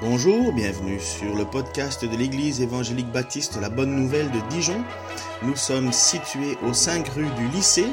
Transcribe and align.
Bonjour, 0.00 0.52
bienvenue 0.54 0.98
sur 0.98 1.34
le 1.34 1.44
podcast 1.44 2.06
de 2.06 2.16
l'Église 2.16 2.62
évangélique 2.62 3.12
baptiste 3.12 3.58
La 3.60 3.68
Bonne 3.68 3.94
Nouvelle 3.94 4.30
de 4.30 4.38
Dijon. 4.48 4.82
Nous 5.42 5.56
sommes 5.56 5.92
situés 5.92 6.56
aux 6.66 6.72
5 6.72 7.06
rues 7.10 7.28
du 7.36 7.48
lycée 7.48 7.88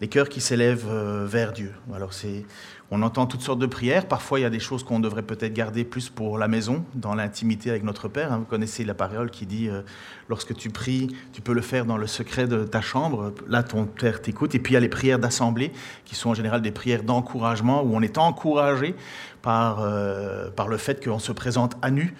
les 0.00 0.08
cœurs 0.08 0.28
qui 0.28 0.40
s'élèvent 0.40 0.86
euh, 0.88 1.26
vers 1.26 1.52
Dieu. 1.52 1.72
Alors 1.94 2.12
c'est, 2.12 2.44
on 2.90 3.02
entend 3.02 3.26
toutes 3.26 3.42
sortes 3.42 3.58
de 3.58 3.66
prières. 3.66 4.06
Parfois, 4.06 4.38
il 4.38 4.42
y 4.42 4.46
a 4.46 4.50
des 4.50 4.60
choses 4.60 4.82
qu'on 4.82 5.00
devrait 5.00 5.22
peut-être 5.22 5.52
garder 5.52 5.84
plus 5.84 6.08
pour 6.08 6.38
la 6.38 6.48
maison, 6.48 6.84
dans 6.94 7.14
l'intimité 7.14 7.68
avec 7.68 7.82
notre 7.84 8.08
Père. 8.08 8.32
Hein. 8.32 8.38
Vous 8.38 8.44
connaissez 8.44 8.84
la 8.84 8.94
parole 8.94 9.30
qui 9.30 9.44
dit 9.44 9.68
euh, 9.68 9.82
lorsque 10.28 10.54
tu 10.54 10.70
pries, 10.70 11.08
tu 11.32 11.42
peux 11.42 11.52
le 11.52 11.60
faire 11.60 11.84
dans 11.84 11.98
le 11.98 12.06
secret 12.06 12.46
de 12.46 12.64
ta 12.64 12.80
chambre. 12.80 13.34
Là, 13.46 13.62
ton 13.62 13.84
Père 13.84 14.22
t'écoute. 14.22 14.54
Et 14.54 14.58
puis, 14.58 14.72
il 14.72 14.74
y 14.74 14.76
a 14.78 14.80
les 14.80 14.88
prières 14.88 15.18
d'assemblée, 15.18 15.72
qui 16.04 16.14
sont 16.14 16.30
en 16.30 16.34
général 16.34 16.62
des 16.62 16.70
prières 16.70 17.02
d'encouragement, 17.02 17.82
où 17.82 17.94
on 17.94 18.00
est 18.00 18.16
encouragé 18.16 18.94
par, 19.42 19.80
euh, 19.80 20.48
par 20.50 20.68
le 20.68 20.78
fait 20.78 21.04
qu'on 21.04 21.18
se 21.18 21.32
présente 21.32 21.76
à 21.82 21.90
nu. 21.90 22.14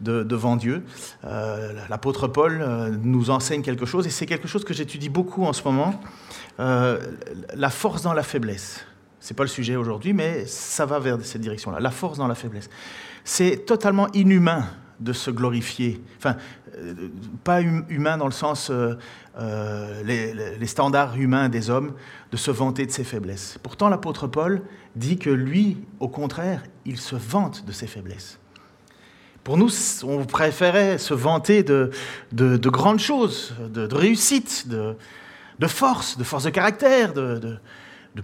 Devant 0.00 0.56
Dieu. 0.56 0.82
L'apôtre 1.88 2.28
Paul 2.28 2.64
nous 3.02 3.30
enseigne 3.30 3.62
quelque 3.62 3.86
chose, 3.86 4.06
et 4.06 4.10
c'est 4.10 4.26
quelque 4.26 4.48
chose 4.48 4.64
que 4.64 4.74
j'étudie 4.74 5.08
beaucoup 5.08 5.44
en 5.44 5.52
ce 5.52 5.62
moment. 5.64 6.00
Euh, 6.60 6.98
la 7.54 7.70
force 7.70 8.02
dans 8.02 8.12
la 8.12 8.22
faiblesse. 8.22 8.84
Ce 9.20 9.32
n'est 9.32 9.36
pas 9.36 9.44
le 9.44 9.48
sujet 9.48 9.76
aujourd'hui, 9.76 10.12
mais 10.12 10.44
ça 10.46 10.84
va 10.86 10.98
vers 10.98 11.18
cette 11.22 11.40
direction-là. 11.40 11.80
La 11.80 11.90
force 11.90 12.18
dans 12.18 12.26
la 12.26 12.34
faiblesse. 12.34 12.68
C'est 13.24 13.64
totalement 13.66 14.08
inhumain 14.12 14.64
de 14.98 15.12
se 15.14 15.30
glorifier. 15.30 16.02
Enfin, 16.18 16.36
euh, 16.76 17.08
pas 17.44 17.60
hum, 17.60 17.84
humain 17.88 18.18
dans 18.18 18.26
le 18.26 18.32
sens 18.32 18.70
euh, 18.70 20.02
les, 20.04 20.66
standards 20.66 21.16
humains 21.16 21.48
des 21.48 21.70
hommes, 21.70 21.94
de 22.30 22.36
se 22.36 22.50
vanter 22.50 22.84
de 22.84 22.90
ses 22.90 23.04
faiblesses. 23.04 23.58
Pourtant, 23.62 23.88
l'apôtre 23.88 24.26
Paul 24.26 24.62
dit 24.96 25.18
que 25.18 25.30
lui, 25.30 25.78
au 26.00 26.08
contraire, 26.08 26.62
il 26.84 26.98
se 26.98 27.16
vante 27.16 27.64
de 27.64 27.72
ses 27.72 27.86
faiblesses. 27.86 28.39
Pour 29.44 29.56
nous, 29.56 29.70
on 30.04 30.24
préférait 30.24 30.98
se 30.98 31.14
vanter 31.14 31.62
de, 31.62 31.90
de, 32.32 32.68
grandes 32.68 32.98
choses, 32.98 33.54
de, 33.58 33.86
de 33.86 33.94
réussites, 33.94 34.68
de, 34.68 34.96
de 35.58 35.66
force, 35.66 36.18
de 36.18 36.24
force 36.24 36.44
de 36.44 36.50
caractère, 36.50 37.12
de, 37.12 37.58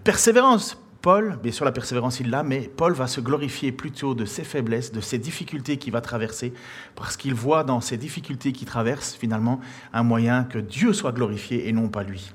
persévérance. 0.02 0.78
Paul, 1.02 1.38
bien 1.40 1.52
sûr 1.52 1.64
la 1.64 1.70
persévérance 1.70 2.18
il 2.18 2.30
l'a, 2.30 2.42
mais 2.42 2.62
Paul 2.62 2.92
va 2.92 3.06
se 3.06 3.20
glorifier 3.20 3.70
plutôt 3.70 4.14
de 4.14 4.24
ses 4.24 4.42
faiblesses, 4.42 4.90
de 4.90 5.00
ses 5.00 5.18
difficultés 5.18 5.76
qu'il 5.76 5.92
va 5.92 6.00
traverser, 6.00 6.52
parce 6.96 7.16
qu'il 7.16 7.32
voit 7.32 7.62
dans 7.62 7.80
ces 7.80 7.96
difficultés 7.96 8.50
qu'il 8.50 8.66
traverse 8.66 9.14
finalement 9.14 9.60
un 9.92 10.02
moyen 10.02 10.42
que 10.42 10.58
Dieu 10.58 10.92
soit 10.92 11.12
glorifié 11.12 11.68
et 11.68 11.72
non 11.72 11.88
pas 11.88 12.02
lui. 12.02 12.32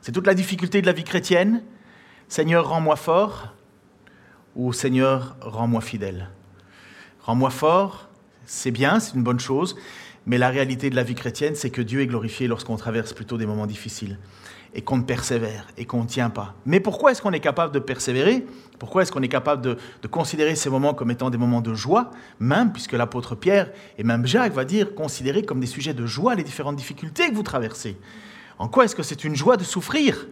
C'est 0.00 0.12
toute 0.12 0.26
la 0.26 0.34
difficulté 0.34 0.80
de 0.80 0.86
la 0.86 0.92
vie 0.92 1.04
chrétienne. 1.04 1.62
Seigneur, 2.28 2.66
rends-moi 2.68 2.96
fort, 2.96 3.52
ou 4.56 4.72
Seigneur, 4.72 5.36
rends-moi 5.42 5.82
fidèle. 5.82 6.30
Rends-moi 7.20 7.50
fort, 7.50 8.08
c'est 8.46 8.70
bien, 8.70 9.00
c'est 9.00 9.14
une 9.14 9.22
bonne 9.22 9.40
chose, 9.40 9.76
mais 10.26 10.38
la 10.38 10.48
réalité 10.48 10.90
de 10.90 10.96
la 10.96 11.02
vie 11.02 11.14
chrétienne, 11.14 11.54
c'est 11.54 11.70
que 11.70 11.82
Dieu 11.82 12.00
est 12.00 12.06
glorifié 12.06 12.46
lorsqu'on 12.46 12.76
traverse 12.76 13.12
plutôt 13.12 13.36
des 13.36 13.46
moments 13.46 13.66
difficiles 13.66 14.18
et 14.74 14.82
qu'on 14.82 15.02
persévère 15.02 15.68
et 15.76 15.84
qu'on 15.84 16.02
ne 16.02 16.08
tient 16.08 16.30
pas. 16.30 16.54
Mais 16.66 16.80
pourquoi 16.80 17.12
est-ce 17.12 17.22
qu'on 17.22 17.32
est 17.32 17.40
capable 17.40 17.72
de 17.72 17.78
persévérer? 17.78 18.44
Pourquoi 18.78 19.02
est-ce 19.02 19.12
qu'on 19.12 19.22
est 19.22 19.28
capable 19.28 19.62
de, 19.62 19.78
considérer 20.08 20.56
ces 20.56 20.68
moments 20.68 20.94
comme 20.94 21.10
étant 21.10 21.30
des 21.30 21.38
moments 21.38 21.60
de 21.60 21.74
joie, 21.74 22.10
même 22.40 22.72
puisque 22.72 22.92
l'apôtre 22.92 23.34
Pierre 23.36 23.70
et 23.98 24.02
même 24.02 24.26
Jacques 24.26 24.52
va 24.52 24.64
dire 24.64 24.94
considérer 24.94 25.42
comme 25.42 25.60
des 25.60 25.66
sujets 25.66 25.94
de 25.94 26.06
joie 26.06 26.34
les 26.34 26.42
différentes 26.42 26.76
difficultés 26.76 27.28
que 27.28 27.34
vous 27.34 27.42
traversez 27.42 27.96
En 28.58 28.68
quoi 28.68 28.84
est-ce 28.84 28.96
que 28.96 29.02
c'est 29.02 29.24
une 29.24 29.36
joie 29.36 29.56
de 29.56 29.64
souffrir? 29.64 30.26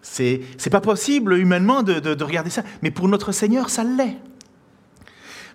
C'est, 0.00 0.40
pas 0.70 0.80
possible 0.80 1.36
humainement 1.38 1.82
de 1.82 2.24
regarder 2.24 2.50
ça, 2.50 2.62
mais 2.82 2.90
pour 2.90 3.08
notre 3.08 3.32
Seigneur, 3.32 3.70
ça 3.70 3.84
l'est. 3.84 4.16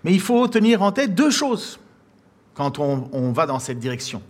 Mais 0.04 0.14
il 0.14 0.22
faut 0.22 0.48
tenir 0.48 0.82
en 0.82 0.92
tête 0.92 1.16
deux 1.16 1.32
choses 1.32 1.80
quand 2.54 2.80
on, 2.80 3.32
va 3.32 3.46
dans 3.46 3.60
cette 3.60 3.80
direction. 3.80 4.22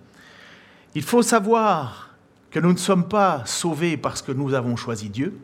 Il 0.95 1.03
faut 1.03 1.21
savoir 1.21 2.15
que 2.51 2.59
nous 2.59 2.73
ne 2.73 2.77
sommes 2.77 3.07
pas 3.07 3.43
sauvés 3.45 3.95
parce 3.95 4.21
que 4.21 4.33
nous 4.33 4.53
avons 4.53 4.75
choisi 4.75 5.09
Dieu, 5.09 5.37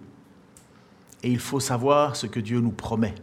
et 1.23 1.29
il 1.29 1.39
faut 1.39 1.61
savoir 1.61 2.17
ce 2.17 2.27
que 2.27 2.41
Dieu 2.41 2.59
nous 2.59 2.71
promet. 2.71 3.15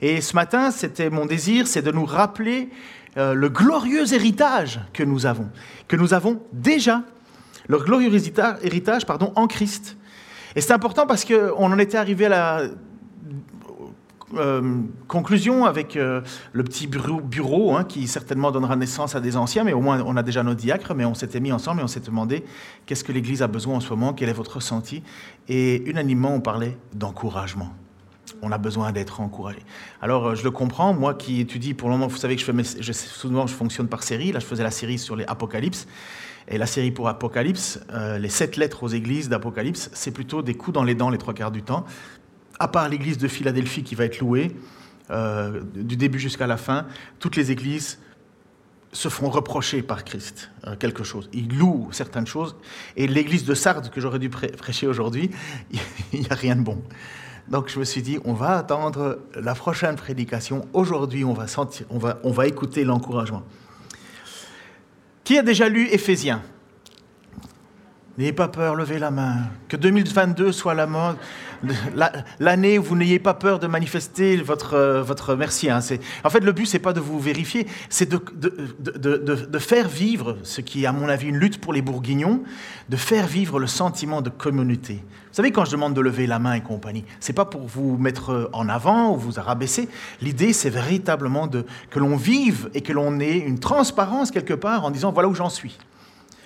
Et 0.00 0.20
ce 0.22 0.34
matin, 0.34 0.70
c'était 0.70 1.10
mon 1.10 1.26
désir, 1.26 1.66
c'est 1.66 1.82
de 1.82 1.92
nous 1.92 2.06
rappeler 2.06 2.70
euh, 3.18 3.34
le 3.34 3.48
glorieux 3.48 4.12
héritage 4.14 4.80
que 4.92 5.02
nous 5.02 5.26
avons, 5.26 5.50
que 5.88 5.96
nous 5.96 6.14
avons 6.14 6.40
déjà, 6.52 7.02
le 7.68 7.78
glorieux 7.78 8.12
héritage, 8.62 9.04
en 9.34 9.46
Christ. 9.46 9.96
Et 10.54 10.62
c'est 10.62 10.72
important 10.72 11.06
parce 11.06 11.26
qu'on 11.26 11.72
en 11.72 11.78
était 11.78 11.98
arrivé 11.98 12.26
à 12.26 12.28
la 12.30 12.62
euh, 14.34 14.80
conclusion 15.06 15.66
avec 15.66 15.96
euh, 15.96 16.20
le 16.52 16.64
petit 16.64 16.88
bureau, 16.88 17.76
hein, 17.76 17.84
qui 17.84 18.08
certainement 18.08 18.50
donnera 18.50 18.74
naissance 18.74 19.14
à 19.14 19.20
des 19.20 19.36
anciens, 19.36 19.62
mais 19.62 19.72
au 19.72 19.80
moins 19.80 20.02
on 20.04 20.16
a 20.16 20.22
déjà 20.24 20.42
nos 20.42 20.54
diacres, 20.54 20.94
mais 20.94 21.04
on 21.04 21.14
s'était 21.14 21.38
mis 21.38 21.52
ensemble 21.52 21.80
et 21.80 21.84
on 21.84 21.88
s'est 21.88 22.00
demandé 22.00 22.44
qu'est-ce 22.86 23.04
que 23.04 23.12
l'Église 23.12 23.42
a 23.42 23.46
besoin 23.46 23.76
en 23.76 23.80
ce 23.80 23.90
moment, 23.90 24.12
quel 24.12 24.28
est 24.28 24.34
votre 24.34 24.56
ressenti? 24.56 25.02
Et 25.48 25.88
unanimement, 25.88 26.34
on 26.34 26.40
parlait 26.40 26.76
d'encouragement. 26.92 27.72
On 28.42 28.50
a 28.50 28.58
besoin 28.58 28.90
d'être 28.90 29.20
encouragé. 29.20 29.60
Alors, 30.02 30.26
euh, 30.26 30.34
je 30.34 30.42
le 30.42 30.50
comprends, 30.50 30.92
moi 30.92 31.14
qui 31.14 31.40
étudie 31.40 31.74
pour 31.74 31.88
le 31.88 31.94
moment, 31.94 32.08
vous 32.08 32.16
savez 32.16 32.34
que 32.34 32.42
je 32.42 32.46
fais 32.46 32.82
je, 32.82 32.92
souvent 32.92 33.46
je 33.46 33.54
fonctionne 33.54 33.86
par 33.86 34.02
série. 34.02 34.32
Là, 34.32 34.40
je 34.40 34.46
faisais 34.46 34.64
la 34.64 34.72
série 34.72 34.98
sur 34.98 35.14
les 35.14 35.24
Apocalypses. 35.26 35.86
Et 36.48 36.58
la 36.58 36.66
série 36.66 36.92
pour 36.92 37.08
Apocalypse, 37.08 37.80
les 38.20 38.28
sept 38.28 38.56
lettres 38.56 38.84
aux 38.84 38.88
églises 38.88 39.28
d'Apocalypse, 39.28 39.90
c'est 39.94 40.12
plutôt 40.12 40.42
des 40.42 40.54
coups 40.54 40.76
dans 40.76 40.84
les 40.84 40.94
dents 40.94 41.10
les 41.10 41.18
trois 41.18 41.34
quarts 41.34 41.50
du 41.50 41.64
temps 41.64 41.84
à 42.58 42.68
part 42.68 42.88
l'église 42.88 43.18
de 43.18 43.28
Philadelphie 43.28 43.82
qui 43.82 43.94
va 43.94 44.04
être 44.04 44.20
louée, 44.20 44.56
euh, 45.10 45.62
du 45.74 45.96
début 45.96 46.18
jusqu'à 46.18 46.46
la 46.46 46.56
fin, 46.56 46.86
toutes 47.18 47.36
les 47.36 47.50
églises 47.50 47.98
se 48.92 49.08
font 49.08 49.28
reprocher 49.28 49.82
par 49.82 50.04
Christ 50.04 50.50
euh, 50.66 50.74
quelque 50.74 51.04
chose. 51.04 51.28
Il 51.32 51.56
loue 51.58 51.88
certaines 51.92 52.26
choses. 52.26 52.56
Et 52.96 53.06
l'église 53.06 53.44
de 53.44 53.54
Sardes, 53.54 53.90
que 53.90 54.00
j'aurais 54.00 54.18
dû 54.18 54.30
prêcher 54.30 54.86
aujourd'hui, 54.86 55.30
il 56.12 56.20
n'y 56.20 56.30
a 56.30 56.34
rien 56.34 56.56
de 56.56 56.62
bon. 56.62 56.82
Donc 57.48 57.68
je 57.68 57.78
me 57.78 57.84
suis 57.84 58.02
dit, 58.02 58.18
on 58.24 58.32
va 58.32 58.58
attendre 58.58 59.20
la 59.34 59.54
prochaine 59.54 59.94
prédication. 59.96 60.66
Aujourd'hui, 60.72 61.24
on 61.24 61.34
va, 61.34 61.46
sentir, 61.46 61.86
on 61.90 61.98
va, 61.98 62.18
on 62.24 62.32
va 62.32 62.46
écouter 62.46 62.82
l'encouragement. 62.84 63.42
Qui 65.22 65.38
a 65.38 65.42
déjà 65.42 65.68
lu 65.68 65.88
Éphésiens? 65.88 66.42
N'ayez 68.18 68.32
pas 68.32 68.48
peur, 68.48 68.74
levez 68.74 68.98
la 68.98 69.10
main. 69.10 69.50
Que 69.68 69.76
2022 69.76 70.50
soit 70.50 70.74
la 70.74 70.86
mode, 70.86 71.16
l'année 72.40 72.78
où 72.78 72.82
vous 72.82 72.96
n'ayez 72.96 73.18
pas 73.18 73.34
peur 73.34 73.58
de 73.58 73.66
manifester 73.66 74.36
votre, 74.36 74.74
euh, 74.74 75.02
votre 75.02 75.34
merci. 75.34 75.70
Hein. 75.70 75.80
En 76.24 76.30
fait, 76.30 76.40
le 76.40 76.52
but, 76.52 76.66
c'est 76.66 76.78
pas 76.78 76.92
de 76.92 77.00
vous 77.00 77.18
vérifier, 77.18 77.66
c'est 77.88 78.08
de, 78.08 78.20
de, 78.38 79.16
de, 79.26 79.58
faire 79.58 79.88
vivre 79.88 80.36
ce 80.42 80.60
qui 80.60 80.84
est, 80.84 80.86
à 80.86 80.92
mon 80.92 81.08
avis, 81.08 81.28
une 81.28 81.36
lutte 81.38 81.60
pour 81.60 81.72
les 81.72 81.82
bourguignons, 81.82 82.42
de 82.88 82.96
faire 82.96 83.26
vivre 83.26 83.58
le 83.58 83.66
sentiment 83.66 84.22
de 84.22 84.30
communauté. 84.30 84.94
Vous 84.94 85.42
savez, 85.42 85.50
quand 85.50 85.64
je 85.64 85.72
demande 85.72 85.94
de 85.94 86.00
lever 86.00 86.26
la 86.26 86.38
main 86.38 86.54
et 86.54 86.62
compagnie, 86.62 87.04
c'est 87.20 87.32
pas 87.32 87.44
pour 87.44 87.66
vous 87.66 87.98
mettre 87.98 88.50
en 88.52 88.68
avant 88.68 89.12
ou 89.12 89.18
vous 89.18 89.32
rabaisser. 89.36 89.88
L'idée, 90.22 90.52
c'est 90.52 90.70
véritablement 90.70 91.46
de, 91.46 91.66
que 91.90 91.98
l'on 91.98 92.16
vive 92.16 92.70
et 92.74 92.80
que 92.80 92.92
l'on 92.92 93.20
ait 93.20 93.38
une 93.38 93.58
transparence 93.58 94.30
quelque 94.30 94.54
part 94.54 94.84
en 94.84 94.90
disant 94.90 95.12
voilà 95.12 95.28
où 95.28 95.34
j'en 95.34 95.50
suis. 95.50 95.76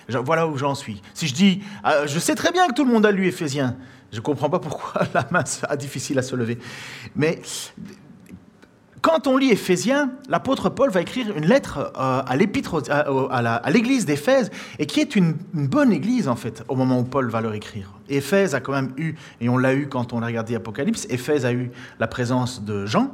Voilà 0.09 0.47
où 0.47 0.57
j'en 0.57 0.75
suis. 0.75 1.01
Si 1.13 1.27
je 1.27 1.33
dis, 1.33 1.61
ah, 1.83 2.05
je 2.05 2.19
sais 2.19 2.35
très 2.35 2.51
bien 2.51 2.67
que 2.67 2.73
tout 2.73 2.85
le 2.85 2.91
monde 2.91 3.05
a 3.05 3.11
lu 3.11 3.27
Éphésiens, 3.27 3.75
je 4.11 4.17
ne 4.17 4.21
comprends 4.21 4.49
pas 4.49 4.59
pourquoi 4.59 5.03
la 5.13 5.25
main 5.31 5.43
est 5.43 5.77
difficile 5.77 6.19
à 6.19 6.21
se 6.21 6.35
lever. 6.35 6.57
Mais 7.15 7.41
quand 9.01 9.25
on 9.25 9.37
lit 9.37 9.49
Éphésiens, 9.49 10.11
l'apôtre 10.29 10.69
Paul 10.69 10.91
va 10.91 11.01
écrire 11.01 11.35
une 11.35 11.45
lettre 11.45 11.91
euh, 11.97 12.21
à 12.25 12.35
l'épître 12.35 12.83
à 12.89 13.71
l'église 13.71 14.05
d'Éphèse, 14.05 14.51
et 14.77 14.85
qui 14.85 14.99
est 14.99 15.15
une, 15.15 15.35
bonne 15.53 15.91
église 15.91 16.27
en 16.27 16.35
fait, 16.35 16.63
au 16.67 16.75
moment 16.75 16.99
où 16.99 17.03
Paul 17.03 17.29
va 17.29 17.41
leur 17.41 17.53
écrire. 17.53 17.93
Éphèse 18.09 18.53
a 18.53 18.59
quand 18.59 18.73
même 18.73 18.93
eu, 18.97 19.15
et 19.39 19.49
on 19.49 19.57
l'a 19.57 19.73
eu 19.73 19.87
quand 19.87 20.13
on 20.13 20.21
a 20.21 20.27
regardé 20.27 20.55
Apocalypse, 20.55 21.07
Éphèse 21.09 21.45
a 21.45 21.53
eu 21.53 21.71
la 21.99 22.07
présence 22.07 22.63
de 22.63 22.85
Jean, 22.85 23.11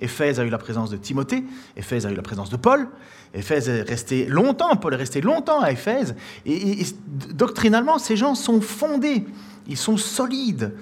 Éphèse 0.00 0.40
a 0.40 0.44
eu 0.44 0.50
la 0.50 0.58
présence 0.58 0.90
de 0.90 0.96
Timothée, 0.96 1.44
Éphèse 1.76 2.06
a 2.06 2.10
eu 2.10 2.14
la 2.14 2.22
présence 2.22 2.50
de 2.50 2.56
Paul, 2.56 2.88
Éphèse 3.34 3.68
est 3.68 3.82
resté 3.82 4.26
longtemps, 4.26 4.76
Paul 4.76 4.94
est 4.94 4.98
resté 4.98 5.20
longtemps 5.20 5.60
à 5.60 5.72
Éphèse, 5.72 6.14
et, 6.46 6.84
doctrinalement, 7.30 7.98
ces 7.98 8.16
gens 8.16 8.34
sont 8.34 8.60
fondés, 8.60 9.26
ils 9.66 9.76
sont 9.76 9.96
solides. 9.96 10.74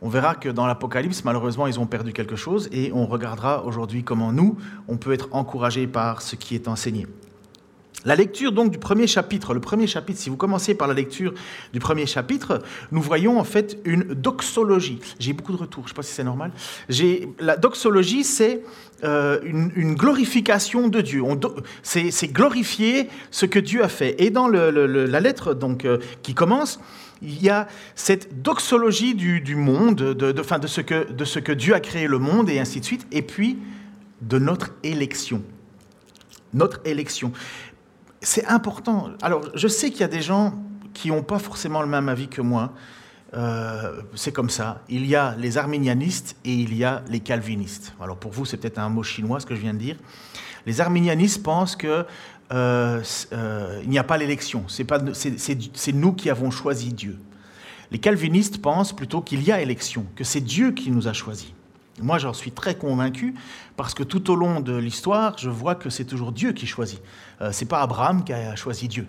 On 0.00 0.08
verra 0.08 0.34
que 0.34 0.48
dans 0.48 0.66
l'Apocalypse, 0.66 1.24
malheureusement, 1.24 1.66
ils 1.66 1.78
ont 1.78 1.86
perdu 1.86 2.12
quelque 2.12 2.36
chose, 2.36 2.68
et 2.72 2.90
on 2.92 3.06
regardera 3.06 3.64
aujourd'hui 3.64 4.02
comment 4.02 4.32
nous, 4.32 4.56
on 4.88 4.96
peut 4.96 5.12
être 5.12 5.28
encouragés 5.32 5.86
par 5.86 6.22
ce 6.22 6.34
qui 6.34 6.54
est 6.54 6.66
enseigné. 6.68 7.06
La 8.04 8.16
lecture 8.16 8.52
donc 8.52 8.72
du 8.72 8.78
premier 8.78 9.06
chapitre, 9.06 9.54
le 9.54 9.60
premier 9.60 9.86
chapitre, 9.86 10.18
si 10.18 10.28
vous 10.28 10.36
commencez 10.36 10.74
par 10.74 10.88
la 10.88 10.94
lecture 10.94 11.32
du 11.72 11.78
premier 11.78 12.06
chapitre, 12.06 12.60
nous 12.90 13.00
voyons 13.00 13.38
en 13.38 13.44
fait 13.44 13.78
une 13.84 14.14
doxologie. 14.14 14.98
J'ai 15.20 15.32
beaucoup 15.32 15.52
de 15.52 15.58
retours, 15.58 15.84
je 15.84 15.86
ne 15.86 15.88
sais 15.90 15.96
pas 15.96 16.02
si 16.02 16.12
c'est 16.12 16.24
normal. 16.24 16.50
La 17.38 17.56
doxologie, 17.56 18.24
c'est 18.24 18.62
euh, 19.04 19.40
une, 19.44 19.94
glorification 19.94 20.88
de 20.88 21.00
Dieu. 21.00 21.22
C'est 21.82 22.28
glorifier 22.28 23.08
ce 23.30 23.46
que 23.46 23.58
Dieu 23.58 23.84
a 23.84 23.88
fait. 23.88 24.20
Et 24.20 24.30
dans 24.30 24.48
la 24.48 25.20
lettre 25.20 25.54
donc, 25.54 25.84
euh, 25.84 25.98
qui 26.22 26.34
commence, 26.34 26.80
il 27.22 27.40
y 27.40 27.50
a 27.50 27.68
cette 27.94 28.42
doxologie 28.42 29.14
du, 29.14 29.54
monde, 29.54 29.96
de, 29.96 30.32
de, 30.32 30.66
ce 30.66 30.80
que, 30.80 31.10
de 31.12 31.24
ce 31.24 31.38
que 31.38 31.52
Dieu 31.52 31.74
a 31.74 31.80
créé 31.80 32.08
le 32.08 32.18
monde 32.18 32.50
et 32.50 32.58
ainsi 32.58 32.80
de 32.80 32.84
suite, 32.84 33.06
et 33.12 33.22
puis 33.22 33.58
de 34.22 34.38
notre 34.38 34.70
élection. 34.82 35.42
Notre 36.54 36.80
élection 36.84 37.32
c'est 38.22 38.46
important. 38.46 39.10
Alors, 39.20 39.42
je 39.54 39.68
sais 39.68 39.90
qu'il 39.90 40.00
y 40.00 40.04
a 40.04 40.08
des 40.08 40.22
gens 40.22 40.54
qui 40.94 41.08
n'ont 41.08 41.22
pas 41.22 41.38
forcément 41.38 41.82
le 41.82 41.88
même 41.88 42.08
avis 42.08 42.28
que 42.28 42.40
moi. 42.40 42.72
Euh, 43.34 44.02
c'est 44.14 44.32
comme 44.32 44.50
ça. 44.50 44.82
Il 44.88 45.06
y 45.06 45.16
a 45.16 45.34
les 45.38 45.56
arminianistes 45.56 46.36
et 46.44 46.52
il 46.52 46.76
y 46.76 46.84
a 46.84 47.02
les 47.08 47.20
calvinistes. 47.20 47.94
Alors 48.00 48.18
pour 48.18 48.30
vous, 48.30 48.44
c'est 48.44 48.58
peut-être 48.58 48.78
un 48.78 48.90
mot 48.90 49.02
chinois 49.02 49.40
ce 49.40 49.46
que 49.46 49.54
je 49.54 49.60
viens 49.60 49.72
de 49.72 49.78
dire. 49.78 49.96
Les 50.66 50.80
arminianistes 50.80 51.42
pensent 51.42 51.74
que 51.74 52.04
euh, 52.52 53.02
euh, 53.32 53.82
n'y 53.84 53.98
a 53.98 54.04
pas 54.04 54.18
l'élection. 54.18 54.64
C'est 54.68 55.92
nous 55.94 56.12
qui 56.12 56.28
avons 56.28 56.50
choisi 56.50 56.92
Dieu. 56.92 57.18
Les 57.90 57.98
calvinistes 57.98 58.60
pensent 58.60 58.94
plutôt 58.94 59.22
qu'il 59.22 59.42
y 59.42 59.50
a 59.50 59.60
élection, 59.60 60.06
que 60.14 60.24
c'est 60.24 60.40
Dieu 60.40 60.72
qui 60.72 60.90
nous 60.90 61.08
a 61.08 61.12
choisis. 61.12 61.52
Moi, 62.00 62.18
j'en 62.18 62.32
suis 62.32 62.52
très 62.52 62.74
convaincu 62.74 63.34
parce 63.76 63.92
que 63.94 64.02
tout 64.02 64.30
au 64.30 64.34
long 64.34 64.60
de 64.60 64.74
l'histoire, 64.74 65.36
je 65.38 65.50
vois 65.50 65.74
que 65.74 65.90
c'est 65.90 66.04
toujours 66.04 66.32
Dieu 66.32 66.52
qui 66.52 66.66
choisit. 66.66 67.02
Euh, 67.40 67.50
c'est 67.52 67.66
pas 67.66 67.80
Abraham 67.82 68.24
qui 68.24 68.32
a 68.32 68.56
choisi 68.56 68.88
Dieu. 68.88 69.06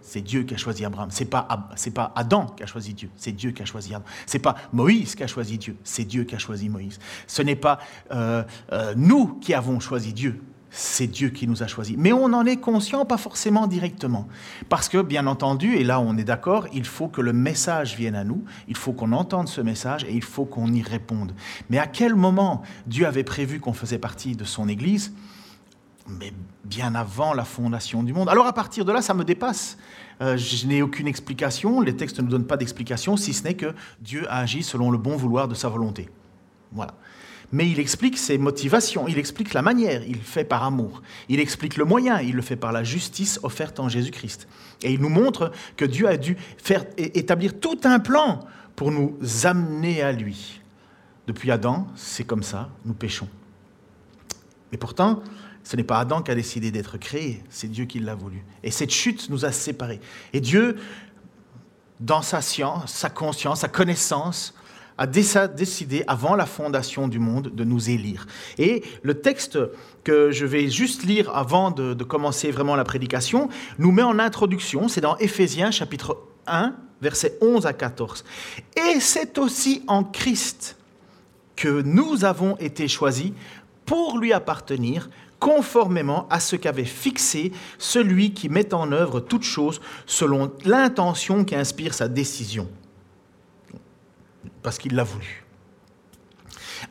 C'est 0.00 0.20
Dieu 0.20 0.42
qui 0.42 0.54
a 0.54 0.56
choisi 0.56 0.84
Abraham. 0.84 1.10
C'est 1.10 1.26
pas 1.26 1.46
pas 1.94 2.12
Adam 2.16 2.46
qui 2.46 2.62
a 2.62 2.66
choisi 2.66 2.92
Dieu. 2.92 3.10
C'est 3.16 3.32
Dieu 3.32 3.52
qui 3.52 3.62
a 3.62 3.64
choisi 3.64 3.94
Adam. 3.94 4.04
C'est 4.26 4.40
pas 4.40 4.56
Moïse 4.72 5.14
qui 5.14 5.22
a 5.22 5.26
choisi 5.26 5.58
Dieu. 5.58 5.76
C'est 5.84 6.04
Dieu 6.04 6.24
qui 6.24 6.34
a 6.34 6.38
choisi 6.38 6.68
Moïse. 6.68 6.98
Ce 7.26 7.42
n'est 7.42 7.56
pas 7.56 7.78
euh, 8.10 8.42
euh, 8.72 8.94
nous 8.96 9.38
qui 9.40 9.54
avons 9.54 9.78
choisi 9.78 10.12
Dieu 10.12 10.42
c'est 10.74 11.06
Dieu 11.06 11.28
qui 11.28 11.46
nous 11.46 11.62
a 11.62 11.66
choisis. 11.66 11.96
Mais 11.98 12.12
on 12.12 12.32
en 12.32 12.46
est 12.46 12.56
conscient, 12.56 13.04
pas 13.04 13.18
forcément 13.18 13.66
directement. 13.66 14.26
Parce 14.70 14.88
que, 14.88 15.02
bien 15.02 15.26
entendu, 15.26 15.76
et 15.76 15.84
là 15.84 16.00
on 16.00 16.16
est 16.16 16.24
d'accord, 16.24 16.66
il 16.72 16.86
faut 16.86 17.08
que 17.08 17.20
le 17.20 17.34
message 17.34 17.94
vienne 17.94 18.14
à 18.14 18.24
nous, 18.24 18.42
il 18.68 18.76
faut 18.76 18.92
qu'on 18.92 19.12
entende 19.12 19.48
ce 19.48 19.60
message 19.60 20.04
et 20.04 20.14
il 20.14 20.24
faut 20.24 20.46
qu'on 20.46 20.72
y 20.72 20.82
réponde. 20.82 21.34
Mais 21.68 21.78
à 21.78 21.86
quel 21.86 22.14
moment 22.14 22.62
Dieu 22.86 23.06
avait 23.06 23.22
prévu 23.22 23.60
qu'on 23.60 23.74
faisait 23.74 23.98
partie 23.98 24.34
de 24.34 24.44
son 24.44 24.66
Église? 24.66 25.12
Mais 26.08 26.32
bien 26.64 26.94
avant 26.94 27.34
la 27.34 27.44
fondation 27.44 28.02
du 28.02 28.14
monde. 28.14 28.30
Alors 28.30 28.46
à 28.46 28.54
partir 28.54 28.86
de 28.86 28.92
là, 28.92 29.02
ça 29.02 29.12
me 29.12 29.24
dépasse. 29.24 29.76
Euh, 30.22 30.38
je 30.38 30.66
n'ai 30.66 30.80
aucune 30.80 31.06
explication, 31.06 31.82
les 31.82 31.96
textes 31.96 32.18
ne 32.18 32.24
nous 32.24 32.30
donnent 32.30 32.46
pas 32.46 32.56
d'explication, 32.56 33.16
si 33.18 33.34
ce 33.34 33.44
n'est 33.44 33.54
que 33.54 33.74
Dieu 34.00 34.26
a 34.30 34.38
agi 34.38 34.62
selon 34.62 34.90
le 34.90 34.98
bon 34.98 35.16
vouloir 35.16 35.48
de 35.48 35.54
sa 35.54 35.68
volonté. 35.68 36.08
Voilà 36.72 36.94
mais 37.52 37.70
il 37.70 37.78
explique 37.78 38.16
ses 38.16 38.38
motivations, 38.38 39.06
il 39.06 39.18
explique 39.18 39.52
la 39.52 39.60
manière, 39.60 40.02
il 40.04 40.16
le 40.16 40.22
fait 40.22 40.44
par 40.44 40.64
amour. 40.64 41.02
Il 41.28 41.38
explique 41.38 41.76
le 41.76 41.84
moyen, 41.84 42.20
il 42.20 42.34
le 42.34 42.42
fait 42.42 42.56
par 42.56 42.72
la 42.72 42.82
justice 42.82 43.38
offerte 43.42 43.78
en 43.78 43.90
Jésus-Christ. 43.90 44.48
Et 44.82 44.92
il 44.92 45.00
nous 45.00 45.10
montre 45.10 45.52
que 45.76 45.84
Dieu 45.84 46.08
a 46.08 46.16
dû 46.16 46.36
faire 46.56 46.86
établir 46.96 47.60
tout 47.60 47.78
un 47.84 47.98
plan 48.00 48.40
pour 48.74 48.90
nous 48.90 49.18
amener 49.44 50.00
à 50.00 50.12
lui. 50.12 50.60
Depuis 51.26 51.50
Adam, 51.50 51.86
c'est 51.94 52.24
comme 52.24 52.42
ça, 52.42 52.70
nous 52.86 52.94
péchons. 52.94 53.28
Et 54.72 54.78
pourtant, 54.78 55.22
ce 55.62 55.76
n'est 55.76 55.84
pas 55.84 56.00
Adam 56.00 56.22
qui 56.22 56.30
a 56.30 56.34
décidé 56.34 56.70
d'être 56.70 56.96
créé, 56.96 57.44
c'est 57.50 57.68
Dieu 57.68 57.84
qui 57.84 58.00
l'a 58.00 58.14
voulu. 58.14 58.42
Et 58.62 58.70
cette 58.70 58.90
chute 58.90 59.28
nous 59.28 59.44
a 59.44 59.52
séparés. 59.52 60.00
Et 60.32 60.40
Dieu, 60.40 60.76
dans 62.00 62.22
sa 62.22 62.40
science, 62.40 62.92
sa 62.92 63.10
conscience, 63.10 63.60
sa 63.60 63.68
connaissance, 63.68 64.54
a 64.98 65.06
décidé, 65.06 66.04
avant 66.06 66.36
la 66.36 66.46
fondation 66.46 67.08
du 67.08 67.18
monde, 67.18 67.54
de 67.54 67.64
nous 67.64 67.90
élire. 67.90 68.26
Et 68.58 68.82
le 69.02 69.14
texte 69.20 69.58
que 70.04 70.30
je 70.30 70.46
vais 70.46 70.68
juste 70.68 71.04
lire 71.04 71.34
avant 71.34 71.70
de, 71.70 71.94
commencer 72.04 72.50
vraiment 72.50 72.76
la 72.76 72.84
prédication 72.84 73.48
nous 73.78 73.92
met 73.92 74.02
en 74.02 74.18
introduction, 74.18 74.88
c'est 74.88 75.00
dans 75.00 75.16
Éphésiens 75.18 75.70
chapitre 75.70 76.18
1, 76.46 76.74
versets 77.00 77.38
11 77.40 77.66
à 77.66 77.72
14. 77.72 78.24
Et 78.76 79.00
c'est 79.00 79.38
aussi 79.38 79.82
en 79.86 80.04
Christ 80.04 80.76
que 81.56 81.82
nous 81.82 82.24
avons 82.24 82.56
été 82.58 82.88
choisis 82.88 83.32
pour 83.86 84.18
lui 84.18 84.32
appartenir, 84.32 85.08
conformément 85.38 86.28
à 86.30 86.38
ce 86.38 86.54
qu'avait 86.54 86.84
fixé 86.84 87.52
celui 87.78 88.32
qui 88.32 88.48
met 88.48 88.72
en 88.74 88.92
œuvre 88.92 89.20
toutes 89.20 89.42
choses 89.42 89.80
selon 90.06 90.52
l'intention 90.64 91.44
qui 91.44 91.56
inspire 91.56 91.94
sa 91.94 92.06
décision 92.08 92.68
parce 94.62 94.78
qu'il 94.78 94.94
l'a 94.94 95.04
voulu. 95.04 95.44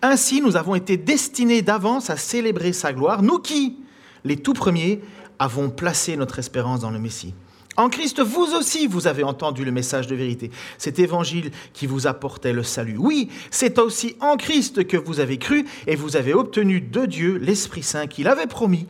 Ainsi, 0.01 0.41
nous 0.41 0.55
avons 0.55 0.75
été 0.75 0.97
destinés 0.97 1.61
d'avance 1.61 2.09
à 2.09 2.17
célébrer 2.17 2.73
sa 2.73 2.93
gloire, 2.93 3.21
nous 3.21 3.39
qui, 3.39 3.77
les 4.23 4.37
tout 4.37 4.53
premiers, 4.53 5.01
avons 5.39 5.69
placé 5.69 6.15
notre 6.15 6.39
espérance 6.39 6.81
dans 6.81 6.91
le 6.91 6.99
Messie. 6.99 7.33
En 7.77 7.89
Christ, 7.89 8.21
vous 8.21 8.53
aussi, 8.53 8.85
vous 8.87 9.07
avez 9.07 9.23
entendu 9.23 9.63
le 9.63 9.71
message 9.71 10.07
de 10.07 10.15
vérité, 10.15 10.51
cet 10.77 10.99
évangile 10.99 11.51
qui 11.73 11.87
vous 11.87 12.05
apportait 12.05 12.53
le 12.53 12.63
salut. 12.63 12.97
Oui, 12.97 13.29
c'est 13.49 13.79
aussi 13.79 14.15
en 14.19 14.35
Christ 14.35 14.85
que 14.85 14.97
vous 14.97 15.19
avez 15.19 15.37
cru 15.37 15.65
et 15.87 15.95
vous 15.95 16.17
avez 16.17 16.33
obtenu 16.33 16.81
de 16.81 17.05
Dieu 17.05 17.37
l'Esprit 17.37 17.83
Saint 17.83 18.07
qu'il 18.07 18.27
avait 18.27 18.47
promis 18.47 18.87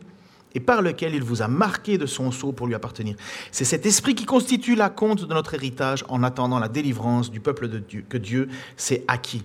et 0.54 0.60
par 0.60 0.82
lequel 0.82 1.14
il 1.14 1.22
vous 1.22 1.42
a 1.42 1.48
marqué 1.48 1.98
de 1.98 2.06
son 2.06 2.30
sceau 2.30 2.52
pour 2.52 2.66
lui 2.66 2.74
appartenir. 2.74 3.16
C'est 3.50 3.64
cet 3.64 3.86
esprit 3.86 4.14
qui 4.14 4.24
constitue 4.24 4.74
la 4.74 4.90
compte 4.90 5.24
de 5.24 5.34
notre 5.34 5.54
héritage 5.54 6.04
en 6.08 6.22
attendant 6.22 6.58
la 6.58 6.68
délivrance 6.68 7.30
du 7.30 7.40
peuple 7.40 7.68
de 7.68 7.78
Dieu, 7.78 8.04
que 8.08 8.18
Dieu 8.18 8.48
s'est 8.76 9.04
acquis. 9.08 9.44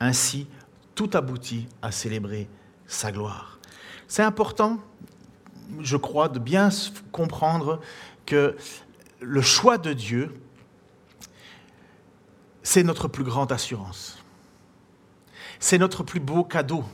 Ainsi, 0.00 0.46
tout 0.94 1.10
aboutit 1.14 1.66
à 1.82 1.90
célébrer 1.90 2.48
sa 2.86 3.12
gloire. 3.12 3.58
C'est 4.08 4.22
important, 4.22 4.78
je 5.80 5.96
crois, 5.96 6.28
de 6.28 6.38
bien 6.38 6.68
comprendre 7.12 7.80
que 8.24 8.56
le 9.20 9.42
choix 9.42 9.78
de 9.78 9.92
Dieu, 9.92 10.32
c'est 12.62 12.82
notre 12.82 13.08
plus 13.08 13.24
grande 13.24 13.52
assurance. 13.52 14.18
C'est 15.58 15.78
notre 15.78 16.02
plus 16.02 16.20
beau 16.20 16.44
cadeau 16.44 16.84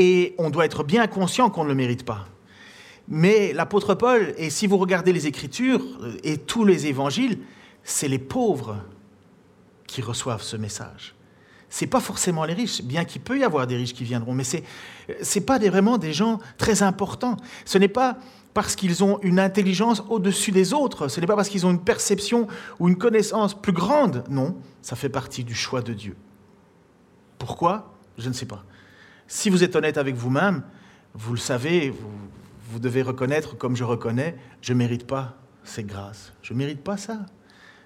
et 0.00 0.34
on 0.38 0.48
doit 0.48 0.64
être 0.64 0.82
bien 0.82 1.06
conscient 1.06 1.50
qu'on 1.50 1.64
ne 1.64 1.68
le 1.68 1.74
mérite 1.74 2.06
pas. 2.06 2.26
Mais 3.06 3.52
l'apôtre 3.52 3.94
Paul, 3.94 4.32
et 4.38 4.48
si 4.48 4.66
vous 4.66 4.78
regardez 4.78 5.12
les 5.12 5.26
Écritures 5.26 5.82
euh, 6.00 6.16
et 6.24 6.38
tous 6.38 6.64
les 6.64 6.86
évangiles, 6.86 7.38
c'est 7.84 8.08
les 8.08 8.18
pauvres 8.18 8.78
qui 9.86 10.00
reçoivent 10.00 10.42
ce 10.42 10.56
message. 10.56 11.14
Ce 11.68 11.84
n'est 11.84 11.90
pas 11.90 12.00
forcément 12.00 12.46
les 12.46 12.54
riches, 12.54 12.82
bien 12.82 13.04
qu'il 13.04 13.20
peut 13.20 13.38
y 13.38 13.44
avoir 13.44 13.66
des 13.66 13.76
riches 13.76 13.92
qui 13.92 14.04
viendront, 14.04 14.32
mais 14.32 14.44
ce 14.44 14.56
n'est 14.56 15.44
pas 15.44 15.58
vraiment 15.58 15.98
des 15.98 16.14
gens 16.14 16.38
très 16.56 16.82
importants. 16.82 17.36
Ce 17.66 17.76
n'est 17.76 17.88
pas 17.88 18.16
parce 18.54 18.76
qu'ils 18.76 19.04
ont 19.04 19.20
une 19.20 19.38
intelligence 19.38 20.02
au-dessus 20.08 20.50
des 20.50 20.72
autres, 20.72 21.08
ce 21.08 21.20
n'est 21.20 21.26
pas 21.26 21.36
parce 21.36 21.50
qu'ils 21.50 21.66
ont 21.66 21.70
une 21.70 21.84
perception 21.84 22.48
ou 22.78 22.88
une 22.88 22.96
connaissance 22.96 23.54
plus 23.54 23.72
grande, 23.72 24.24
non, 24.30 24.56
ça 24.80 24.96
fait 24.96 25.10
partie 25.10 25.44
du 25.44 25.54
choix 25.54 25.82
de 25.82 25.92
Dieu. 25.92 26.16
Pourquoi? 27.38 27.92
Je 28.16 28.28
ne 28.28 28.34
sais 28.34 28.46
pas. 28.46 28.64
Si 29.32 29.48
vous 29.48 29.62
êtes 29.62 29.76
honnête 29.76 29.96
avec 29.96 30.16
vous-même, 30.16 30.64
vous 31.14 31.34
le 31.34 31.38
savez, 31.38 31.94
vous, 32.68 32.80
devez 32.80 33.00
reconnaître, 33.02 33.56
comme 33.56 33.76
je 33.76 33.84
reconnais, 33.84 34.36
je 34.60 34.72
ne 34.72 34.78
mérite 34.78 35.06
pas 35.06 35.36
cette 35.62 35.86
grâce. 35.86 36.32
Je 36.42 36.52
ne 36.52 36.58
mérite 36.58 36.82
pas 36.82 36.96
ça. 36.96 37.20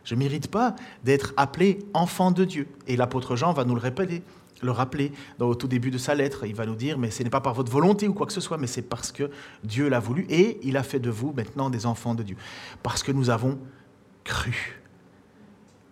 Je 0.05 0.15
ne 0.15 0.21
mérite 0.21 0.51
pas 0.51 0.75
d'être 1.05 1.35
appelé 1.37 1.81
enfant 1.93 2.31
de 2.31 2.47
Dieu. 2.47 2.67
Et 2.87 2.97
l'apôtre 2.97 3.37
Jean 3.37 3.53
va 3.53 3.67
nous 3.67 3.75
le 3.75 3.81
répéter, 3.83 4.23
le 4.63 4.71
rappeler 4.71 5.13
au 5.39 5.55
tout 5.55 5.69
début 5.69 5.91
de 5.91 5.99
sa 5.99 6.15
lettre. 6.15 6.47
Il 6.47 6.55
va 6.55 6.65
nous 6.65 6.77
dire, 6.77 6.97
mais 6.97 7.11
ce 7.11 7.23
n'est 7.23 7.29
pas 7.29 7.43
par 7.43 7.53
votre 7.53 7.71
volonté 7.71 8.09
ou 8.09 8.15
quoi 8.15 8.27
que 8.27 8.33
ce 8.33 8.41
soit, 8.41 8.57
mais 8.57 8.67
c'est 8.67 8.81
parce 8.81 9.13
que 9.13 9.31
Dieu 9.65 9.91
l'a 9.91 10.01
voulu 10.01 10.25
et 10.31 10.59
il 10.63 10.79
a 10.79 10.83
fait 10.83 10.99
de 10.99 11.11
vous 11.11 11.35
maintenant 11.37 11.69
des 11.69 11.85
enfants 11.85 12.15
de 12.15 12.23
Dieu. 12.23 12.39
Parce 12.83 13.03
que 13.03 13.13
nous 13.13 13.29
avons 13.29 13.59
cru. 14.25 14.81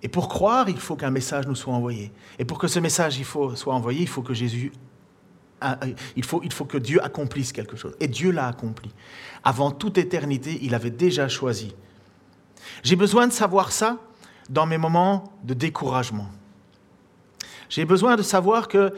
Et 0.02 0.08
pour 0.08 0.30
croire, 0.30 0.70
il 0.70 0.78
faut 0.78 0.96
qu'un 0.96 1.10
message 1.10 1.46
nous 1.46 1.56
soit 1.56 1.74
envoyé. 1.74 2.10
Et 2.38 2.46
pour 2.46 2.58
que 2.58 2.68
ce 2.68 2.78
message 2.78 3.22
soit 3.22 3.74
envoyé, 3.74 4.00
il 4.00 4.08
faut 4.08 4.22
que 4.22 4.32
Jésus 4.32 4.72
il 6.16 6.24
faut, 6.24 6.40
il 6.42 6.52
faut 6.52 6.64
que 6.64 6.78
Dieu 6.78 7.02
accomplisse 7.04 7.52
quelque 7.52 7.76
chose. 7.76 7.94
Et 8.00 8.08
Dieu 8.08 8.30
l'a 8.30 8.46
accompli. 8.46 8.90
Avant 9.44 9.70
toute 9.70 9.98
éternité, 9.98 10.58
il 10.62 10.74
avait 10.74 10.90
déjà 10.90 11.28
choisi. 11.28 11.74
J'ai 12.82 12.96
besoin 12.96 13.26
de 13.26 13.32
savoir 13.32 13.72
ça 13.72 13.98
dans 14.48 14.66
mes 14.66 14.78
moments 14.78 15.32
de 15.44 15.54
découragement. 15.54 16.28
J'ai 17.68 17.84
besoin 17.84 18.16
de 18.16 18.22
savoir 18.22 18.68
que 18.68 18.92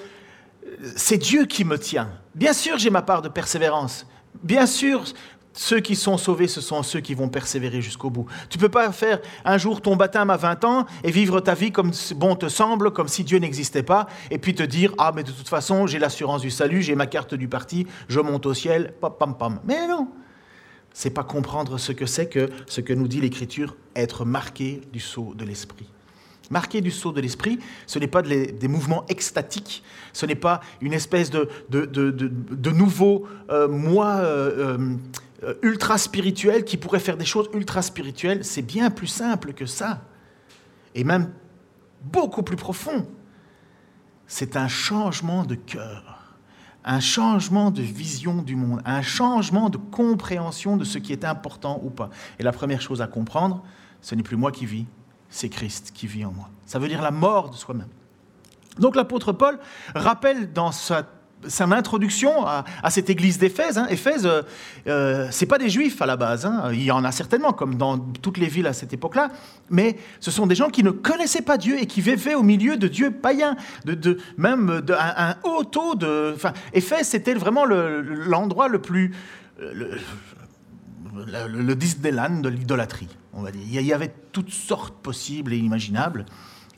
c'est 0.96 1.18
Dieu 1.18 1.46
qui 1.46 1.64
me 1.64 1.78
tient. 1.78 2.10
Bien 2.34 2.52
sûr, 2.52 2.78
j'ai 2.78 2.90
ma 2.90 3.02
part 3.02 3.22
de 3.22 3.28
persévérance. 3.28 4.06
Bien 4.42 4.66
sûr, 4.66 5.04
ceux 5.54 5.80
qui 5.80 5.96
sont 5.96 6.18
sauvés, 6.18 6.48
ce 6.48 6.60
sont 6.60 6.82
ceux 6.82 7.00
qui 7.00 7.14
vont 7.14 7.28
persévérer 7.28 7.80
jusqu'au 7.80 8.10
bout. 8.10 8.26
Tu 8.50 8.58
ne 8.58 8.62
peux 8.62 8.68
pas 8.68 8.90
faire 8.92 9.20
un 9.44 9.56
jour 9.56 9.80
ton 9.80 9.96
baptême 9.96 10.30
à 10.30 10.36
20 10.36 10.64
ans 10.64 10.86
et 11.02 11.10
vivre 11.10 11.40
ta 11.40 11.54
vie 11.54 11.72
comme 11.72 11.92
bon 12.16 12.36
te 12.36 12.48
semble, 12.48 12.90
comme 12.90 13.08
si 13.08 13.24
Dieu 13.24 13.38
n'existait 13.38 13.82
pas, 13.82 14.06
et 14.30 14.38
puis 14.38 14.54
te 14.54 14.62
dire 14.62 14.92
Ah, 14.98 15.12
mais 15.14 15.22
de 15.22 15.30
toute 15.30 15.48
façon, 15.48 15.86
j'ai 15.86 15.98
l'assurance 15.98 16.42
du 16.42 16.50
salut, 16.50 16.82
j'ai 16.82 16.94
ma 16.94 17.06
carte 17.06 17.34
du 17.34 17.48
parti, 17.48 17.86
je 18.08 18.20
monte 18.20 18.46
au 18.46 18.54
ciel, 18.54 18.94
pam, 19.00 19.12
pam, 19.18 19.36
pam. 19.36 19.60
Mais 19.64 19.86
non 19.86 20.08
c'est 20.96 21.10
pas 21.10 21.24
comprendre 21.24 21.76
ce 21.76 21.92
que 21.92 22.06
c'est 22.06 22.28
que 22.28 22.48
ce 22.66 22.80
que 22.80 22.92
nous 22.92 23.08
dit 23.08 23.20
l'Écriture, 23.20 23.76
être 23.96 24.24
marqué 24.24 24.80
du 24.92 25.00
sceau 25.00 25.34
de 25.34 25.44
l'Esprit. 25.44 25.90
Marqué 26.50 26.80
du 26.80 26.90
sceau 26.90 27.12
de 27.12 27.20
l'Esprit, 27.20 27.58
ce 27.86 27.98
n'est 27.98 28.06
pas 28.06 28.22
des 28.22 28.68
mouvements 28.68 29.04
extatiques, 29.08 29.82
ce 30.12 30.26
n'est 30.26 30.34
pas 30.34 30.60
une 30.80 30.92
espèce 30.92 31.30
de, 31.30 32.70
nouveau 32.70 33.26
euh, 33.50 33.68
moi 33.68 34.16
euh, 34.16 34.96
euh, 35.42 35.54
ultra 35.62 35.98
spirituel 35.98 36.64
qui 36.64 36.76
pourrait 36.76 37.00
faire 37.00 37.16
des 37.16 37.24
choses 37.24 37.48
ultra 37.54 37.82
spirituelles. 37.82 38.44
C'est 38.44 38.62
bien 38.62 38.90
plus 38.90 39.06
simple 39.06 39.52
que 39.52 39.66
ça, 39.66 40.02
et 40.94 41.04
même 41.04 41.32
beaucoup 42.02 42.42
plus 42.42 42.56
profond. 42.56 43.06
C'est 44.26 44.56
un 44.56 44.68
changement 44.68 45.44
de 45.44 45.54
cœur 45.54 46.14
un 46.84 47.00
changement 47.00 47.70
de 47.70 47.82
vision 47.82 48.42
du 48.42 48.56
monde, 48.56 48.82
un 48.84 49.00
changement 49.00 49.70
de 49.70 49.78
compréhension 49.78 50.76
de 50.76 50.84
ce 50.84 50.98
qui 50.98 51.12
est 51.12 51.24
important 51.24 51.80
ou 51.82 51.90
pas. 51.90 52.10
Et 52.38 52.42
la 52.42 52.52
première 52.52 52.82
chose 52.82 53.00
à 53.00 53.06
comprendre, 53.06 53.62
ce 54.02 54.14
n'est 54.14 54.22
plus 54.22 54.36
moi 54.36 54.52
qui 54.52 54.66
vis, 54.66 54.86
c'est 55.34 55.48
Christ 55.48 55.90
qui 55.92 56.06
vit 56.06 56.24
en 56.24 56.30
moi. 56.30 56.48
Ça 56.64 56.78
veut 56.78 56.88
dire 56.88 57.02
la 57.02 57.10
mort 57.10 57.50
de 57.50 57.56
soi-même. 57.56 57.88
Donc 58.78 58.94
l'apôtre 58.94 59.32
Paul 59.32 59.58
rappelle 59.94 60.52
dans 60.52 60.70
sa 60.72 61.06
son 61.46 61.72
introduction 61.72 62.46
à, 62.46 62.64
cette 62.88 63.10
église 63.10 63.36
d'Éphèse. 63.36 63.76
Hein. 63.76 63.86
Éphèse, 63.90 64.24
euh, 64.24 64.40
euh, 64.86 65.28
c'est 65.30 65.44
pas 65.44 65.58
des 65.58 65.68
juifs 65.68 66.00
à 66.00 66.06
la 66.06 66.16
base. 66.16 66.46
Hein. 66.46 66.70
Il 66.72 66.82
y 66.82 66.90
en 66.90 67.04
a 67.04 67.12
certainement, 67.12 67.52
comme 67.52 67.74
dans 67.74 67.98
toutes 67.98 68.38
les 68.38 68.46
villes 68.46 68.66
à 68.66 68.72
cette 68.72 68.94
époque-là. 68.94 69.28
Mais 69.68 69.98
ce 70.20 70.30
sont 70.30 70.46
des 70.46 70.54
gens 70.54 70.70
qui 70.70 70.82
ne 70.82 70.90
connaissaient 70.90 71.42
pas 71.42 71.58
Dieu 71.58 71.78
et 71.78 71.84
qui 71.84 72.00
vivaient 72.00 72.34
au 72.34 72.42
milieu 72.42 72.78
de 72.78 72.88
dieux 72.88 73.10
païens, 73.10 73.56
de, 73.84 74.16
même 74.38 74.80
de, 74.80 74.94
un, 74.94 75.34
haut 75.42 75.64
taux 75.64 75.96
de. 75.96 76.32
Enfin, 76.34 76.54
Éphèse, 76.72 77.08
c'était 77.08 77.34
vraiment 77.34 77.66
l'endroit 77.66 78.68
le, 78.68 78.80
plus. 78.80 79.14
Le, 79.60 79.98
le, 81.14 81.74
Disneyland 81.74 82.40
de 82.40 82.48
l'idolâtrie, 82.48 83.08
on 83.32 83.42
va 83.42 83.50
dire. 83.50 83.62
Il 83.80 83.86
y 83.86 83.92
avait 83.92 84.14
toutes 84.32 84.50
sortes 84.50 84.94
possibles 85.02 85.52
et 85.52 85.58
imaginables 85.58 86.26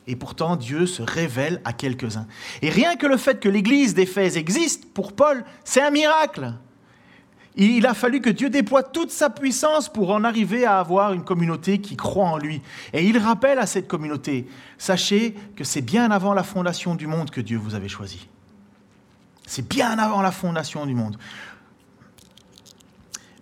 et 0.07 0.15
pourtant 0.15 0.55
Dieu 0.55 0.85
se 0.85 1.01
révèle 1.01 1.61
à 1.65 1.73
quelques-uns. 1.73 2.27
Et 2.61 2.69
rien 2.69 2.95
que 2.95 3.05
le 3.05 3.17
fait 3.17 3.39
que 3.39 3.49
l'église 3.49 3.93
d'Éphèse 3.93 4.37
existe, 4.37 4.93
pour 4.93 5.13
Paul, 5.13 5.43
c'est 5.65 5.81
un 5.81 5.91
miracle. 5.91 6.53
Il 7.59 7.85
a 7.87 7.93
fallu 7.93 8.21
que 8.21 8.29
Dieu 8.29 8.49
déploie 8.49 8.83
toute 8.83 9.11
sa 9.11 9.29
puissance 9.29 9.89
pour 9.89 10.11
en 10.11 10.23
arriver 10.23 10.65
à 10.65 10.79
avoir 10.79 11.11
une 11.13 11.23
communauté 11.23 11.81
qui 11.81 11.97
croit 11.97 12.27
en 12.27 12.37
lui. 12.37 12.61
Et 12.93 13.03
il 13.03 13.17
rappelle 13.17 13.59
à 13.59 13.65
cette 13.65 13.87
communauté, 13.87 14.47
sachez 14.77 15.35
que 15.55 15.63
c'est 15.63 15.81
bien 15.81 16.11
avant 16.11 16.33
la 16.33 16.43
fondation 16.43 16.95
du 16.95 17.07
monde 17.07 17.31
que 17.31 17.41
Dieu 17.41 17.57
vous 17.57 17.75
avait 17.75 17.89
choisi. 17.89 18.29
C'est 19.47 19.67
bien 19.67 19.97
avant 19.97 20.21
la 20.21 20.31
fondation 20.31 20.85
du 20.85 20.93
monde. 20.93 21.17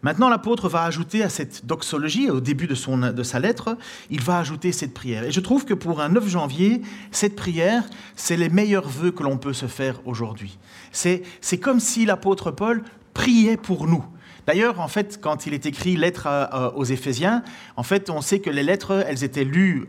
Maintenant, 0.06 0.30
l'apôtre 0.30 0.70
va 0.70 0.84
ajouter 0.84 1.24
à 1.24 1.30
cette 1.30 1.66
doxologie, 1.66 2.30
au 2.30 2.40
début 2.40 2.68
de, 2.68 2.76
son, 2.76 2.96
de 2.96 3.24
sa 3.24 3.40
lettre, 3.40 3.76
il 4.12 4.22
va 4.22 4.38
ajouter 4.38 4.72
cette 4.72 4.94
prière. 4.94 5.24
Et 5.24 5.32
je 5.32 5.40
trouve 5.40 5.66
que 5.66 5.74
pour 5.74 6.00
un 6.00 6.10
9 6.10 6.30
janvier, 6.30 6.84
cette 7.10 7.36
prière, 7.36 7.84
c'est 8.16 8.38
les 8.38 8.50
meilleurs 8.50 8.88
vœux 8.88 9.10
que 9.10 9.24
l'on 9.24 9.40
peut 9.40 9.52
se 9.52 9.66
faire 9.66 10.00
aujourd'hui. 10.06 10.60
C'est 10.92 11.24
comme 11.60 11.80
si 11.80 12.06
l'apôtre 12.06 12.52
Paul 12.52 12.84
priait 13.16 13.58
pour 13.58 13.88
nous. 13.88 14.06
D'ailleurs, 14.46 14.80
en 14.80 14.88
fait, 14.88 15.20
quand 15.20 15.48
il 15.48 15.56
est 15.56 15.66
écrit 15.66 15.98
lettre 15.98 16.28
aux 16.76 16.84
Éphésiens, 16.84 17.42
en 17.76 17.82
fait, 17.82 18.12
on 18.12 18.22
sait 18.22 18.38
que 18.38 18.52
les 18.52 18.62
lettres, 18.62 19.04
elles 19.08 19.24
étaient 19.24 19.44
lues 19.44 19.88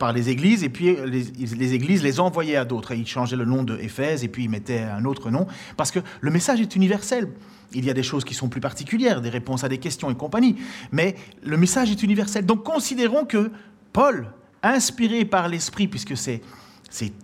par 0.00 0.12
les 0.12 0.30
églises, 0.30 0.64
et 0.64 0.68
puis 0.68 0.96
les, 1.06 1.22
les 1.46 1.74
églises 1.74 2.02
les 2.02 2.18
envoyaient 2.18 2.56
à 2.56 2.64
d'autres. 2.64 2.92
Ils 2.92 3.06
changeaient 3.06 3.36
le 3.36 3.44
nom 3.44 3.62
de 3.62 3.78
Éphèse, 3.78 4.24
et 4.24 4.28
puis 4.28 4.42
ils 4.42 4.50
mettaient 4.50 4.82
un 4.82 5.04
autre 5.04 5.30
nom, 5.30 5.46
parce 5.76 5.92
que 5.92 6.00
le 6.20 6.32
message 6.32 6.60
est 6.60 6.74
universel. 6.74 7.28
Il 7.74 7.84
y 7.84 7.90
a 7.90 7.94
des 7.94 8.02
choses 8.02 8.24
qui 8.24 8.34
sont 8.34 8.48
plus 8.48 8.60
particulières, 8.60 9.20
des 9.20 9.30
réponses 9.30 9.64
à 9.64 9.68
des 9.68 9.78
questions 9.78 10.10
et 10.10 10.14
compagnie. 10.14 10.56
Mais 10.92 11.16
le 11.42 11.56
message 11.56 11.90
est 11.90 12.02
universel. 12.02 12.46
Donc 12.46 12.62
considérons 12.62 13.24
que 13.24 13.50
Paul, 13.92 14.30
inspiré 14.62 15.24
par 15.24 15.48
l'Esprit, 15.48 15.88
puisque 15.88 16.16
c'est 16.16 16.40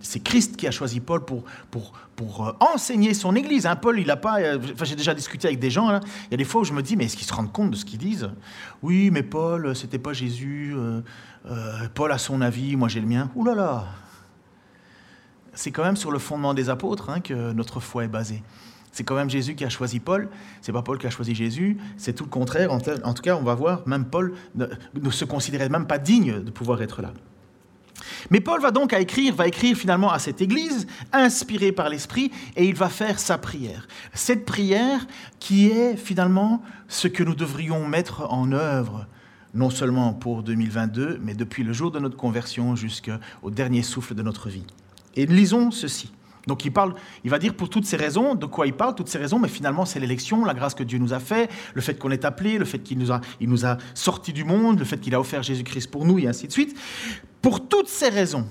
c'est 0.01 0.19
Christ 0.21 0.57
qui 0.57 0.67
a 0.67 0.71
choisi 0.71 0.99
Paul 0.99 1.23
pour, 1.23 1.43
pour, 1.69 1.93
pour 2.15 2.47
euh, 2.47 2.51
enseigner 2.59 3.13
son 3.13 3.35
Église. 3.35 3.65
Hein. 3.65 3.75
Paul, 3.75 3.99
il 3.99 4.07
n'a 4.07 4.17
pas... 4.17 4.41
Euh, 4.41 4.59
enfin, 4.73 4.85
j'ai 4.85 4.95
déjà 4.95 5.13
discuté 5.13 5.47
avec 5.47 5.59
des 5.59 5.69
gens. 5.69 5.89
Hein. 5.89 6.01
Il 6.27 6.31
y 6.31 6.33
a 6.33 6.37
des 6.37 6.43
fois 6.43 6.61
où 6.61 6.63
je 6.63 6.73
me 6.73 6.81
dis, 6.81 6.95
mais 6.95 7.05
est-ce 7.05 7.15
qu'ils 7.15 7.27
se 7.27 7.33
rendent 7.33 7.51
compte 7.51 7.71
de 7.71 7.75
ce 7.75 7.85
qu'ils 7.85 7.99
disent? 7.99 8.29
Oui, 8.81 9.09
mais 9.11 9.23
Paul, 9.23 9.75
c'était 9.75 9.99
pas 9.99 10.13
Jésus. 10.13 10.75
Euh, 10.75 11.87
Paul 11.93 12.11
a 12.11 12.17
son 12.17 12.41
avis, 12.41 12.75
moi 12.75 12.87
j'ai 12.87 12.99
le 12.99 13.07
mien. 13.07 13.31
Ouh 13.35 13.45
là 13.45 13.55
là 13.55 13.87
C'est 15.53 15.71
quand 15.71 15.83
même 15.83 15.97
sur 15.97 16.11
le 16.11 16.19
fondement 16.19 16.53
des 16.53 16.69
apôtres 16.69 17.09
hein, 17.09 17.21
que 17.21 17.53
notre 17.53 17.79
foi 17.79 18.03
est 18.03 18.09
basée. 18.09 18.43
C'est 18.91 19.03
quand 19.03 19.15
même 19.15 19.29
Jésus 19.29 19.55
qui 19.55 19.63
a 19.63 19.69
choisi 19.69 19.99
Paul, 19.99 20.29
c'est 20.61 20.73
pas 20.73 20.81
Paul 20.81 20.97
qui 20.97 21.07
a 21.07 21.09
choisi 21.09 21.33
Jésus, 21.33 21.77
c'est 21.97 22.13
tout 22.13 22.25
le 22.25 22.29
contraire. 22.29 22.71
En, 22.71 22.79
tout 22.79 23.21
cas, 23.21 23.35
on 23.35 23.43
va 23.43 23.55
voir, 23.55 23.87
même 23.87 24.05
Paul 24.05 24.33
ne, 24.55 25.09
se 25.09 25.25
considérait 25.25 25.69
même 25.69 25.87
pas 25.87 25.97
digne 25.97 26.41
de 26.43 26.51
pouvoir 26.51 26.81
être 26.81 27.01
là. 27.01 27.13
Mais 28.29 28.41
Paul 28.41 28.61
va 28.61 28.71
donc 28.71 28.93
écrire, 28.93 29.35
va 29.35 29.47
écrire 29.47 29.77
finalement 29.77 30.11
à 30.11 30.19
cette 30.19 30.41
église, 30.41 30.87
inspiré 31.13 31.71
par 31.71 31.89
l'Esprit, 31.89 32.31
et 32.55 32.65
il 32.65 32.75
va 32.75 32.89
faire 32.89 33.19
sa 33.19 33.37
prière. 33.37 33.87
Cette 34.13 34.45
prière 34.45 35.07
qui 35.39 35.67
est 35.67 35.95
finalement 35.95 36.61
ce 36.87 37.07
que 37.07 37.23
nous 37.23 37.35
devrions 37.35 37.87
mettre 37.87 38.31
en 38.31 38.51
œuvre, 38.51 39.07
non 39.53 39.69
seulement 39.69 40.13
pour 40.13 40.43
2022, 40.43 41.19
mais 41.21 41.33
depuis 41.33 41.63
le 41.63 41.73
jour 41.73 41.91
de 41.91 41.99
notre 41.99 42.17
conversion 42.17 42.75
jusqu'au 42.75 43.51
dernier 43.51 43.83
souffle 43.83 44.15
de 44.15 44.23
notre 44.23 44.49
vie. 44.49 44.65
Et 45.15 45.25
lisons 45.25 45.71
ceci. 45.71 46.11
Donc 46.47 46.65
il 46.65 46.71
parle, 46.71 46.95
il 47.23 47.29
va 47.29 47.39
dire 47.39 47.53
pour 47.53 47.69
toutes 47.69 47.85
ces 47.85 47.97
raisons, 47.97 48.35
de 48.35 48.45
quoi 48.45 48.65
il 48.65 48.73
parle, 48.73 48.95
toutes 48.95 49.09
ces 49.09 49.17
raisons, 49.17 49.39
mais 49.39 49.47
finalement 49.47 49.85
c'est 49.85 49.99
l'élection, 49.99 50.43
la 50.43 50.53
grâce 50.53 50.73
que 50.73 50.83
Dieu 50.83 50.97
nous 50.97 51.13
a 51.13 51.19
fait, 51.19 51.49
le 51.73 51.81
fait 51.81 51.95
qu'on 51.95 52.11
est 52.11 52.25
appelé, 52.25 52.57
le 52.57 52.65
fait 52.65 52.79
qu'il 52.79 52.97
nous 52.97 53.11
a, 53.11 53.21
il 53.39 53.49
nous 53.49 53.65
a 53.65 53.77
sortis 53.93 54.33
du 54.33 54.43
monde, 54.43 54.79
le 54.79 54.85
fait 54.85 54.99
qu'il 54.99 55.13
a 55.13 55.19
offert 55.19 55.43
Jésus-Christ 55.43 55.91
pour 55.91 56.05
nous, 56.05 56.19
et 56.19 56.27
ainsi 56.27 56.47
de 56.47 56.51
suite. 56.51 56.75
Pour 57.41 57.67
toutes 57.67 57.87
ces 57.87 58.09
raisons, 58.09 58.47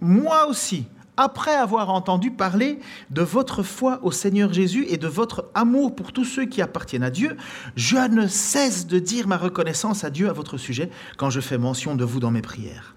moi 0.00 0.46
aussi, 0.48 0.86
après 1.16 1.54
avoir 1.54 1.90
entendu 1.90 2.30
parler 2.30 2.78
de 3.10 3.22
votre 3.22 3.64
foi 3.64 3.98
au 4.02 4.12
Seigneur 4.12 4.52
Jésus 4.52 4.86
et 4.88 4.96
de 4.96 5.08
votre 5.08 5.46
amour 5.54 5.94
pour 5.94 6.12
tous 6.12 6.24
ceux 6.24 6.46
qui 6.46 6.62
appartiennent 6.62 7.02
à 7.02 7.10
Dieu, 7.10 7.36
je 7.74 7.96
ne 7.96 8.28
cesse 8.28 8.86
de 8.86 9.00
dire 9.00 9.26
ma 9.26 9.36
reconnaissance 9.36 10.04
à 10.04 10.10
Dieu 10.10 10.28
à 10.28 10.32
votre 10.32 10.58
sujet 10.58 10.90
quand 11.16 11.28
je 11.28 11.40
fais 11.40 11.58
mention 11.58 11.96
de 11.96 12.04
vous 12.04 12.20
dans 12.20 12.30
mes 12.30 12.42
prières. 12.42 12.94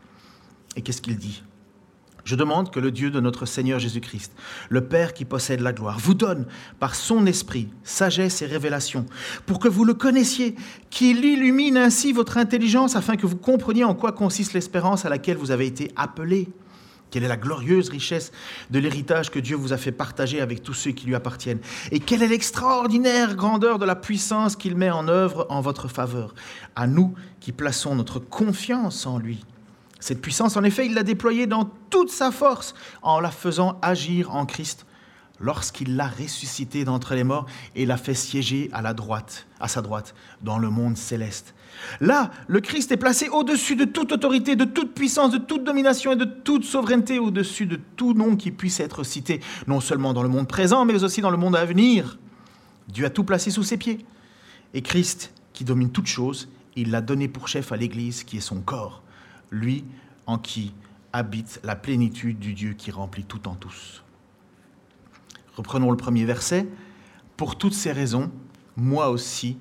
Et 0.75 0.83
qu'est-ce 0.83 1.01
qu'il 1.01 1.17
dit? 1.17 1.41
Je 2.23 2.35
demande 2.35 2.71
que 2.71 2.79
le 2.79 2.91
Dieu 2.91 3.11
de 3.11 3.19
notre 3.19 3.45
Seigneur 3.45 3.79
Jésus-Christ, 3.79 4.31
le 4.69 4.81
Père 4.81 5.13
qui 5.13 5.25
possède 5.25 5.61
la 5.61 5.73
gloire, 5.73 5.99
vous 5.99 6.13
donne 6.13 6.45
par 6.79 6.95
son 6.95 7.25
esprit 7.25 7.69
sagesse 7.83 8.41
et 8.41 8.45
révélation, 8.45 9.05
pour 9.45 9.59
que 9.59 9.67
vous 9.67 9.85
le 9.85 9.93
connaissiez, 9.93 10.55
qu'il 10.89 11.23
illumine 11.23 11.77
ainsi 11.77 12.13
votre 12.13 12.37
intelligence 12.37 12.95
afin 12.95 13.15
que 13.15 13.25
vous 13.25 13.37
compreniez 13.37 13.83
en 13.83 13.95
quoi 13.95 14.11
consiste 14.11 14.53
l'espérance 14.53 15.05
à 15.05 15.09
laquelle 15.09 15.37
vous 15.37 15.51
avez 15.51 15.65
été 15.65 15.91
appelés. 15.95 16.49
Quelle 17.11 17.25
est 17.25 17.27
la 17.27 17.37
glorieuse 17.37 17.89
richesse 17.89 18.31
de 18.69 18.79
l'héritage 18.79 19.29
que 19.29 19.39
Dieu 19.39 19.57
vous 19.57 19.73
a 19.73 19.77
fait 19.77 19.91
partager 19.91 20.39
avec 20.39 20.63
tous 20.63 20.73
ceux 20.73 20.91
qui 20.91 21.05
lui 21.05 21.13
appartiennent? 21.13 21.59
Et 21.91 21.99
quelle 21.99 22.23
est 22.23 22.27
l'extraordinaire 22.29 23.35
grandeur 23.35 23.79
de 23.79 23.85
la 23.85 23.97
puissance 23.97 24.55
qu'il 24.55 24.77
met 24.77 24.89
en 24.89 25.09
œuvre 25.09 25.45
en 25.49 25.59
votre 25.59 25.89
faveur? 25.89 26.33
À 26.77 26.87
nous 26.87 27.13
qui 27.41 27.51
plaçons 27.51 27.95
notre 27.95 28.19
confiance 28.19 29.05
en 29.05 29.19
lui. 29.19 29.43
Cette 30.01 30.19
puissance, 30.19 30.57
en 30.57 30.63
effet, 30.63 30.87
il 30.87 30.95
l'a 30.95 31.03
déployée 31.03 31.45
dans 31.45 31.65
toute 31.91 32.09
sa 32.09 32.31
force 32.31 32.73
en 33.03 33.19
la 33.19 33.29
faisant 33.29 33.77
agir 33.83 34.35
en 34.35 34.47
Christ 34.47 34.87
lorsqu'il 35.39 35.95
l'a 35.95 36.07
ressuscité 36.07 36.83
d'entre 36.83 37.13
les 37.13 37.23
morts 37.23 37.45
et 37.75 37.85
l'a 37.85 37.97
fait 37.97 38.15
siéger 38.15 38.69
à 38.73 38.81
la 38.81 38.93
droite, 38.93 39.47
à 39.59 39.67
sa 39.67 39.81
droite, 39.81 40.15
dans 40.41 40.57
le 40.57 40.71
monde 40.71 40.97
céleste. 40.97 41.53
Là, 41.99 42.31
le 42.47 42.61
Christ 42.61 42.91
est 42.91 42.97
placé 42.97 43.29
au-dessus 43.29 43.75
de 43.75 43.85
toute 43.85 44.11
autorité, 44.11 44.55
de 44.55 44.65
toute 44.65 44.93
puissance, 44.93 45.31
de 45.31 45.37
toute 45.37 45.63
domination 45.63 46.13
et 46.13 46.15
de 46.15 46.25
toute 46.25 46.63
souveraineté, 46.63 47.19
au-dessus 47.19 47.67
de 47.67 47.79
tout 47.95 48.13
nom 48.13 48.35
qui 48.35 48.49
puisse 48.49 48.79
être 48.79 49.03
cité, 49.03 49.39
non 49.67 49.79
seulement 49.79 50.13
dans 50.13 50.23
le 50.23 50.29
monde 50.29 50.47
présent, 50.47 50.83
mais 50.83 51.03
aussi 51.03 51.21
dans 51.21 51.31
le 51.31 51.37
monde 51.37 51.55
à 51.55 51.65
venir. 51.65 52.17
Dieu 52.87 53.05
a 53.05 53.11
tout 53.11 53.23
placé 53.23 53.51
sous 53.51 53.63
ses 53.63 53.77
pieds. 53.77 54.03
Et 54.73 54.81
Christ, 54.81 55.31
qui 55.53 55.63
domine 55.63 55.91
toutes 55.91 56.07
choses, 56.07 56.49
il 56.75 56.89
l'a 56.89 57.01
donné 57.01 57.27
pour 57.27 57.47
chef 57.47 57.71
à 57.71 57.77
l'Église, 57.77 58.23
qui 58.23 58.37
est 58.37 58.41
son 58.41 58.61
corps 58.61 59.03
lui 59.51 59.85
en 60.25 60.37
qui 60.37 60.73
habite 61.13 61.59
la 61.63 61.75
plénitude 61.75 62.39
du 62.39 62.53
Dieu 62.53 62.73
qui 62.73 62.89
remplit 62.91 63.25
tout 63.25 63.47
en 63.47 63.55
tous. 63.55 64.03
Reprenons 65.55 65.91
le 65.91 65.97
premier 65.97 66.25
verset. 66.25 66.67
Pour 67.37 67.57
toutes 67.57 67.73
ces 67.73 67.91
raisons, 67.91 68.31
moi 68.77 69.09
aussi, 69.09 69.57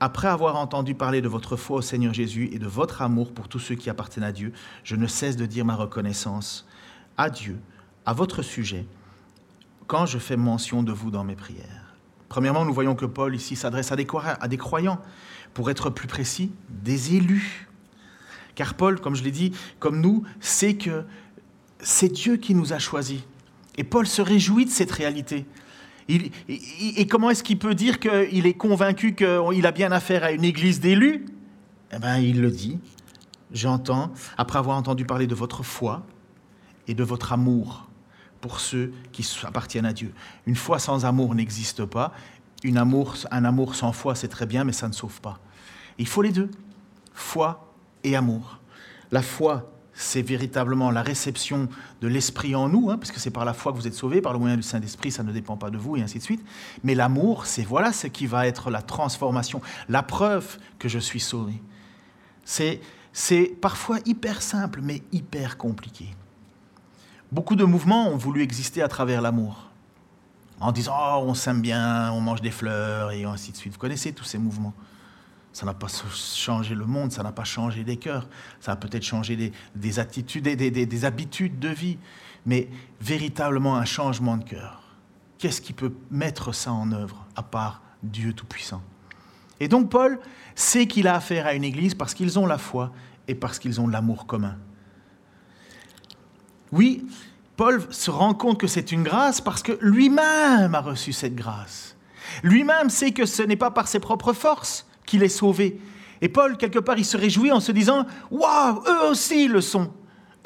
après 0.00 0.28
avoir 0.28 0.56
entendu 0.56 0.94
parler 0.94 1.20
de 1.20 1.28
votre 1.28 1.56
foi 1.56 1.78
au 1.78 1.82
Seigneur 1.82 2.14
Jésus 2.14 2.50
et 2.52 2.58
de 2.58 2.66
votre 2.66 3.02
amour 3.02 3.32
pour 3.32 3.48
tous 3.48 3.58
ceux 3.58 3.74
qui 3.74 3.90
appartiennent 3.90 4.24
à 4.24 4.32
Dieu, 4.32 4.52
je 4.84 4.96
ne 4.96 5.06
cesse 5.06 5.36
de 5.36 5.46
dire 5.46 5.64
ma 5.64 5.74
reconnaissance 5.74 6.66
à 7.16 7.30
Dieu, 7.30 7.58
à 8.06 8.12
votre 8.12 8.42
sujet, 8.42 8.86
quand 9.86 10.06
je 10.06 10.18
fais 10.18 10.36
mention 10.36 10.82
de 10.82 10.92
vous 10.92 11.10
dans 11.10 11.24
mes 11.24 11.36
prières. 11.36 11.94
Premièrement, 12.28 12.64
nous 12.64 12.72
voyons 12.72 12.94
que 12.94 13.04
Paul 13.04 13.34
ici 13.34 13.56
s'adresse 13.56 13.92
à 13.92 13.96
des 13.96 14.06
croyants, 14.56 14.98
pour 15.54 15.70
être 15.70 15.90
plus 15.90 16.08
précis, 16.08 16.52
des 16.70 17.14
élus. 17.14 17.68
Car 18.54 18.74
Paul, 18.74 19.00
comme 19.00 19.14
je 19.14 19.22
l'ai 19.22 19.30
dit, 19.30 19.52
comme 19.78 20.00
nous, 20.00 20.24
sait 20.40 20.74
que 20.74 21.04
c'est 21.80 22.10
Dieu 22.10 22.36
qui 22.36 22.54
nous 22.54 22.72
a 22.72 22.78
choisis. 22.78 23.20
Et 23.76 23.84
Paul 23.84 24.06
se 24.06 24.22
réjouit 24.22 24.66
de 24.66 24.70
cette 24.70 24.92
réalité. 24.92 25.46
et 26.08 27.06
comment 27.06 27.30
est-ce 27.30 27.42
qu'il 27.42 27.58
peut 27.58 27.74
dire 27.74 27.98
qu'il 27.98 28.46
est 28.46 28.54
convaincu 28.54 29.14
qu'il 29.14 29.66
a 29.66 29.72
bien 29.72 29.92
affaire 29.92 30.24
à 30.24 30.32
une 30.32 30.44
église 30.44 30.80
d'élus? 30.80 31.24
Eh 31.92 31.98
bien, 31.98 32.18
il 32.18 32.40
le 32.40 32.50
dit. 32.50 32.78
J'entends, 33.52 34.12
après 34.38 34.58
avoir 34.58 34.76
entendu 34.76 35.04
parler 35.04 35.26
de 35.26 35.34
votre 35.34 35.62
foi 35.62 36.06
et 36.88 36.94
de 36.94 37.04
votre 37.04 37.32
amour 37.32 37.88
pour 38.40 38.60
ceux 38.60 38.92
qui 39.12 39.26
appartiennent 39.44 39.86
à 39.86 39.92
Dieu. 39.92 40.12
Une 40.46 40.56
foi 40.56 40.78
sans 40.78 41.04
amour 41.04 41.34
n'existe 41.34 41.84
pas. 41.84 42.12
Une 42.64 42.78
amour, 42.78 43.14
un 43.30 43.44
amour 43.44 43.74
sans 43.74 43.92
foi, 43.92 44.14
c'est 44.14 44.28
très 44.28 44.46
bien, 44.46 44.64
mais 44.64 44.72
ça 44.72 44.88
ne 44.88 44.92
sauve 44.92 45.20
pas. 45.20 45.38
Il 45.98 46.08
faut 46.08 46.22
les 46.22 46.32
deux, 46.32 46.50
foi 47.12 47.71
et 48.04 48.16
amour. 48.16 48.58
La 49.10 49.22
foi, 49.22 49.72
c'est 49.94 50.22
véritablement 50.22 50.90
la 50.90 51.02
réception 51.02 51.68
de 52.00 52.08
l'Esprit 52.08 52.54
en 52.54 52.68
nous, 52.68 52.90
hein, 52.90 52.98
parce 52.98 53.12
que 53.12 53.20
c'est 53.20 53.30
par 53.30 53.44
la 53.44 53.52
foi 53.52 53.72
que 53.72 53.76
vous 53.76 53.86
êtes 53.86 53.94
sauvés, 53.94 54.20
par 54.20 54.32
le 54.32 54.38
moyen 54.38 54.56
du 54.56 54.62
Saint-Esprit, 54.62 55.10
ça 55.10 55.22
ne 55.22 55.32
dépend 55.32 55.56
pas 55.56 55.70
de 55.70 55.76
vous, 55.76 55.96
et 55.96 56.02
ainsi 56.02 56.18
de 56.18 56.22
suite. 56.22 56.44
Mais 56.82 56.94
l'amour, 56.94 57.46
c'est 57.46 57.62
voilà 57.62 57.92
ce 57.92 58.06
qui 58.06 58.26
va 58.26 58.46
être 58.46 58.70
la 58.70 58.82
transformation, 58.82 59.60
la 59.88 60.02
preuve 60.02 60.58
que 60.78 60.88
je 60.88 60.98
suis 60.98 61.20
sauvé. 61.20 61.60
C'est, 62.44 62.80
c'est 63.12 63.44
parfois 63.60 63.98
hyper 64.06 64.40
simple, 64.42 64.80
mais 64.82 65.02
hyper 65.12 65.58
compliqué. 65.58 66.14
Beaucoup 67.30 67.56
de 67.56 67.64
mouvements 67.64 68.08
ont 68.08 68.16
voulu 68.16 68.42
exister 68.42 68.82
à 68.82 68.88
travers 68.88 69.20
l'amour, 69.20 69.70
en 70.60 70.72
disant 70.72 70.94
oh, 70.96 71.24
on 71.26 71.34
s'aime 71.34 71.60
bien, 71.60 72.10
on 72.12 72.20
mange 72.20 72.40
des 72.40 72.50
fleurs, 72.50 73.10
et 73.10 73.24
ainsi 73.24 73.52
de 73.52 73.56
suite. 73.56 73.74
Vous 73.74 73.78
connaissez 73.78 74.12
tous 74.12 74.24
ces 74.24 74.38
mouvements. 74.38 74.74
Ça 75.52 75.66
n'a 75.66 75.74
pas 75.74 75.88
changé 75.88 76.74
le 76.74 76.86
monde, 76.86 77.12
ça 77.12 77.22
n'a 77.22 77.32
pas 77.32 77.44
changé 77.44 77.84
des 77.84 77.98
cœurs, 77.98 78.26
ça 78.60 78.72
a 78.72 78.76
peut-être 78.76 79.02
changé 79.02 79.52
des, 79.74 79.98
attitudes, 79.98 80.44
des, 80.44 80.70
des, 80.70 81.04
habitudes 81.04 81.58
de 81.58 81.68
vie, 81.68 81.98
mais 82.46 82.68
véritablement 83.00 83.76
un 83.76 83.84
changement 83.84 84.38
de 84.38 84.44
cœur. 84.44 84.82
Qu'est-ce 85.38 85.60
qui 85.60 85.74
peut 85.74 85.92
mettre 86.10 86.54
ça 86.54 86.72
en 86.72 86.90
œuvre, 86.92 87.26
à 87.36 87.42
part 87.42 87.82
Dieu 88.02 88.32
Tout-Puissant? 88.32 88.82
Et 89.60 89.68
donc 89.68 89.90
Paul 89.90 90.18
sait 90.54 90.86
qu'il 90.86 91.06
a 91.06 91.16
affaire 91.16 91.46
à 91.46 91.54
une 91.54 91.64
église 91.64 91.94
parce 91.94 92.14
qu'ils 92.14 92.38
ont 92.38 92.46
la 92.46 92.58
foi 92.58 92.90
et 93.28 93.34
parce 93.34 93.58
qu'ils 93.58 93.80
ont 93.80 93.88
l'amour 93.88 94.26
commun. 94.26 94.56
Oui, 96.72 97.06
Paul 97.56 97.86
se 97.90 98.10
rend 98.10 98.34
compte 98.34 98.58
que 98.58 98.66
c'est 98.66 98.90
une 98.90 99.02
grâce 99.02 99.40
parce 99.40 99.62
que 99.62 99.78
lui-même 99.82 100.74
a 100.74 100.80
reçu 100.80 101.12
cette 101.12 101.34
grâce. 101.34 101.96
Lui-même 102.42 102.88
sait 102.88 103.12
que 103.12 103.26
ce 103.26 103.42
n'est 103.42 103.56
pas 103.56 103.70
par 103.70 103.88
ses 103.88 104.00
propres 104.00 104.32
forces 104.32 104.86
qu'il 105.06 105.22
est 105.22 105.28
sauvé. 105.28 105.80
Et 106.20 106.28
Paul, 106.28 106.56
quelque 106.56 106.78
part, 106.78 106.98
il 106.98 107.04
se 107.04 107.16
réjouit 107.16 107.50
en 107.50 107.60
se 107.60 107.72
disant 107.72 108.06
Waouh, 108.30 108.82
eux 108.86 109.10
aussi 109.10 109.48
le 109.48 109.60
sont. 109.60 109.90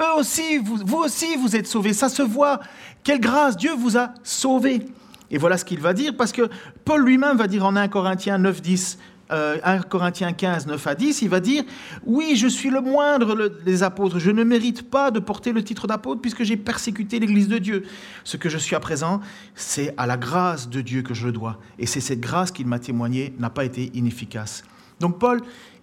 Eux 0.01 0.19
aussi, 0.19 0.57
vous, 0.57 0.97
aussi, 0.97 1.35
vous 1.35 1.55
êtes 1.55 1.67
sauvés. 1.67 1.93
Ça 1.93 2.09
se 2.09 2.21
voit. 2.21 2.59
Quelle 3.03 3.19
grâce, 3.19 3.57
Dieu 3.57 3.73
vous 3.73 3.97
a 3.97 4.13
sauvés. 4.23 4.85
Et 5.29 5.37
voilà 5.37 5.57
ce 5.57 5.65
qu'il 5.65 5.79
va 5.79 5.93
dire, 5.93 6.15
parce 6.15 6.31
que 6.31 6.49
Paul 6.85 7.03
lui-même 7.03 7.37
va 7.37 7.47
dire 7.47 7.65
en 7.65 7.75
1 7.75 7.87
Corinthiens 7.89 8.37
9, 8.37 8.61
10 8.61 8.97
1 9.29 9.33
euh, 9.33 9.79
Corinthiens 9.89 10.31
15, 10.31 10.67
9 10.67 10.87
à 10.87 10.95
10, 10.95 11.21
il 11.21 11.29
va 11.29 11.39
dire 11.39 11.63
Oui, 12.05 12.35
je 12.35 12.47
suis 12.47 12.69
le 12.69 12.81
moindre 12.81 13.49
des 13.65 13.83
apôtres. 13.83 14.19
Je 14.19 14.31
ne 14.31 14.43
mérite 14.43 14.89
pas 14.89 15.11
de 15.11 15.19
porter 15.19 15.51
le 15.51 15.63
titre 15.63 15.87
d'apôtre 15.87 16.21
puisque 16.21 16.43
j'ai 16.43 16.57
persécuté 16.57 17.19
l'Église 17.19 17.47
de 17.47 17.57
Dieu. 17.57 17.83
Ce 18.23 18.37
que 18.37 18.49
je 18.49 18.57
suis 18.57 18.75
à 18.75 18.79
présent, 18.79 19.21
c'est 19.55 19.93
à 19.97 20.05
la 20.07 20.17
grâce 20.17 20.69
de 20.69 20.81
Dieu 20.81 21.01
que 21.01 21.13
je 21.13 21.25
le 21.25 21.31
dois. 21.31 21.59
Et 21.79 21.85
c'est 21.85 22.01
cette 22.01 22.21
grâce 22.21 22.51
qu'il 22.51 22.67
m'a 22.67 22.79
témoigné 22.79 23.33
n'a 23.39 23.49
pas 23.49 23.65
été 23.65 23.91
inefficace. 23.93 24.63
Donc, 24.99 25.19
Paul, 25.19 25.41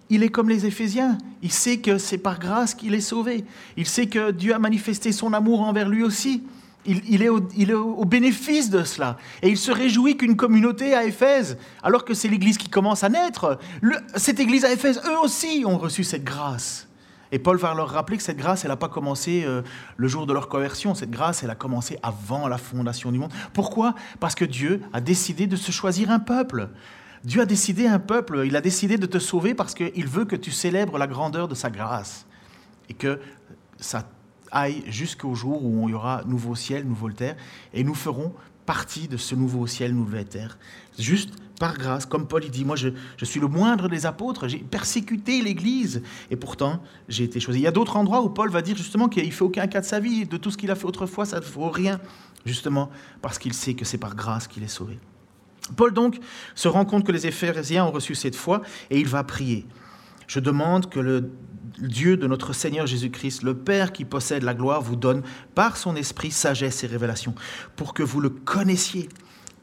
il 0.09 0.23
est 0.23 0.29
comme 0.29 0.49
les 0.49 0.65
Éphésiens. 0.65 1.17
Il 1.41 1.51
sait 1.51 1.77
que 1.77 1.97
c'est 1.97 2.17
par 2.17 2.39
grâce 2.39 2.73
qu'il 2.73 2.93
est 2.93 3.01
sauvé. 3.01 3.45
Il 3.77 3.85
sait 3.85 4.07
que 4.07 4.31
Dieu 4.31 4.53
a 4.53 4.59
manifesté 4.59 5.11
son 5.11 5.33
amour 5.33 5.61
envers 5.61 5.89
lui 5.89 6.03
aussi 6.03 6.43
il, 6.85 7.21
est 7.23 7.29
au, 7.29 8.05
bénéfice 8.05 8.69
de 8.69 8.83
cela. 8.83 9.17
Et 9.41 9.49
il 9.49 9.57
se 9.57 9.71
réjouit 9.71 10.17
qu'une 10.17 10.35
communauté 10.35 10.93
à 10.93 11.05
Éphèse, 11.05 11.57
alors 11.83 12.05
que 12.05 12.13
c'est 12.13 12.27
l'Église 12.27 12.57
qui 12.57 12.69
commence 12.69 13.03
à 13.03 13.09
naître, 13.09 13.59
cette 14.15 14.39
Église 14.39 14.65
à 14.65 14.71
Éphèse, 14.71 15.01
eux 15.05 15.19
aussi 15.19 15.63
ont 15.65 15.77
reçu 15.77 16.03
cette 16.03 16.23
grâce. 16.23 16.87
Et 17.31 17.39
Paul 17.39 17.57
va 17.57 17.73
leur 17.73 17.89
rappeler 17.89 18.17
que 18.17 18.23
cette 18.23 18.37
grâce, 18.37 18.63
elle 18.63 18.71
n'a 18.71 18.77
pas 18.77 18.87
commencé 18.87 19.43
euh, 19.45 19.61
le 19.97 20.07
jour 20.07 20.25
de 20.25 20.33
leur 20.33 20.47
conversion. 20.47 20.93
Cette 20.93 21.09
grâce, 21.09 21.43
elle 21.43 21.49
a 21.49 21.55
commencé 21.55 21.97
avant 22.03 22.47
la 22.47 22.57
fondation 22.57 23.11
du 23.11 23.19
monde. 23.19 23.31
Pourquoi? 23.51 23.95
Parce 24.19 24.35
que 24.35 24.45
Dieu 24.45 24.81
a 24.93 25.01
décidé 25.01 25.47
de 25.47 25.55
se 25.55 25.71
choisir 25.71 26.11
un 26.11 26.19
peuple. 26.19 26.69
Dieu 27.23 27.41
a 27.41 27.45
décidé 27.45 27.87
un 27.87 27.99
peuple. 27.99 28.43
Il 28.45 28.55
a 28.55 28.61
décidé 28.61 28.97
de 28.97 29.07
te 29.07 29.17
sauver 29.17 29.55
parce 29.55 29.73
qu'il 29.73 30.07
veut 30.07 30.25
que 30.25 30.35
tu 30.35 30.51
célèbres 30.51 30.97
la 30.97 31.07
grandeur 31.07 31.47
de 31.47 31.55
sa 31.55 31.69
grâce. 31.69 32.25
Et 32.89 32.93
que 32.93 33.19
ça 33.79 34.07
aille 34.55 34.83
jusqu'au 34.87 35.35
jour 35.35 35.63
où 35.63 35.87
il 35.87 35.91
y 35.91 35.95
aura 35.95 36.23
nouveau 36.25 36.55
ciel, 36.55 36.87
nouveau 36.87 37.11
terre, 37.11 37.35
et 37.73 37.83
nous 37.83 37.93
ferons 37.93 38.33
partie 38.65 39.07
de 39.07 39.17
ce 39.17 39.35
nouveau 39.35 39.67
ciel, 39.67 39.93
nouvelle 39.93 40.25
terre, 40.25 40.57
juste 40.97 41.31
par 41.59 41.77
grâce. 41.77 42.05
Comme 42.05 42.27
Paul 42.27 42.41
dit, 42.49 42.65
moi 42.65 42.75
je, 42.75 42.89
suis 43.23 43.39
le 43.39 43.47
moindre 43.47 43.87
des 43.87 44.05
apôtres, 44.05 44.47
j'ai 44.47 44.57
persécuté 44.57 45.41
l'Église, 45.41 46.01
et 46.31 46.35
pourtant 46.35 46.81
j'ai 47.07 47.25
été 47.25 47.39
choisi. 47.39 47.59
Il 47.59 47.63
y 47.63 47.67
a 47.67 47.71
d'autres 47.71 47.95
endroits 47.95 48.23
où 48.23 48.29
Paul 48.29 48.49
va 48.49 48.61
dire 48.61 48.75
justement 48.75 49.07
qu'il 49.07 49.25
ne 49.25 49.31
fait 49.31 49.43
aucun 49.43 49.67
cas 49.67 49.81
de 49.81 49.85
sa 49.85 49.99
vie, 49.99 50.25
de 50.25 50.37
tout 50.37 50.49
ce 50.51 50.57
qu'il 50.57 50.71
a 50.71 50.75
fait 50.75 50.85
autrefois, 50.85 51.25
ça 51.25 51.39
ne 51.39 51.45
vaut 51.45 51.69
rien, 51.69 51.99
justement 52.45 52.89
parce 53.21 53.37
qu'il 53.37 53.53
sait 53.53 53.75
que 53.75 53.85
c'est 53.85 53.97
par 53.97 54.15
grâce 54.15 54.47
qu'il 54.47 54.63
est 54.63 54.67
sauvé. 54.67 54.99
Paul 55.75 55.93
donc 55.93 56.19
se 56.53 56.67
rend 56.67 56.85
compte 56.85 57.05
que 57.05 57.11
les 57.11 57.27
Éphésiens 57.27 57.85
ont 57.85 57.91
reçu 57.91 58.15
cette 58.15 58.35
foi, 58.35 58.61
et 58.89 58.99
il 58.99 59.07
va 59.07 59.23
prier. 59.23 59.65
Je 60.27 60.39
demande 60.39 60.89
que 60.89 60.99
le 60.99 61.31
Dieu 61.79 62.17
de 62.17 62.27
notre 62.27 62.53
Seigneur 62.53 62.87
Jésus-Christ, 62.87 63.43
le 63.43 63.55
Père 63.55 63.91
qui 63.91 64.05
possède 64.05 64.43
la 64.43 64.53
gloire, 64.53 64.81
vous 64.81 64.95
donne 64.95 65.23
par 65.53 65.77
son 65.77 65.95
esprit 65.95 66.31
sagesse 66.31 66.83
et 66.83 66.87
révélation, 66.87 67.35
pour 67.75 67.93
que 67.93 68.03
vous 68.03 68.21
le 68.21 68.29
connaissiez, 68.29 69.09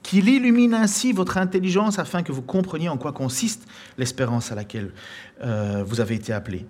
qu'il 0.02 0.28
illumine 0.28 0.74
ainsi 0.74 1.12
votre 1.12 1.38
intelligence 1.38 1.98
afin 1.98 2.22
que 2.22 2.32
vous 2.32 2.42
compreniez 2.42 2.88
en 2.88 2.96
quoi 2.96 3.12
consiste 3.12 3.66
l'espérance 3.98 4.52
à 4.52 4.54
laquelle 4.54 4.92
euh, 5.42 5.84
vous 5.86 6.00
avez 6.00 6.16
été 6.16 6.32
appelés. 6.32 6.66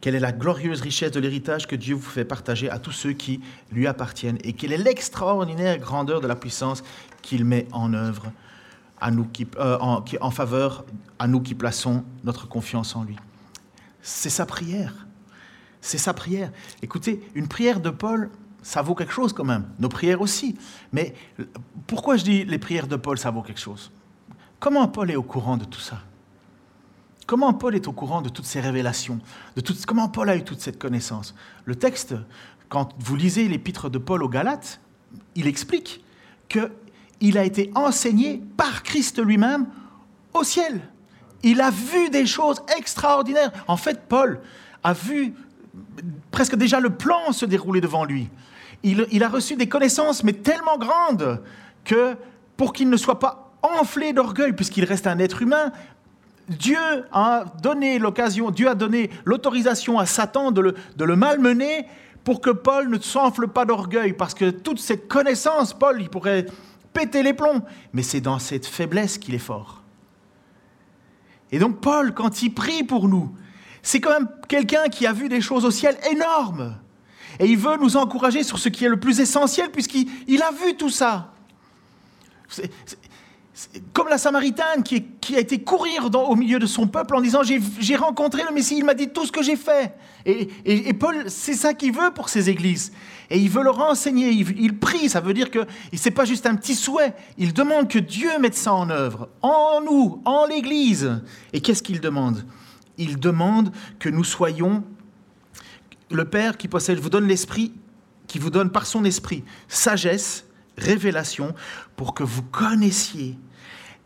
Quelle 0.00 0.16
est 0.16 0.20
la 0.20 0.32
glorieuse 0.32 0.82
richesse 0.82 1.12
de 1.12 1.20
l'héritage 1.20 1.66
que 1.66 1.76
Dieu 1.76 1.94
vous 1.94 2.02
fait 2.02 2.26
partager 2.26 2.68
à 2.68 2.78
tous 2.78 2.92
ceux 2.92 3.12
qui 3.12 3.40
lui 3.72 3.86
appartiennent 3.86 4.38
et 4.44 4.52
quelle 4.52 4.72
est 4.72 4.78
l'extraordinaire 4.78 5.78
grandeur 5.78 6.20
de 6.20 6.26
la 6.26 6.36
puissance 6.36 6.82
qu'il 7.22 7.44
met 7.44 7.66
en 7.72 7.94
œuvre 7.94 8.30
euh, 9.02 9.78
en 9.78 10.30
faveur 10.30 10.84
à 11.18 11.26
nous 11.26 11.40
qui 11.40 11.54
plaçons 11.54 12.04
notre 12.22 12.48
confiance 12.48 12.96
en 12.96 13.04
lui. 13.04 13.16
C'est 14.06 14.30
sa 14.30 14.44
prière. 14.44 15.06
C'est 15.80 15.96
sa 15.98 16.12
prière. 16.12 16.52
Écoutez, 16.82 17.26
une 17.34 17.48
prière 17.48 17.80
de 17.80 17.88
Paul, 17.88 18.30
ça 18.62 18.82
vaut 18.82 18.94
quelque 18.94 19.14
chose 19.14 19.32
quand 19.32 19.44
même. 19.44 19.66
Nos 19.78 19.88
prières 19.88 20.20
aussi. 20.20 20.56
Mais 20.92 21.14
pourquoi 21.86 22.18
je 22.18 22.24
dis 22.24 22.44
les 22.44 22.58
prières 22.58 22.86
de 22.86 22.96
Paul, 22.96 23.18
ça 23.18 23.30
vaut 23.30 23.40
quelque 23.40 23.60
chose? 23.60 23.90
Comment 24.60 24.88
Paul 24.88 25.10
est 25.10 25.16
au 25.16 25.22
courant 25.22 25.56
de 25.56 25.64
tout 25.64 25.80
ça? 25.80 26.02
Comment 27.26 27.54
Paul 27.54 27.74
est 27.74 27.88
au 27.88 27.92
courant 27.92 28.20
de 28.20 28.28
toutes 28.28 28.44
ces 28.44 28.60
révélations 28.60 29.20
de 29.56 29.62
Comment 29.86 30.10
Paul 30.10 30.28
a 30.28 30.36
eu 30.36 30.44
toute 30.44 30.60
cette 30.60 30.78
connaissance? 30.78 31.34
Le 31.64 31.74
texte, 31.74 32.14
quand 32.68 32.92
vous 32.98 33.16
lisez 33.16 33.48
l'épître 33.48 33.88
de 33.88 33.96
Paul 33.96 34.22
aux 34.22 34.28
Galates, 34.28 34.80
il 35.34 35.46
explique 35.46 36.04
qu'il 36.50 37.38
a 37.38 37.44
été 37.44 37.70
enseigné 37.74 38.42
par 38.58 38.82
Christ 38.82 39.18
lui-même 39.24 39.66
au 40.34 40.44
ciel. 40.44 40.90
Il 41.44 41.60
a 41.60 41.70
vu 41.70 42.08
des 42.08 42.26
choses 42.26 42.62
extraordinaires. 42.76 43.52
En 43.68 43.76
fait, 43.76 44.00
Paul 44.08 44.40
a 44.82 44.94
vu 44.94 45.34
presque 46.30 46.56
déjà 46.56 46.80
le 46.80 46.90
plan 46.90 47.32
se 47.32 47.44
dérouler 47.44 47.82
devant 47.82 48.04
lui. 48.04 48.30
Il, 48.82 49.22
a 49.22 49.28
reçu 49.28 49.54
des 49.54 49.68
connaissances, 49.68 50.24
mais 50.24 50.32
tellement 50.32 50.78
grandes, 50.78 51.42
que 51.84 52.16
pour 52.56 52.72
qu'il 52.72 52.90
ne 52.90 52.96
soit 52.96 53.18
pas 53.18 53.52
enflé 53.62 54.12
d'orgueil, 54.12 54.52
puisqu'il 54.52 54.84
reste 54.84 55.06
un 55.06 55.18
être 55.18 55.42
humain, 55.42 55.72
Dieu 56.48 56.78
a 57.12 57.44
donné 57.62 57.98
l'occasion, 57.98 58.50
Dieu 58.50 58.68
a 58.68 58.74
donné 58.74 59.10
l'autorisation 59.24 59.98
à 59.98 60.06
Satan 60.06 60.50
de 60.50 60.60
le, 60.60 60.74
de 60.96 61.04
le 61.04 61.16
malmener 61.16 61.86
pour 62.24 62.40
que 62.40 62.50
Paul 62.50 62.88
ne 62.88 62.98
s'enfle 62.98 63.48
pas 63.48 63.64
d'orgueil, 63.64 64.14
parce 64.14 64.34
que 64.34 64.50
toute 64.50 64.80
cette 64.80 65.08
connaissance, 65.08 65.72
Paul, 65.72 66.00
il 66.00 66.10
pourrait 66.10 66.46
péter 66.92 67.22
les 67.22 67.34
plombs, 67.34 67.62
mais 67.92 68.02
c'est 68.02 68.20
dans 68.20 68.38
cette 68.38 68.66
faiblesse 68.66 69.18
qu'il 69.18 69.34
est 69.34 69.38
fort. 69.38 69.83
Et 71.52 71.58
donc 71.58 71.80
Paul, 71.80 72.14
quand 72.14 72.42
il 72.42 72.52
prie 72.52 72.82
pour 72.84 73.08
nous, 73.08 73.34
c'est 73.82 74.00
quand 74.00 74.10
même 74.10 74.28
quelqu'un 74.48 74.88
qui 74.88 75.06
a 75.06 75.12
vu 75.12 75.28
des 75.28 75.40
choses 75.40 75.64
au 75.64 75.70
ciel 75.70 75.96
énormes. 76.10 76.76
Et 77.38 77.46
il 77.46 77.58
veut 77.58 77.76
nous 77.76 77.96
encourager 77.96 78.42
sur 78.42 78.58
ce 78.58 78.68
qui 78.68 78.84
est 78.84 78.88
le 78.88 78.98
plus 78.98 79.20
essentiel, 79.20 79.70
puisqu'il 79.70 80.42
a 80.42 80.50
vu 80.52 80.76
tout 80.76 80.90
ça. 80.90 81.32
Comme 83.92 84.08
la 84.08 84.18
Samaritaine 84.18 84.82
qui, 84.82 85.04
a 85.34 85.38
été 85.38 85.62
courir 85.62 86.10
au 86.12 86.34
milieu 86.34 86.58
de 86.58 86.66
son 86.66 86.86
peuple 86.88 87.14
en 87.14 87.20
disant 87.20 87.42
J'ai 87.42 87.96
rencontré 87.96 88.42
le 88.48 88.52
Messie, 88.52 88.78
il 88.78 88.84
m'a 88.84 88.94
dit 88.94 89.08
tout 89.08 89.26
ce 89.26 89.32
que 89.32 89.42
j'ai 89.42 89.56
fait. 89.56 89.94
et 90.24 90.92
Paul, 90.94 91.24
c'est 91.28 91.54
ça 91.54 91.74
qu'il 91.74 91.92
veut 91.92 92.10
pour 92.12 92.28
ses 92.28 92.50
églises. 92.50 92.92
Et 93.30 93.38
il 93.38 93.48
veut 93.48 93.62
leur 93.62 93.80
enseigner, 93.80 94.30
il, 94.30 94.78
prie, 94.78 95.08
ça 95.08 95.20
veut 95.20 95.34
dire 95.34 95.50
que 95.50 95.66
ce 95.92 96.08
n'est 96.08 96.14
pas 96.14 96.24
juste 96.24 96.46
un 96.46 96.54
petit 96.56 96.74
souhait, 96.74 97.14
il 97.38 97.52
demande 97.52 97.88
que 97.88 97.98
Dieu 97.98 98.30
mette 98.38 98.54
ça 98.54 98.74
en 98.74 98.90
œuvre, 98.90 99.28
en 99.40 99.80
nous, 99.80 100.20
en 100.24 100.46
l'Église. 100.46 101.22
Et 101.52 101.60
qu'est-ce 101.60 101.82
qu'il 101.82 102.00
demande? 102.00 102.44
Il 102.98 103.18
demande 103.18 103.72
que 103.98 104.08
nous 104.08 104.24
soyons, 104.24 104.84
le 106.10 106.24
Père 106.26 106.58
qui 106.58 106.68
possède, 106.68 106.98
vous 106.98 107.10
donne 107.10 107.26
l'Esprit, 107.26 107.72
qui 108.26 108.38
vous 108.38 108.50
donne 108.50 108.70
par 108.70 108.86
son 108.86 109.04
Esprit 109.04 109.42
sagesse 109.68 110.43
révélation 110.76 111.54
pour 111.96 112.14
que 112.14 112.22
vous 112.22 112.42
connaissiez, 112.42 113.38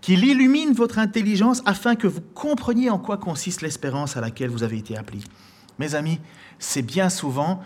qu'il 0.01 0.25
illumine 0.25 0.73
votre 0.73 0.99
intelligence 0.99 1.63
afin 1.67 1.97
que 1.97 2.07
vous 2.07 2.21
compreniez 2.21 2.91
en 2.91 2.99
quoi 2.99 3.17
consiste 3.17 3.63
l'espérance 3.63 4.17
à 4.17 4.21
laquelle 4.21 4.51
vous 4.51 4.63
avez 4.63 4.79
été 4.79 4.97
appelés. 4.97 5.23
Mes 5.79 5.95
amis, 5.95 6.21
c'est 6.59 6.83
bien 6.83 7.09
souvent 7.09 7.63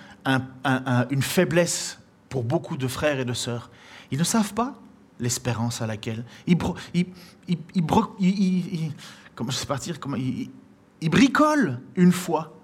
une 1.10 1.22
faiblesse 1.22 1.98
pour 2.28 2.44
beaucoup 2.44 2.76
de 2.76 2.88
frères 2.88 3.20
et 3.20 3.24
de 3.24 3.32
sœurs. 3.32 3.70
Ils 4.10 4.18
ne 4.18 4.24
savent 4.24 4.54
pas 4.54 4.74
l'espérance 5.20 5.80
à 5.80 5.86
laquelle. 5.86 6.24
Ils, 6.46 6.58
je 6.58 7.02
ils, 11.00 11.10
bricolent 11.10 11.80
une 11.96 12.12
foi 12.12 12.61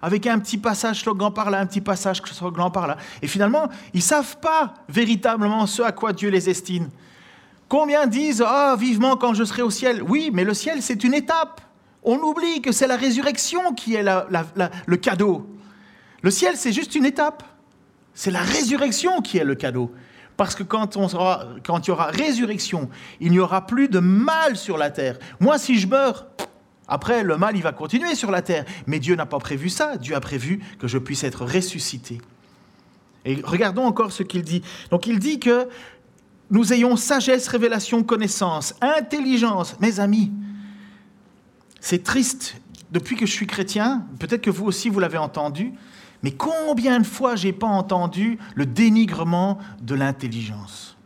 avec 0.00 0.26
un 0.26 0.38
petit 0.38 0.58
passage 0.58 1.00
slogan 1.00 1.32
par 1.32 1.50
là, 1.50 1.60
un 1.60 1.66
petit 1.66 1.80
passage 1.80 2.22
slogan 2.22 2.70
par 2.70 2.86
là. 2.86 2.96
Et 3.22 3.26
finalement, 3.26 3.68
ils 3.92 3.98
ne 3.98 4.02
savent 4.02 4.38
pas 4.38 4.74
véritablement 4.88 5.66
ce 5.66 5.82
à 5.82 5.92
quoi 5.92 6.12
Dieu 6.12 6.30
les 6.30 6.48
estime. 6.48 6.88
Combien 7.68 8.06
disent 8.06 8.44
Ah, 8.46 8.76
vivement 8.78 9.16
quand 9.16 9.34
je 9.34 9.44
serai 9.44 9.62
au 9.62 9.70
ciel 9.70 10.02
Oui, 10.02 10.30
mais 10.32 10.44
le 10.44 10.54
ciel, 10.54 10.82
c'est 10.82 11.04
une 11.04 11.14
étape. 11.14 11.60
On 12.02 12.18
oublie 12.18 12.62
que 12.62 12.72
c'est 12.72 12.86
la 12.86 12.96
résurrection 12.96 13.74
qui 13.74 13.94
est 13.94 14.02
le 14.02 14.96
cadeau. 14.96 15.46
Le 16.22 16.30
ciel, 16.30 16.56
c'est 16.56 16.72
juste 16.72 16.94
une 16.94 17.04
étape. 17.04 17.42
C'est 18.14 18.30
la 18.30 18.40
résurrection 18.40 19.20
qui 19.20 19.38
est 19.38 19.44
le 19.44 19.54
cadeau. 19.54 19.92
Parce 20.36 20.54
que 20.54 20.62
quand 20.62 20.96
il 20.96 21.88
y 21.88 21.90
aura 21.90 22.06
résurrection, 22.06 22.88
il 23.20 23.32
n'y 23.32 23.40
aura 23.40 23.66
plus 23.66 23.88
de 23.88 23.98
mal 23.98 24.56
sur 24.56 24.78
la 24.78 24.90
terre. 24.90 25.18
Moi, 25.40 25.58
si 25.58 25.78
je 25.78 25.88
meurs, 25.88 26.26
après, 26.88 27.22
le 27.22 27.36
mal, 27.36 27.54
il 27.54 27.62
va 27.62 27.72
continuer 27.72 28.14
sur 28.14 28.30
la 28.30 28.40
terre. 28.40 28.64
Mais 28.86 28.98
Dieu 28.98 29.14
n'a 29.14 29.26
pas 29.26 29.38
prévu 29.38 29.68
ça. 29.68 29.96
Dieu 29.98 30.16
a 30.16 30.20
prévu 30.20 30.60
que 30.78 30.88
je 30.88 30.96
puisse 30.96 31.22
être 31.22 31.44
ressuscité. 31.44 32.18
Et 33.26 33.40
regardons 33.44 33.84
encore 33.84 34.10
ce 34.10 34.22
qu'il 34.22 34.42
dit. 34.42 34.62
Donc 34.90 35.06
il 35.06 35.18
dit 35.18 35.38
que 35.38 35.68
nous 36.50 36.72
ayons 36.72 36.96
sagesse, 36.96 37.46
révélation, 37.48 38.02
connaissance, 38.02 38.74
intelligence. 38.80 39.78
Mes 39.80 40.00
amis, 40.00 40.32
c'est 41.78 42.02
triste. 42.02 42.56
Depuis 42.90 43.16
que 43.16 43.26
je 43.26 43.32
suis 43.32 43.46
chrétien, 43.46 44.06
peut-être 44.18 44.40
que 44.40 44.50
vous 44.50 44.64
aussi 44.64 44.88
vous 44.88 44.98
l'avez 44.98 45.18
entendu, 45.18 45.74
mais 46.22 46.30
combien 46.30 47.00
de 47.00 47.06
fois 47.06 47.36
j'ai 47.36 47.52
pas 47.52 47.66
entendu 47.66 48.38
le 48.54 48.64
dénigrement 48.64 49.58
de 49.82 49.94
l'intelligence? 49.94 50.96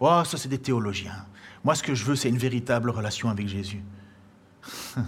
Oh, 0.00 0.22
ça 0.24 0.38
c'est 0.38 0.48
des 0.48 0.58
théologiens. 0.58 1.26
Moi, 1.62 1.74
ce 1.74 1.82
que 1.82 1.94
je 1.94 2.04
veux, 2.04 2.16
c'est 2.16 2.30
une 2.30 2.38
véritable 2.38 2.88
relation 2.88 3.28
avec 3.28 3.48
Jésus. 3.48 3.82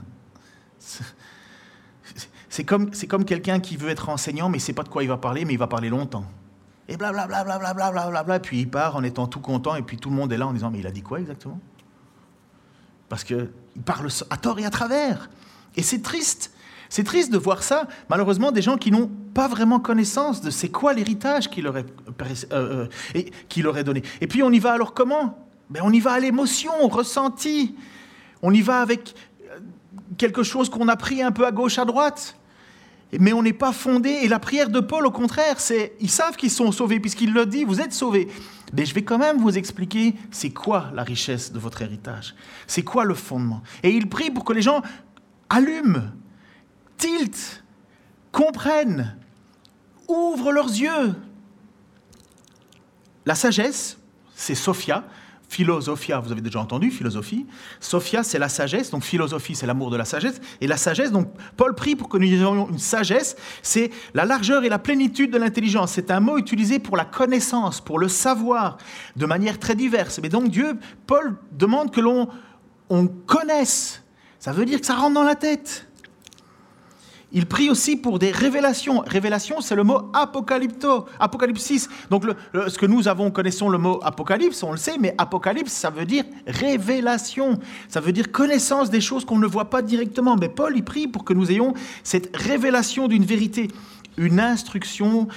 c'est 2.49 2.65
comme, 2.65 2.91
comme 3.09 3.25
quelqu'un 3.25 3.61
qui 3.61 3.77
veut 3.77 3.91
être 3.91 4.09
enseignant, 4.09 4.49
mais 4.49 4.59
il 4.59 4.61
ne 4.61 4.65
sait 4.65 4.73
pas 4.73 4.83
de 4.83 4.89
quoi 4.89 5.03
il 5.03 5.09
va 5.09 5.17
parler, 5.17 5.45
mais 5.45 5.53
il 5.55 5.59
va 5.59 5.67
parler 5.67 5.89
longtemps. 5.89 6.25
Et 6.89 6.97
blablabla, 6.97 7.45
blablabla, 7.45 7.91
blablabla, 7.91 8.41
puis 8.41 8.61
il 8.61 8.71
part 8.71 8.97
en 8.97 9.03
étant 9.03 9.27
tout 9.27 9.41
content, 9.41 9.75
et 9.77 9.83
puis 9.83 9.97
tout 9.97 10.11
le 10.11 10.17
monde 10.17 10.33
est 10.33 10.37
là 10.37 10.47
en 10.47 10.53
disant, 10.53 10.71
mais 10.71 10.79
il 10.79 10.87
a 10.87 10.93
dit 10.93 11.03
quoi 11.03 11.19
exactement? 11.21 11.59
Parce 13.09 13.25
qu'il 13.25 13.51
parle 13.85 14.09
à 14.31 14.37
tort 14.37 14.59
et 14.59 14.65
à 14.65 14.71
travers. 14.71 15.29
Et 15.77 15.83
c'est 15.83 16.03
triste. 16.03 16.53
C'est 16.89 17.05
triste 17.05 17.33
de 17.33 17.39
voir 17.39 17.63
ça, 17.63 17.89
malheureusement, 18.09 18.53
des 18.53 18.63
gens 18.63 18.77
qui 18.77 18.91
n'ont 18.93 19.11
pas 19.35 19.49
vraiment 19.49 19.81
connaissance 19.81 20.41
de 20.41 20.51
c'est 20.51 20.69
quoi 20.69 20.93
l'héritage 20.93 21.51
qu'il 21.51 21.67
aurait, 21.67 21.85
euh, 22.53 22.87
euh, 23.17 23.83
donné. 23.83 24.03
Et 24.21 24.27
puis 24.27 24.43
on 24.43 24.51
y 24.51 24.59
va 24.59 24.73
alors 24.73 24.95
comment? 24.95 25.39
Ben, 25.69 25.83
On 25.85 25.93
y 25.93 26.01
va 26.01 26.13
à 26.13 26.21
l'émotion, 26.21 26.73
au 26.81 26.89
ressenti. 26.89 27.75
On 28.43 28.53
y 28.53 28.63
va 28.63 28.81
avec 28.81 29.15
quelque 30.17 30.43
chose 30.43 30.69
qu'on 30.69 30.89
a 30.89 30.97
pris 30.97 31.23
un 31.23 31.33
peu 31.33 31.47
à 31.47 31.53
gauche, 31.53 31.79
à 31.79 31.85
droite. 31.85 32.37
Mais 33.19 33.33
on 33.33 33.43
n'est 33.43 33.53
pas 33.53 33.73
fondé. 33.73 34.11
Et 34.23 34.29
la 34.29 34.39
prière 34.39 34.69
de 34.69 34.81
Paul, 34.81 35.07
au 35.07 35.11
contraire, 35.11 35.61
c'est 35.61 35.95
ils 36.01 36.11
savent 36.11 36.37
qu'ils 36.37 36.51
sont 36.51 36.73
sauvés, 36.73 37.01
puisqu'il 37.01 37.33
le 37.33 37.47
dit, 37.47 37.65
vous 37.65 37.81
êtes 37.81 37.93
sauvés. 37.93 38.29
Mais 38.73 38.85
je 38.85 38.95
vais 38.95 39.05
quand 39.05 39.19
même 39.19 39.39
vous 39.39 39.57
expliquer 39.57 40.15
c'est 40.31 40.51
quoi 40.51 40.91
la 40.95 41.05
richesse 41.05 41.53
de 41.53 41.59
votre 41.59 41.83
héritage. 41.83 42.35
C'est 42.67 42.83
quoi 42.83 43.05
le 43.05 43.15
fondement. 43.15 43.63
Et 43.83 43.91
il 43.91 44.09
prie 44.09 44.31
pour 44.31 44.45
que 44.45 44.53
les 44.53 44.63
gens 44.63 44.83
allument 45.49 46.11
tilt, 46.97 47.63
comprennent, 48.33 49.17
ouvrent 50.09 50.53
leurs 50.53 50.69
yeux. 50.69 51.15
La 53.25 53.35
sagesse, 53.35 53.99
c'est 54.35 54.55
Sophia. 54.55 55.05
Philosophia, 55.57 56.21
vous 56.21 56.33
avez 56.33 56.43
déjà 56.43 56.61
entendu, 56.61 56.91
philosophie. 56.91 57.47
Sophia, 57.81 58.23
c'est 58.23 58.39
la 58.39 58.51
sagesse, 58.51 58.91
donc 58.91 59.03
philosophie, 59.03 59.55
c'est 59.55 59.65
l'amour 59.65 59.89
de 59.89 59.97
la 59.97 60.05
sagesse. 60.05 60.39
Et 60.61 60.67
la 60.67 60.77
sagesse, 60.77 61.11
donc 61.11 61.29
Paul 61.57 61.75
prie 61.75 61.97
pour 61.97 62.11
que 62.11 62.19
nous 62.19 62.27
ayons 62.27 62.69
une 62.69 62.79
sagesse, 62.79 63.37
c'est 63.63 63.91
la 64.13 64.27
largeur 64.27 64.65
et 64.65 64.69
la 64.69 64.79
plénitude 64.79 65.31
de 65.31 65.39
l'intelligence. 65.39 65.93
C'est 65.93 66.11
un 66.11 66.21
mot 66.21 66.37
utilisé 66.37 66.79
pour 66.79 66.99
la 66.99 67.07
connaissance, 67.07 67.81
pour 67.81 67.99
le 67.99 68.09
savoir, 68.09 68.77
de 69.17 69.25
manière 69.25 69.59
très 69.59 69.75
diverse. 69.75 70.21
Mais 70.23 70.29
donc 70.29 70.51
Dieu, 70.51 70.79
Paul 71.07 71.39
demande 71.53 71.91
que 71.91 72.03
l'on 72.03 72.29
on 72.91 73.07
connaisse. 73.07 74.03
Ça 74.39 74.53
veut 74.53 74.67
dire 74.67 74.79
que 74.79 74.87
ça 74.87 74.97
rentre 74.97 75.15
dans 75.15 75.23
la 75.23 75.37
tête. 75.37 75.89
Il 77.33 77.47
prie 77.47 77.71
aussi 77.71 77.97
pour 77.97 78.19
des 78.21 78.31
révélations. 78.31 79.03
Révélation, 79.07 79.61
c'est 79.61 79.75
le 79.75 79.83
mot 79.83 80.11
apocalypto, 80.15 81.07
apocalypsis. 81.19 81.89
Donc, 82.09 82.25
ce 82.55 82.79
que 82.79 82.87
nous 82.87 83.09
avons, 83.09 83.33
connaissons 83.33 83.69
le 83.69 83.79
mot 83.79 83.99
apocalypse, 84.05 84.63
on 84.63 84.71
le 84.71 84.79
sait, 84.79 84.97
mais 84.99 85.13
apocalypse, 85.19 85.73
ça 85.73 85.91
veut 85.91 86.05
dire 86.07 86.25
révélation. 86.47 87.59
Ça 87.89 88.01
veut 88.01 88.13
dire 88.13 88.31
connaissance 88.31 88.91
des 88.91 89.01
choses 89.01 89.25
qu'on 89.25 89.39
ne 89.39 89.47
voit 89.47 89.71
pas 89.71 89.83
directement. 89.83 90.37
Mais 90.37 90.49
Paul, 90.49 90.77
il 90.77 90.85
prie 90.85 91.09
pour 91.09 91.25
que 91.25 91.35
nous 91.35 91.51
ayons 91.51 91.75
cette 92.05 92.35
révélation 92.37 93.09
d'une 93.09 93.25
vérité 93.25 93.69
une 94.17 94.41
instruction 94.41 95.29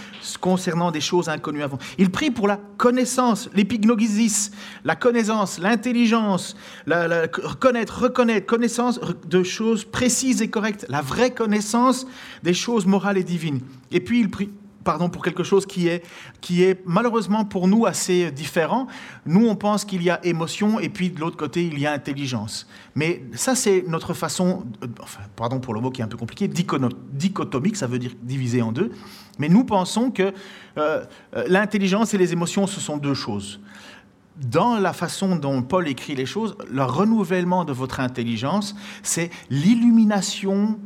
concernant 0.41 0.91
des 0.91 1.01
choses 1.01 1.29
inconnues 1.29 1.63
avant. 1.63 1.77
Il 1.97 2.11
prie 2.11 2.31
pour 2.31 2.47
la 2.47 2.59
connaissance, 2.77 3.49
l'épignogisis, 3.53 4.51
la 4.85 4.95
connaissance, 4.95 5.59
l'intelligence, 5.59 6.55
la, 6.85 7.27
connaître, 7.27 8.03
reconnaître, 8.03 8.45
connaissance 8.45 8.99
de 9.27 9.43
choses 9.43 9.85
précises 9.85 10.41
et 10.41 10.49
correctes, 10.49 10.85
la 10.89 11.01
vraie 11.01 11.31
connaissance 11.31 12.07
des 12.43 12.53
choses 12.53 12.85
morales 12.85 13.17
et 13.17 13.23
divines. 13.23 13.61
Et 13.91 13.99
puis 13.99 14.19
il 14.19 14.29
prie 14.29 14.49
pardon, 14.83 15.09
pour 15.09 15.23
quelque 15.23 15.43
chose 15.43 15.65
qui 15.65 15.87
est, 15.87 16.03
qui 16.41 16.63
est 16.63 16.81
malheureusement 16.85 17.45
pour 17.45 17.67
nous 17.67 17.85
assez 17.85 18.31
différent. 18.31 18.87
Nous, 19.25 19.47
on 19.47 19.55
pense 19.55 19.85
qu'il 19.85 20.03
y 20.03 20.09
a 20.09 20.23
émotion 20.25 20.79
et 20.79 20.89
puis 20.89 21.09
de 21.09 21.19
l'autre 21.19 21.37
côté, 21.37 21.65
il 21.65 21.79
y 21.79 21.85
a 21.85 21.91
intelligence. 21.91 22.67
Mais 22.95 23.23
ça, 23.33 23.55
c'est 23.55 23.83
notre 23.87 24.13
façon, 24.13 24.65
enfin, 25.01 25.21
pardon 25.35 25.59
pour 25.59 25.73
le 25.73 25.81
mot 25.81 25.91
qui 25.91 26.01
est 26.01 26.03
un 26.03 26.07
peu 26.07 26.17
compliqué, 26.17 26.47
dichotomique, 26.47 27.75
ça 27.75 27.87
veut 27.87 27.99
dire 27.99 28.11
divisé 28.21 28.61
en 28.61 28.71
deux. 28.71 28.91
Mais 29.37 29.49
nous 29.49 29.63
pensons 29.63 30.11
que 30.11 30.33
euh, 30.77 31.05
euh, 31.35 31.43
l'intelligence 31.47 32.13
et 32.13 32.17
les 32.17 32.33
émotions, 32.33 32.67
ce 32.67 32.79
sont 32.79 32.97
deux 32.97 33.13
choses. 33.13 33.59
Dans 34.37 34.79
la 34.79 34.93
façon 34.93 35.35
dont 35.35 35.61
Paul 35.61 35.87
écrit 35.87 36.15
les 36.15 36.25
choses, 36.25 36.55
le 36.71 36.83
renouvellement 36.83 37.65
de 37.65 37.73
votre 37.73 37.99
intelligence, 37.99 38.75
c'est 39.03 39.29
l'illumination 39.49 40.79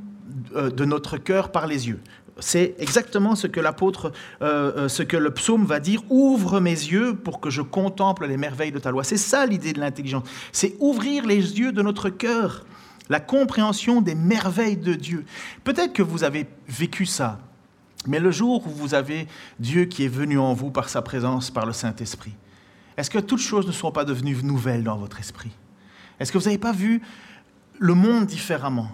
euh, 0.56 0.72
de 0.72 0.86
notre 0.86 1.18
cœur 1.18 1.52
par 1.52 1.68
les 1.68 1.88
yeux. 1.88 2.00
C'est 2.40 2.76
exactement 2.80 3.36
ce 3.36 3.46
que 3.46 3.60
l'apôtre, 3.60 4.12
euh, 4.42 4.72
euh, 4.76 4.88
ce 4.90 5.04
que 5.04 5.18
le 5.18 5.32
psaume 5.32 5.66
va 5.66 5.80
dire. 5.80 6.02
Ouvre 6.10 6.60
mes 6.60 6.72
yeux 6.72 7.16
pour 7.16 7.40
que 7.40 7.50
je 7.50 7.62
contemple 7.62 8.26
les 8.26 8.38
merveilles 8.38 8.72
de 8.72 8.80
ta 8.80 8.90
loi. 8.90 9.04
C'est 9.04 9.18
ça 9.18 9.46
l'idée 9.46 9.74
de 9.74 9.80
l'intelligence. 9.80 10.24
C'est 10.52 10.76
ouvrir 10.80 11.26
les 11.26 11.60
yeux 11.60 11.72
de 11.72 11.82
notre 11.82 12.10
cœur, 12.10 12.66
la 13.10 13.20
compréhension 13.20 14.02
des 14.02 14.16
merveilles 14.16 14.78
de 14.78 14.94
Dieu. 14.94 15.26
Peut-être 15.64 15.94
que 15.94 16.02
vous 16.02 16.24
avez 16.24 16.48
vécu 16.68 17.06
ça, 17.06 17.40
mais 18.08 18.20
le 18.20 18.32
jour 18.32 18.66
où 18.66 18.70
vous 18.70 18.96
avez 18.96 19.28
Dieu 19.60 19.86
qui 19.86 20.04
est 20.04 20.10
venu 20.10 20.40
en 20.40 20.54
vous 20.54 20.72
par 20.72 20.90
sa 20.90 21.02
présence, 21.02 21.52
par 21.52 21.66
le 21.66 21.74
Saint-Esprit, 21.74 22.34
est-ce 22.98 23.10
que 23.10 23.20
toutes 23.20 23.40
choses 23.40 23.68
ne 23.68 23.72
sont 23.72 23.92
pas 23.92 24.06
devenues 24.06 24.38
nouvelles 24.44 24.84
dans 24.84 24.98
votre 24.98 25.20
esprit? 25.20 25.52
Est-ce 26.20 26.32
que 26.32 26.38
vous 26.38 26.46
n'avez 26.46 26.58
pas 26.58 26.72
vu 26.72 27.02
le 27.80 27.94
monde 27.94 28.26
différemment? 28.26 28.90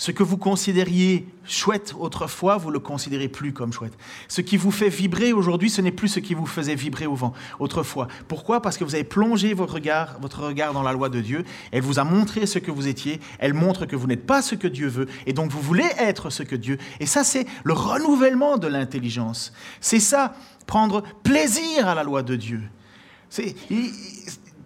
Ce 0.00 0.12
que 0.12 0.22
vous 0.22 0.38
considériez 0.38 1.28
chouette 1.44 1.94
autrefois, 1.98 2.56
vous 2.56 2.70
le 2.70 2.78
considérez 2.78 3.28
plus 3.28 3.52
comme 3.52 3.70
chouette. 3.70 3.92
Ce 4.28 4.40
qui 4.40 4.56
vous 4.56 4.70
fait 4.70 4.88
vibrer 4.88 5.34
aujourd'hui, 5.34 5.68
ce 5.68 5.82
n'est 5.82 5.92
plus 5.92 6.08
ce 6.08 6.20
qui 6.20 6.32
vous 6.32 6.46
faisait 6.46 6.74
vibrer 6.74 7.04
au 7.04 7.14
vent 7.14 7.34
autrefois. 7.58 8.08
Pourquoi? 8.26 8.62
Parce 8.62 8.78
que 8.78 8.84
vous 8.84 8.94
avez 8.94 9.04
plongé 9.04 9.52
votre 9.52 9.74
regard, 9.74 10.18
votre 10.22 10.40
regard 10.42 10.72
dans 10.72 10.82
la 10.82 10.94
loi 10.94 11.10
de 11.10 11.20
Dieu. 11.20 11.44
Elle 11.70 11.82
vous 11.82 11.98
a 11.98 12.04
montré 12.04 12.46
ce 12.46 12.58
que 12.58 12.70
vous 12.70 12.88
étiez. 12.88 13.20
Elle 13.38 13.52
montre 13.52 13.84
que 13.84 13.94
vous 13.94 14.06
n'êtes 14.06 14.26
pas 14.26 14.40
ce 14.40 14.54
que 14.54 14.68
Dieu 14.68 14.88
veut. 14.88 15.06
Et 15.26 15.34
donc 15.34 15.50
vous 15.50 15.60
voulez 15.60 15.90
être 15.98 16.30
ce 16.30 16.44
que 16.44 16.56
Dieu. 16.56 16.78
Et 16.98 17.04
ça, 17.04 17.22
c'est 17.22 17.44
le 17.62 17.74
renouvellement 17.74 18.56
de 18.56 18.68
l'intelligence. 18.68 19.52
C'est 19.82 20.00
ça, 20.00 20.34
prendre 20.66 21.02
plaisir 21.22 21.86
à 21.86 21.94
la 21.94 22.04
loi 22.04 22.22
de 22.22 22.36
Dieu. 22.36 22.62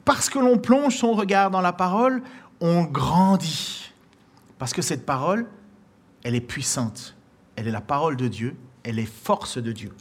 Parce 0.05 0.31
que 0.31 0.38
l'on 0.38 0.59
plonge 0.59 0.97
son 0.97 1.14
regard 1.14 1.51
dans 1.51 1.61
la 1.61 1.73
parole, 1.73 2.23
on 2.61 2.85
grandit. 2.85 3.84
Parce 4.59 4.73
que 4.73 4.83
cette 4.83 5.05
parole, 5.05 5.47
elle 6.23 6.35
est 6.35 6.40
puissante. 6.40 7.17
Elle 7.57 7.69
est 7.69 7.73
la 7.73 7.81
parole 7.81 8.17
de 8.17 8.29
Dieu. 8.29 8.57
Elle 8.83 8.99
est 8.99 9.11
force 9.11 9.59
de 9.59 9.73
Dieu. 9.73 9.93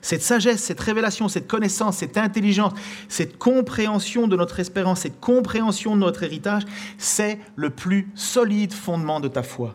Cette 0.00 0.22
sagesse, 0.22 0.62
cette 0.62 0.80
révélation, 0.80 1.28
cette 1.28 1.48
connaissance, 1.48 1.96
cette 1.96 2.16
intelligence, 2.16 2.72
cette 3.08 3.36
compréhension 3.38 4.28
de 4.28 4.36
notre 4.36 4.60
espérance, 4.60 5.00
cette 5.00 5.20
compréhension 5.20 5.96
de 5.96 6.00
notre 6.00 6.22
héritage, 6.22 6.62
c'est 6.98 7.40
le 7.56 7.70
plus 7.70 8.08
solide 8.14 8.72
fondement 8.72 9.20
de 9.20 9.28
ta 9.28 9.42
foi. 9.42 9.74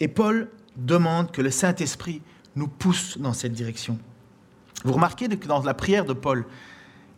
Et 0.00 0.08
Paul 0.08 0.50
demande 0.76 1.30
que 1.30 1.42
le 1.42 1.50
Saint-Esprit 1.50 2.22
nous 2.56 2.68
pousse 2.68 3.18
dans 3.18 3.32
cette 3.32 3.52
direction. 3.52 3.98
Vous 4.84 4.92
remarquez 4.92 5.28
que 5.28 5.46
dans 5.46 5.62
la 5.62 5.74
prière 5.74 6.04
de 6.04 6.12
Paul, 6.12 6.46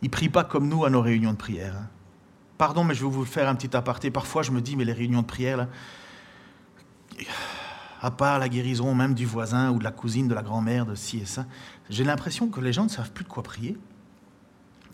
il 0.01 0.09
prie 0.09 0.29
pas 0.29 0.43
comme 0.43 0.67
nous 0.67 0.85
à 0.85 0.89
nos 0.89 1.01
réunions 1.01 1.31
de 1.31 1.37
prière. 1.37 1.75
Pardon, 2.57 2.83
mais 2.83 2.93
je 2.93 3.03
vais 3.03 3.11
vous 3.11 3.25
faire 3.25 3.49
un 3.49 3.55
petit 3.55 3.75
aparté. 3.75 4.11
Parfois, 4.11 4.43
je 4.43 4.51
me 4.51 4.61
dis, 4.61 4.75
mais 4.75 4.85
les 4.85 4.93
réunions 4.93 5.21
de 5.21 5.27
prière, 5.27 5.67
à 8.01 8.11
part 8.11 8.37
la 8.37 8.49
guérison 8.49 8.93
même 8.93 9.13
du 9.13 9.25
voisin 9.25 9.71
ou 9.71 9.79
de 9.79 9.83
la 9.83 9.91
cousine, 9.91 10.27
de 10.27 10.35
la 10.35 10.43
grand-mère, 10.43 10.85
de 10.85 10.93
ci 10.93 11.19
et 11.19 11.25
ça, 11.25 11.45
j'ai 11.89 12.03
l'impression 12.03 12.49
que 12.49 12.59
les 12.59 12.73
gens 12.73 12.83
ne 12.83 12.89
savent 12.89 13.11
plus 13.11 13.23
de 13.23 13.29
quoi 13.29 13.43
prier. 13.43 13.77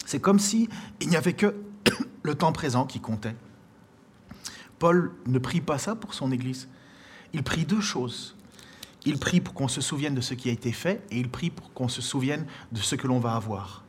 C'est 0.06 0.20
comme 0.20 0.40
si 0.40 0.70
il 1.02 1.10
n'y 1.10 1.18
avait 1.18 1.34
que 1.34 1.56
le 2.24 2.36
temps 2.36 2.52
présent 2.52 2.86
qui 2.86 3.00
comptait. 3.00 3.36
Paul 4.78 5.12
ne 5.26 5.40
prie 5.40 5.60
pas 5.60 5.78
ça 5.78 5.96
pour 5.96 6.14
son 6.14 6.32
Église. 6.32 6.70
Il 7.34 7.44
prie 7.44 7.66
deux 7.66 7.82
choses. 7.82 8.36
Il 9.06 9.18
prie 9.18 9.42
pour 9.42 9.54
qu'on 9.54 9.68
se 9.68 9.82
souvienne 9.82 10.16
de 10.16 10.22
ce 10.22 10.34
qui 10.34 10.50
a 10.50 10.52
été 10.52 10.72
fait 10.72 11.04
et 11.10 11.20
il 11.20 11.30
prie 11.30 11.50
pour 11.50 11.74
qu'on 11.74 11.88
se 11.88 12.02
souvienne 12.02 12.46
de 12.72 12.80
ce 12.80 12.96
que 12.96 13.08
l'on 13.08 13.20
va 13.20 13.34
avoir. 13.34 13.84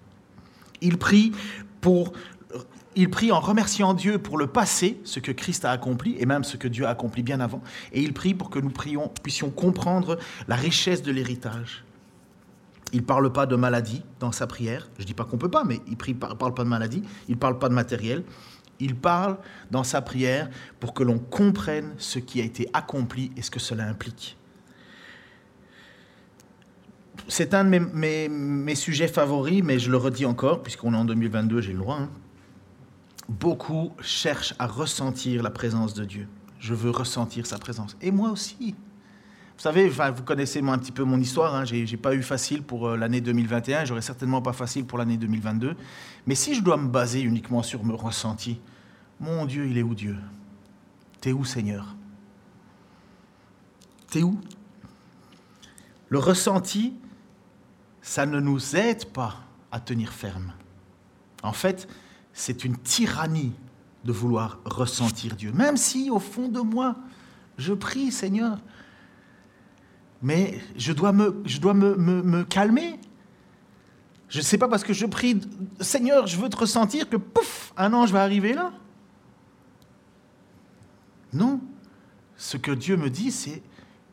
Il 0.80 0.98
prie 0.98 1.32
pour 1.80 2.12
il 2.96 3.08
prie 3.08 3.30
en 3.30 3.40
remerciant 3.40 3.94
Dieu 3.94 4.18
pour 4.18 4.36
le 4.36 4.48
passé, 4.48 5.00
ce 5.04 5.20
que 5.20 5.32
Christ 5.32 5.64
a 5.64 5.70
accompli, 5.70 6.16
et 6.18 6.26
même 6.26 6.44
ce 6.44 6.56
que 6.56 6.68
Dieu 6.68 6.86
a 6.86 6.90
accompli 6.90 7.22
bien 7.22 7.40
avant. 7.40 7.62
Et 7.92 8.02
il 8.02 8.12
prie 8.12 8.34
pour 8.34 8.50
que 8.50 8.58
nous 8.58 8.72
puissions 9.22 9.50
comprendre 9.50 10.18
la 10.48 10.56
richesse 10.56 11.02
de 11.02 11.12
l'héritage. 11.12 11.84
Il 12.92 13.00
ne 13.00 13.04
parle 13.04 13.32
pas 13.32 13.46
de 13.46 13.54
maladie 13.54 14.02
dans 14.18 14.32
sa 14.32 14.48
prière. 14.48 14.88
Je 14.98 15.02
ne 15.02 15.06
dis 15.06 15.14
pas 15.14 15.24
qu'on 15.24 15.36
ne 15.36 15.40
peut 15.40 15.50
pas, 15.50 15.62
mais 15.62 15.80
il 15.86 15.96
ne 15.96 16.14
parle 16.14 16.54
pas 16.54 16.64
de 16.64 16.68
maladie. 16.68 17.02
Il 17.28 17.34
ne 17.34 17.38
parle 17.38 17.58
pas 17.58 17.68
de 17.68 17.74
matériel. 17.74 18.24
Il 18.80 18.96
parle 18.96 19.36
dans 19.70 19.84
sa 19.84 20.02
prière 20.02 20.48
pour 20.80 20.92
que 20.92 21.04
l'on 21.04 21.18
comprenne 21.18 21.94
ce 21.98 22.18
qui 22.18 22.40
a 22.40 22.44
été 22.44 22.68
accompli 22.72 23.30
et 23.36 23.42
ce 23.42 23.50
que 23.50 23.60
cela 23.60 23.84
implique. 23.84 24.36
C'est 27.28 27.54
un 27.54 27.64
de 27.64 27.78
mes, 27.78 28.74
sujets 28.74 29.06
favoris, 29.06 29.62
mais 29.62 29.78
je 29.78 29.90
le 29.90 29.98
redis 29.98 30.26
encore, 30.26 30.62
puisqu'on 30.62 30.94
est 30.94 30.96
en 30.96 31.04
2022, 31.04 31.60
j'ai 31.60 31.72
le 31.72 31.78
droit. 31.78 31.98
Hein. 32.00 32.10
Beaucoup 33.30 33.92
cherchent 34.00 34.54
à 34.58 34.66
ressentir 34.66 35.44
la 35.44 35.50
présence 35.50 35.94
de 35.94 36.04
Dieu. 36.04 36.26
Je 36.58 36.74
veux 36.74 36.90
ressentir 36.90 37.46
sa 37.46 37.58
présence. 37.58 37.96
Et 38.02 38.10
moi 38.10 38.30
aussi. 38.30 38.74
Vous 39.56 39.62
savez, 39.62 39.88
vous 39.88 40.24
connaissez 40.24 40.58
un 40.60 40.78
petit 40.78 40.90
peu 40.90 41.04
mon 41.04 41.20
histoire. 41.20 41.54
Hein. 41.54 41.64
J'ai, 41.64 41.96
pas 41.96 42.12
eu 42.12 42.24
facile 42.24 42.64
pour 42.64 42.88
euh, 42.88 42.96
l'année 42.96 43.20
2021. 43.20 43.84
J'aurais 43.84 44.02
certainement 44.02 44.42
pas 44.42 44.52
facile 44.52 44.84
pour 44.84 44.98
l'année 44.98 45.16
2022. 45.16 45.76
Mais 46.26 46.34
si 46.34 46.56
je 46.56 46.60
dois 46.60 46.76
me 46.76 46.88
baser 46.88 47.20
uniquement 47.20 47.62
sur 47.62 47.84
mon 47.84 47.96
ressenti, 47.96 48.58
mon 49.20 49.46
Dieu, 49.46 49.68
il 49.68 49.78
est 49.78 49.84
où 49.84 49.94
Dieu? 49.94 50.16
T'es 51.20 51.30
où 51.30 51.44
Seigneur? 51.44 51.94
T'es 54.10 54.24
où? 54.24 54.40
Le 56.08 56.18
ressenti, 56.18 56.94
ça 58.02 58.26
ne 58.26 58.40
nous 58.40 58.74
aide 58.74 59.04
pas 59.12 59.36
à 59.70 59.78
tenir 59.78 60.12
ferme. 60.12 60.52
En 61.44 61.52
fait, 61.52 61.86
c'est 62.40 62.64
une 62.64 62.78
tyrannie 62.78 63.52
de 64.04 64.12
vouloir 64.12 64.60
ressentir 64.64 65.36
Dieu, 65.36 65.52
même 65.52 65.76
si 65.76 66.08
au 66.10 66.18
fond 66.18 66.48
de 66.48 66.60
moi, 66.60 66.96
je 67.58 67.74
prie 67.74 68.10
Seigneur, 68.10 68.58
mais 70.22 70.58
je 70.74 70.92
dois 70.92 71.12
me, 71.12 72.42
calmer. 72.44 72.98
Je 74.30 74.38
ne 74.38 74.42
sais 74.42 74.56
pas 74.56 74.68
parce 74.68 74.84
que 74.84 74.94
je 74.94 75.04
prie 75.04 75.38
Seigneur, 75.80 76.26
je 76.26 76.38
veux 76.38 76.48
te 76.48 76.56
ressentir 76.56 77.10
que 77.10 77.18
pouf, 77.18 77.74
un 77.76 77.92
ange 77.92 78.10
va 78.10 78.22
arriver 78.22 78.54
là. 78.54 78.72
Non, 81.34 81.60
ce 82.38 82.56
que 82.56 82.70
Dieu 82.70 82.96
me 82.96 83.10
dit, 83.10 83.32
c'est 83.32 83.62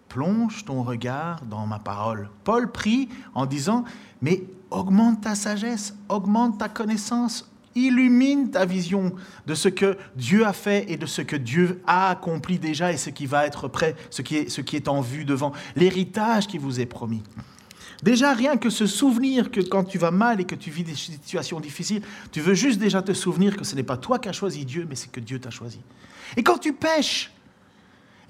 plonge 0.09 0.65
ton 0.65 0.83
regard 0.83 1.45
dans 1.45 1.65
ma 1.65 1.79
parole. 1.79 2.29
Paul 2.43 2.69
prie 2.73 3.07
en 3.33 3.45
disant, 3.45 3.85
mais 4.21 4.43
augmente 4.69 5.21
ta 5.21 5.33
sagesse, 5.33 5.95
augmente 6.09 6.57
ta 6.57 6.67
connaissance, 6.67 7.49
illumine 7.77 8.51
ta 8.51 8.65
vision 8.65 9.13
de 9.45 9.53
ce 9.53 9.69
que 9.69 9.97
Dieu 10.15 10.45
a 10.45 10.53
fait 10.53 10.91
et 10.91 10.97
de 10.97 11.05
ce 11.05 11.21
que 11.21 11.35
Dieu 11.35 11.81
a 11.85 12.09
accompli 12.09 12.59
déjà 12.59 12.91
et 12.91 12.97
ce 12.97 13.09
qui 13.09 13.25
va 13.25 13.45
être 13.45 13.67
prêt, 13.67 13.95
ce 14.09 14.21
qui 14.21 14.37
est, 14.37 14.49
ce 14.49 14.61
qui 14.61 14.75
est 14.75 14.87
en 14.87 15.01
vue 15.01 15.25
devant, 15.25 15.53
l'héritage 15.75 16.47
qui 16.47 16.57
vous 16.57 16.79
est 16.79 16.85
promis. 16.85 17.21
Déjà, 18.03 18.33
rien 18.33 18.57
que 18.57 18.69
ce 18.69 18.85
souvenir 18.85 19.49
que 19.49 19.61
quand 19.61 19.83
tu 19.83 19.97
vas 19.97 20.11
mal 20.11 20.39
et 20.39 20.43
que 20.43 20.55
tu 20.55 20.69
vis 20.69 20.83
des 20.83 20.95
situations 20.95 21.59
difficiles, 21.59 22.01
tu 22.31 22.41
veux 22.41 22.53
juste 22.53 22.79
déjà 22.79 23.01
te 23.01 23.13
souvenir 23.13 23.57
que 23.57 23.63
ce 23.63 23.75
n'est 23.75 23.83
pas 23.83 23.97
toi 23.97 24.19
qui 24.19 24.29
as 24.29 24.33
choisi 24.33 24.65
Dieu, 24.65 24.85
mais 24.87 24.95
c'est 24.95 25.11
que 25.11 25.19
Dieu 25.19 25.39
t'a 25.39 25.49
choisi. 25.49 25.79
Et 26.35 26.43
quand 26.43 26.57
tu 26.57 26.73
pêches, 26.73 27.31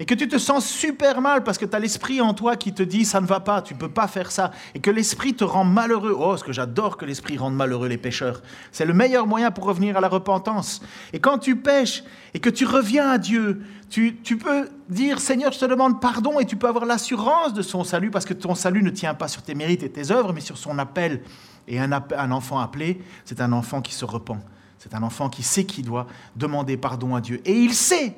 et 0.00 0.06
que 0.06 0.14
tu 0.14 0.28
te 0.28 0.38
sens 0.38 0.66
super 0.66 1.20
mal 1.20 1.42
parce 1.42 1.58
que 1.58 1.64
tu 1.64 1.74
as 1.74 1.78
l'esprit 1.78 2.20
en 2.20 2.32
toi 2.32 2.56
qui 2.56 2.72
te 2.72 2.82
dit 2.82 3.04
ça 3.04 3.20
ne 3.20 3.26
va 3.26 3.40
pas, 3.40 3.62
tu 3.62 3.74
ne 3.74 3.78
peux 3.78 3.88
pas 3.88 4.06
faire 4.06 4.30
ça, 4.30 4.52
et 4.74 4.80
que 4.80 4.90
l'esprit 4.90 5.34
te 5.34 5.44
rend 5.44 5.64
malheureux. 5.64 6.16
Oh, 6.16 6.36
ce 6.36 6.44
que 6.44 6.52
j'adore 6.52 6.96
que 6.96 7.04
l'esprit 7.04 7.36
rende 7.36 7.56
malheureux 7.56 7.88
les 7.88 7.98
pécheurs. 7.98 8.42
C'est 8.70 8.84
le 8.84 8.94
meilleur 8.94 9.26
moyen 9.26 9.50
pour 9.50 9.64
revenir 9.64 9.96
à 9.96 10.00
la 10.00 10.08
repentance. 10.08 10.80
Et 11.12 11.18
quand 11.18 11.38
tu 11.38 11.56
pêches 11.56 12.04
et 12.34 12.38
que 12.38 12.50
tu 12.50 12.64
reviens 12.64 13.10
à 13.10 13.18
Dieu, 13.18 13.62
tu, 13.90 14.12
peux 14.38 14.68
dire 14.88 15.18
Seigneur, 15.18 15.50
je 15.52 15.58
te 15.58 15.64
demande 15.64 16.00
pardon, 16.00 16.38
et 16.38 16.46
tu 16.46 16.56
peux 16.56 16.68
avoir 16.68 16.84
l'assurance 16.84 17.52
de 17.52 17.62
son 17.62 17.82
salut 17.82 18.10
parce 18.10 18.24
que 18.24 18.34
ton 18.34 18.54
salut 18.54 18.82
ne 18.82 18.90
tient 18.90 19.14
pas 19.14 19.28
sur 19.28 19.42
tes 19.42 19.54
mérites 19.54 19.82
et 19.82 19.90
tes 19.90 20.12
œuvres, 20.12 20.32
mais 20.32 20.40
sur 20.40 20.58
son 20.58 20.78
appel. 20.78 21.22
Et 21.66 21.80
un, 21.80 21.90
un 21.92 22.30
enfant 22.30 22.60
appelé, 22.60 23.02
c'est 23.24 23.40
un 23.40 23.52
enfant 23.52 23.82
qui 23.82 23.92
se 23.92 24.04
repent. 24.04 24.38
C'est 24.78 24.94
un 24.94 25.02
enfant 25.02 25.28
qui 25.28 25.42
sait 25.42 25.64
qu'il 25.64 25.84
doit 25.84 26.06
demander 26.36 26.76
pardon 26.76 27.16
à 27.16 27.20
Dieu. 27.20 27.40
Et 27.44 27.52
il 27.52 27.74
sait 27.74 28.16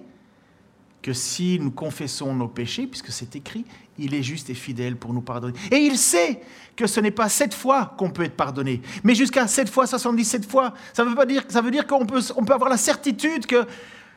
que 1.02 1.12
si 1.12 1.58
nous 1.60 1.70
confessons 1.70 2.34
nos 2.34 2.48
péchés, 2.48 2.86
puisque 2.86 3.10
c'est 3.10 3.34
écrit, 3.36 3.64
il 3.98 4.14
est 4.14 4.22
juste 4.22 4.50
et 4.50 4.54
fidèle 4.54 4.96
pour 4.96 5.12
nous 5.12 5.20
pardonner. 5.20 5.54
Et 5.70 5.76
il 5.76 5.96
sait 5.96 6.40
que 6.76 6.86
ce 6.86 7.00
n'est 7.00 7.10
pas 7.10 7.28
sept 7.28 7.54
fois 7.54 7.94
qu'on 7.98 8.10
peut 8.10 8.24
être 8.24 8.36
pardonné, 8.36 8.80
mais 9.04 9.14
jusqu'à 9.14 9.46
sept 9.46 9.68
fois, 9.68 9.86
77 9.86 10.50
fois. 10.50 10.74
Ça 10.92 11.04
veut, 11.04 11.14
pas 11.14 11.26
dire, 11.26 11.42
ça 11.48 11.60
veut 11.60 11.70
dire 11.70 11.86
qu'on 11.86 12.06
peut, 12.06 12.20
avoir 12.50 12.70
la 12.70 12.76
certitude 12.76 13.46
que 13.46 13.66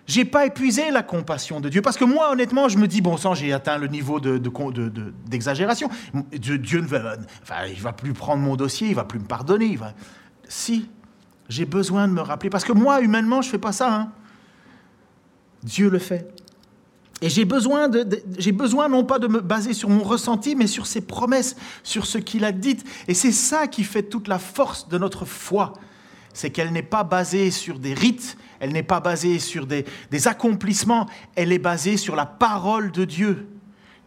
j'ai 0.06 0.26
pas 0.26 0.46
épuisé 0.46 0.92
la 0.92 1.04
compassion 1.04 1.62
de 1.62 1.70
Dieu. 1.70 1.82
Parce 1.82 1.98
que 1.98 2.06
moi, 2.06 2.32
honnêtement, 2.32 2.68
je 2.68 2.78
me 2.78 2.88
dis, 2.88 3.02
bon 3.02 3.16
sang, 3.16 3.34
j'ai 3.34 3.54
atteint 3.54 3.78
le 3.78 3.88
niveau 3.88 4.20
d'exagération. 4.20 5.90
De, 6.14 6.38
de, 6.38 6.58
Dieu 6.58 6.82
ne 6.82 6.88
va, 6.88 7.16
enfin, 7.42 7.66
il 7.70 7.80
va 7.80 7.94
plus 7.94 8.14
prendre 8.14 8.42
mon 8.42 8.56
dossier, 8.56 8.90
il 8.90 8.96
va 8.96 9.06
plus 9.06 9.20
me 9.20 9.26
pardonner. 9.26 9.78
Si, 10.48 10.90
j'ai 11.48 11.66
besoin 11.66 12.08
de 12.08 12.14
me 12.14 12.22
rappeler. 12.22 12.50
Parce 12.50 12.66
que 12.66 12.74
moi, 12.74 13.02
humainement, 13.02 13.42
je 13.42 13.48
ne 13.48 13.52
fais 13.52 13.60
pas 13.60 13.72
ça. 13.72 13.94
Hein. 13.94 14.12
Dieu 15.64 15.90
le 15.90 16.00
fait. 16.00 16.43
Et 17.24 17.30
j'ai 17.30 17.46
besoin, 17.46 17.90
j'ai 18.38 18.52
besoin 18.52 18.90
non 18.90 19.06
pas 19.06 19.18
de 19.18 19.28
me 19.30 19.40
baser 19.40 19.74
sur 19.74 19.88
mon 19.88 20.04
ressenti, 20.04 20.58
mais 20.58 20.68
sur 20.68 20.86
ses 20.86 21.00
promesses, 21.00 21.56
sur 21.82 22.06
ce 22.06 22.18
qu'il 22.18 22.44
a 22.44 22.52
dit. 22.52 22.76
Et 23.08 23.14
c'est 23.14 23.32
ça 23.32 23.68
qui 23.68 23.86
fait 23.86 24.04
toute 24.04 24.28
la 24.28 24.40
force 24.40 24.90
de 24.90 24.98
notre 24.98 25.24
foi. 25.24 25.72
C'est 26.34 26.50
qu'elle 26.50 26.74
n'est 26.74 26.84
pas 26.84 27.06
basée 27.06 27.50
sur 27.50 27.80
des 27.80 27.94
rites, 27.94 28.36
elle 28.60 28.74
n'est 28.74 28.84
pas 28.84 29.00
basée 29.00 29.40
sur 29.40 29.66
des, 29.66 29.86
des 30.12 30.28
accomplissements, 30.28 31.06
elle 31.36 31.54
est 31.54 31.60
basée 31.60 31.96
sur 31.96 32.18
la 32.18 32.26
parole 32.26 32.92
de 32.92 33.06
Dieu. 33.06 33.48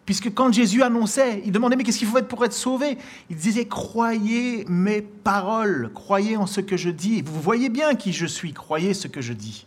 Puisque 0.05 0.35
quand 0.35 0.53
Jésus 0.53 0.83
annonçait, 0.83 1.41
il 1.47 1.53
demandait, 1.53 1.77
mais 1.77 1.85
qu'est-ce 1.85 1.99
qu'il 1.99 2.09
faut 2.09 2.19
être 2.19 2.29
pour 2.29 2.45
être 2.45 2.53
sauvé? 2.53 2.99
Il 3.31 3.37
disait, 3.37 3.65
croyez 3.65 4.67
mes 4.69 5.01
paroles, 5.01 5.91
croyez 5.95 6.37
en 6.37 6.47
ce 6.47 6.61
que 6.61 6.77
je 6.77 6.91
dis. 6.91 7.23
Vous 7.23 7.41
voyez 7.41 7.71
bien 7.71 7.95
qui 7.95 8.13
je 8.13 8.27
suis, 8.27 8.53
croyez 8.53 8.93
ce 8.93 9.09
que 9.09 9.23
je 9.23 9.33
dis. 9.33 9.65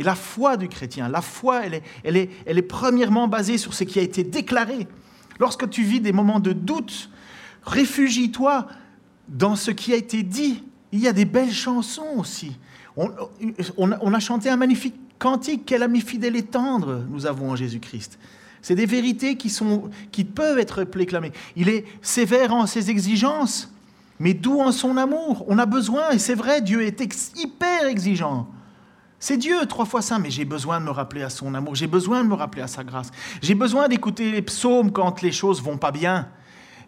Et 0.00 0.02
la 0.02 0.14
foi 0.14 0.56
du 0.56 0.66
chrétien, 0.66 1.10
la 1.10 1.20
foi, 1.20 1.66
elle 1.66 1.74
est, 1.74 2.30
elle 2.46 2.56
est, 2.56 2.62
premièrement 2.62 3.28
basée 3.28 3.58
sur 3.58 3.74
ce 3.74 3.84
qui 3.84 3.98
a 3.98 4.02
été 4.02 4.24
déclaré. 4.24 4.88
Lorsque 5.38 5.68
tu 5.68 5.82
vis 5.82 6.00
des 6.00 6.14
moments 6.14 6.40
de 6.40 6.54
doute, 6.54 7.10
réfugie-toi 7.64 8.66
dans 9.28 9.56
ce 9.56 9.70
qui 9.70 9.92
a 9.92 9.96
été 9.96 10.22
dit. 10.22 10.64
Il 10.92 11.00
y 11.00 11.06
a 11.06 11.12
des 11.12 11.26
belles 11.26 11.52
chansons 11.52 12.16
aussi. 12.16 12.56
On, 12.96 13.10
on, 13.76 14.14
a 14.14 14.20
chanté 14.20 14.48
un 14.48 14.56
magnifique 14.56 14.94
cantique, 15.18 15.64
quel 15.66 15.82
ami 15.82 16.00
fidèle 16.00 16.34
et 16.34 16.44
tendre 16.44 17.04
nous 17.10 17.26
avons 17.26 17.50
en 17.50 17.56
Jésus-Christ. 17.56 18.18
C'est 18.62 18.76
des 18.76 18.86
vérités 18.86 19.36
qui, 19.36 19.50
sont, 19.50 19.90
qui 20.12 20.24
peuvent 20.24 20.58
être 20.58 20.82
réclamées. 20.94 21.32
Il 21.56 21.68
est 21.68 21.84
sévère 22.00 22.54
en 22.54 22.64
ses 22.66 22.88
exigences, 22.88 23.70
mais 24.18 24.32
doux 24.32 24.62
en 24.62 24.72
son 24.72 24.96
amour. 24.96 25.44
On 25.46 25.58
a 25.58 25.66
besoin, 25.66 26.12
et 26.12 26.18
c'est 26.18 26.34
vrai, 26.34 26.62
Dieu 26.62 26.80
est 26.80 27.02
hyper 27.36 27.84
exigeant. 27.84 28.48
C'est 29.22 29.36
Dieu, 29.36 29.66
trois 29.66 29.84
fois 29.84 30.00
saint, 30.00 30.18
mais 30.18 30.30
j'ai 30.30 30.46
besoin 30.46 30.80
de 30.80 30.86
me 30.86 30.90
rappeler 30.90 31.22
à 31.22 31.28
son 31.28 31.54
amour, 31.54 31.74
j'ai 31.74 31.86
besoin 31.86 32.24
de 32.24 32.28
me 32.28 32.34
rappeler 32.34 32.62
à 32.62 32.66
sa 32.66 32.82
grâce. 32.82 33.10
J'ai 33.42 33.54
besoin 33.54 33.86
d'écouter 33.86 34.32
les 34.32 34.40
psaumes 34.40 34.92
quand 34.92 35.20
les 35.20 35.30
choses 35.30 35.62
vont 35.62 35.76
pas 35.76 35.92
bien. 35.92 36.26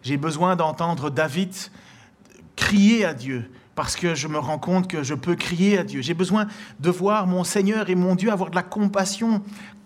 J'ai 0.01 0.17
besoin 0.17 0.55
d'entendre 0.55 1.11
David 1.11 1.53
crier 2.55 3.05
à 3.05 3.13
Dieu, 3.13 3.51
parce 3.75 3.95
que 3.95 4.15
je 4.15 4.27
me 4.27 4.39
rends 4.39 4.57
compte 4.57 4.87
que 4.87 5.03
je 5.03 5.13
peux 5.13 5.35
crier 5.35 5.77
à 5.77 5.83
Dieu. 5.83 6.01
J'ai 6.01 6.15
besoin 6.15 6.47
de 6.79 6.89
voir 6.89 7.27
mon 7.27 7.43
Seigneur 7.43 7.91
et 7.91 7.95
mon 7.95 8.15
Dieu 8.15 8.31
avoir 8.31 8.49
de 8.49 8.55
la 8.55 8.63
compassion 8.63 9.43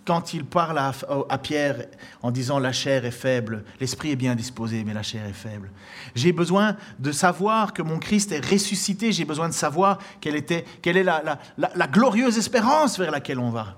quand 0.08 0.34
il 0.34 0.46
parle 0.46 0.80
à, 0.80 1.38
Pierre 1.38 1.86
en 2.24 2.32
disant 2.32 2.60
la 2.60 2.72
chair 2.72 3.04
est 3.04 3.12
faible, 3.12 3.66
l'esprit 3.82 4.12
est 4.12 4.16
bien 4.16 4.36
disposé, 4.36 4.86
mais 4.86 4.94
la 4.94 5.04
chair 5.04 5.26
est 5.26 5.34
faible. 5.34 5.70
J'ai 6.16 6.32
besoin 6.32 6.78
de 6.98 7.12
savoir 7.12 7.74
que 7.74 7.82
mon 7.82 8.00
Christ 8.00 8.32
est 8.32 8.40
ressuscité, 8.40 9.12
j'ai 9.12 9.26
besoin 9.26 9.50
de 9.50 9.54
savoir 9.54 10.00
quelle, 10.22 10.38
était, 10.38 10.64
quelle 10.82 10.96
est 10.96 11.04
la, 11.04 11.40
la 11.58 11.88
glorieuse 11.88 12.38
espérance 12.38 12.98
vers 12.98 13.12
laquelle 13.12 13.40
on 13.40 13.50
va. 13.50 13.76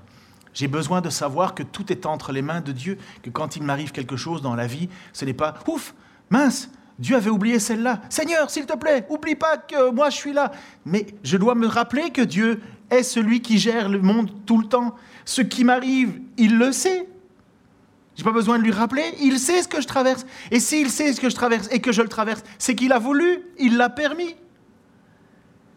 J'ai 0.53 0.67
besoin 0.67 1.01
de 1.01 1.09
savoir 1.09 1.55
que 1.55 1.63
tout 1.63 1.91
est 1.91 2.05
entre 2.05 2.31
les 2.31 2.43
mains 2.43 2.61
de 2.61 2.71
Dieu, 2.71 2.99
que 3.23 3.31
quand 3.31 3.55
il 3.55 3.63
m'arrive 3.63 3.91
quelque 3.91 4.15
chose 4.15 4.43
dans 4.43 4.55
la 4.55 4.67
vie, 4.67 4.87
ce 5.13 5.25
n'est 5.25 5.33
pas 5.33 5.55
ouf, 5.67 5.95
mince, 6.29 6.69
Dieu 6.99 7.15
avait 7.15 7.29
oublié 7.29 7.59
celle-là. 7.59 8.01
Seigneur, 8.09 8.49
s'il 8.51 8.65
te 8.65 8.77
plaît, 8.77 9.07
oublie 9.09 9.35
pas 9.35 9.57
que 9.57 9.89
moi 9.89 10.09
je 10.09 10.17
suis 10.17 10.33
là. 10.33 10.51
Mais 10.85 11.07
je 11.23 11.37
dois 11.37 11.55
me 11.55 11.65
rappeler 11.65 12.11
que 12.11 12.21
Dieu 12.21 12.61
est 12.89 13.03
celui 13.03 13.41
qui 13.41 13.57
gère 13.57 13.87
le 13.87 14.01
monde 14.01 14.29
tout 14.45 14.57
le 14.57 14.67
temps. 14.67 14.95
Ce 15.29 15.41
qui 15.43 15.63
m'arrive, 15.63 16.19
il 16.37 16.57
le 16.57 16.71
sait. 16.71 17.07
Je 18.15 18.21
n'ai 18.21 18.23
pas 18.23 18.31
besoin 18.31 18.57
de 18.57 18.63
lui 18.63 18.71
rappeler, 18.71 19.03
il 19.21 19.37
sait 19.37 19.61
ce 19.61 19.67
que 19.67 19.79
je 19.79 19.85
traverse. 19.85 20.25
Et 20.49 20.59
s'il 20.59 20.89
sait 20.89 21.13
ce 21.13 21.21
que 21.21 21.29
je 21.29 21.35
traverse 21.35 21.67
et 21.69 21.81
que 21.81 21.91
je 21.91 22.01
le 22.01 22.07
traverse, 22.07 22.41
c'est 22.57 22.73
qu'il 22.73 22.91
a 22.91 22.97
voulu, 22.97 23.43
il 23.59 23.77
l'a 23.77 23.91
permis. 23.91 24.35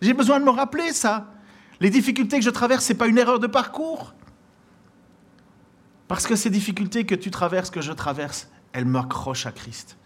J'ai 0.01 0.15
besoin 0.15 0.41
de 0.41 0.47
me 0.47 0.51
rappeler 0.51 0.95
ça. 0.95 1.35
Les 1.81 1.91
difficultés 1.91 2.39
que 2.39 2.45
je 2.47 2.49
traverse, 2.49 2.87
ce 2.87 2.95
n'est 2.95 2.99
pas 2.99 3.09
une 3.09 3.19
erreur 3.19 3.41
de 3.41 3.47
parcours. 3.47 4.15
Parce 6.09 6.27
que 6.27 6.35
ces 6.35 6.49
difficultés 6.49 7.05
que 7.05 7.15
tu 7.15 7.31
traverses, 7.31 7.69
que 7.69 7.83
je 7.83 7.93
traverse, 7.93 8.49
elles 8.73 8.87
m'accrochent 8.87 9.45
à 9.45 9.53
Christ. 9.53 9.99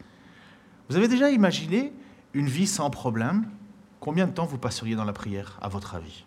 Vous 0.89 0.97
avez 0.97 1.07
déjà 1.07 1.31
imaginé 1.31 1.93
une 2.35 2.49
vie 2.49 2.67
sans 2.67 2.91
problème? 2.91 3.49
Combien 4.01 4.27
de 4.27 4.33
temps 4.33 4.45
vous 4.45 4.59
passeriez 4.59 4.97
dans 4.97 5.05
la 5.05 5.13
prière, 5.13 5.57
à 5.63 5.69
votre 5.69 5.95
avis? 5.95 6.25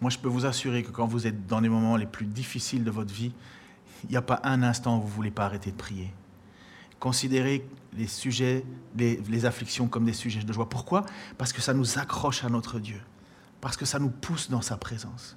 Moi, 0.00 0.10
je 0.10 0.18
peux 0.18 0.28
vous 0.28 0.44
assurer 0.44 0.82
que 0.82 0.90
quand 0.90 1.06
vous 1.06 1.26
êtes 1.26 1.46
dans 1.46 1.60
les 1.60 1.68
moments 1.68 1.96
les 1.96 2.06
plus 2.06 2.26
difficiles 2.26 2.84
de 2.84 2.90
votre 2.90 3.12
vie, 3.12 3.32
il 4.04 4.10
n'y 4.10 4.16
a 4.16 4.22
pas 4.22 4.40
un 4.44 4.62
instant 4.62 4.98
où 4.98 5.00
vous 5.00 5.08
ne 5.08 5.12
voulez 5.12 5.30
pas 5.30 5.46
arrêter 5.46 5.70
de 5.70 5.76
prier. 5.76 6.12
Considérez 6.98 7.66
les 7.96 8.06
sujets, 8.06 8.64
les, 8.96 9.44
afflictions 9.44 9.88
comme 9.88 10.04
des 10.04 10.12
sujets 10.12 10.42
de 10.42 10.52
joie. 10.52 10.68
Pourquoi? 10.68 11.04
Parce 11.38 11.52
que 11.52 11.60
ça 11.60 11.74
nous 11.74 11.98
accroche 11.98 12.44
à 12.44 12.48
notre 12.48 12.78
Dieu. 12.78 13.00
Parce 13.60 13.76
que 13.76 13.84
ça 13.84 13.98
nous 13.98 14.10
pousse 14.10 14.50
dans 14.50 14.62
sa 14.62 14.76
présence. 14.76 15.36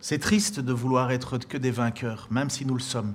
C'est 0.00 0.18
triste 0.18 0.60
de 0.60 0.72
vouloir 0.72 1.10
être 1.10 1.38
que 1.38 1.56
des 1.56 1.70
vainqueurs, 1.70 2.28
même 2.30 2.50
si 2.50 2.66
nous 2.66 2.74
le 2.74 2.80
sommes. 2.80 3.14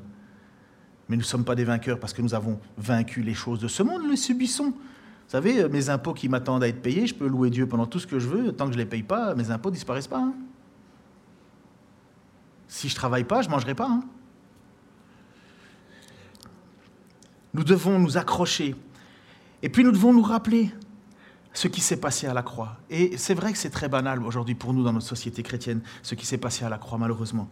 Mais 1.08 1.16
nous 1.16 1.24
ne 1.24 1.28
sommes 1.28 1.46
pas 1.46 1.56
des 1.56 1.64
vainqueurs 1.64 2.00
parce 2.00 2.14
que 2.14 2.22
nous 2.22 2.34
avons 2.36 2.60
vaincu 2.78 3.22
les 3.22 3.34
choses 3.34 3.60
de 3.60 3.68
ce 3.68 3.84
monde, 3.84 4.04
nous 4.04 4.12
les 4.12 4.18
subissons. 4.18 4.72
Vous 4.72 5.34
savez, 5.34 5.68
mes 5.70 5.90
impôts 5.90 6.14
qui 6.14 6.30
m'attendent 6.30 6.64
à 6.64 6.68
être 6.68 6.82
payés, 6.82 7.06
je 7.06 7.14
peux 7.14 7.28
louer 7.28 7.52
Dieu 7.52 7.68
pendant 7.68 7.86
tout 7.86 8.00
ce 8.00 8.08
que 8.08 8.18
je 8.18 8.28
veux, 8.28 8.52
tant 8.52 8.66
que 8.66 8.72
je 8.72 8.78
ne 8.78 8.84
les 8.84 8.90
paye 8.90 9.04
pas, 9.04 9.36
mes 9.36 9.52
impôts 9.52 9.70
ne 9.70 9.76
disparaissent 9.76 10.08
pas. 10.08 10.20
Hein. 10.20 10.34
Si 12.70 12.88
je 12.88 12.94
ne 12.94 12.96
travaille 12.96 13.26
pas, 13.26 13.42
je 13.42 13.48
ne 13.48 13.52
mangerai 13.52 13.76
pas. 13.76 13.90
Hein. 13.90 14.04
Nous 17.54 17.66
devons 17.66 18.00
nous 18.00 18.18
accrocher. 18.18 18.76
Et 19.62 19.68
puis 19.68 19.84
nous 19.84 19.92
devons 19.92 20.14
nous 20.14 20.22
rappeler 20.22 20.72
ce 21.52 21.68
qui 21.68 21.82
s'est 21.82 22.00
passé 22.00 22.28
à 22.28 22.34
la 22.34 22.44
croix. 22.44 22.78
Et 22.90 23.18
c'est 23.18 23.34
vrai 23.34 23.52
que 23.52 23.58
c'est 23.58 23.70
très 23.70 23.90
banal 23.90 24.24
aujourd'hui 24.24 24.56
pour 24.56 24.74
nous 24.74 24.86
dans 24.86 24.94
notre 24.94 25.06
société 25.06 25.44
chrétienne, 25.44 25.82
ce 26.04 26.16
qui 26.16 26.26
s'est 26.26 26.38
passé 26.38 26.64
à 26.64 26.70
la 26.70 26.78
croix, 26.78 26.98
malheureusement. 26.98 27.50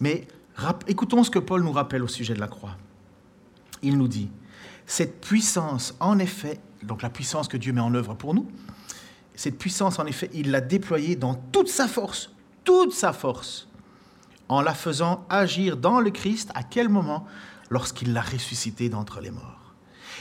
Mais 0.00 0.26
écoutons 0.88 1.22
ce 1.22 1.30
que 1.30 1.38
Paul 1.38 1.62
nous 1.62 1.70
rappelle 1.70 2.02
au 2.02 2.08
sujet 2.08 2.34
de 2.34 2.40
la 2.40 2.48
croix 2.48 2.76
il 3.84 3.98
nous 3.98 4.08
dit, 4.08 4.30
cette 4.86 5.20
puissance, 5.20 5.94
en 6.00 6.18
effet, 6.18 6.58
donc 6.82 7.02
la 7.02 7.10
puissance 7.10 7.48
que 7.48 7.56
Dieu 7.56 7.72
met 7.72 7.80
en 7.80 7.94
œuvre 7.94 8.14
pour 8.14 8.34
nous, 8.34 8.50
cette 9.34 9.58
puissance, 9.58 9.98
en 9.98 10.06
effet, 10.06 10.30
il 10.32 10.50
l'a 10.50 10.60
déployée 10.60 11.16
dans 11.16 11.34
toute 11.34 11.68
sa 11.68 11.88
force, 11.88 12.30
toute 12.64 12.92
sa 12.92 13.12
force, 13.12 13.68
en 14.48 14.60
la 14.60 14.74
faisant 14.74 15.26
agir 15.30 15.76
dans 15.76 16.00
le 16.00 16.10
Christ, 16.10 16.50
à 16.54 16.62
quel 16.62 16.88
moment? 16.88 17.26
Lorsqu'il 17.70 18.12
l'a 18.12 18.20
ressuscité 18.20 18.88
d'entre 18.88 19.20
les 19.20 19.30
morts. 19.30 19.74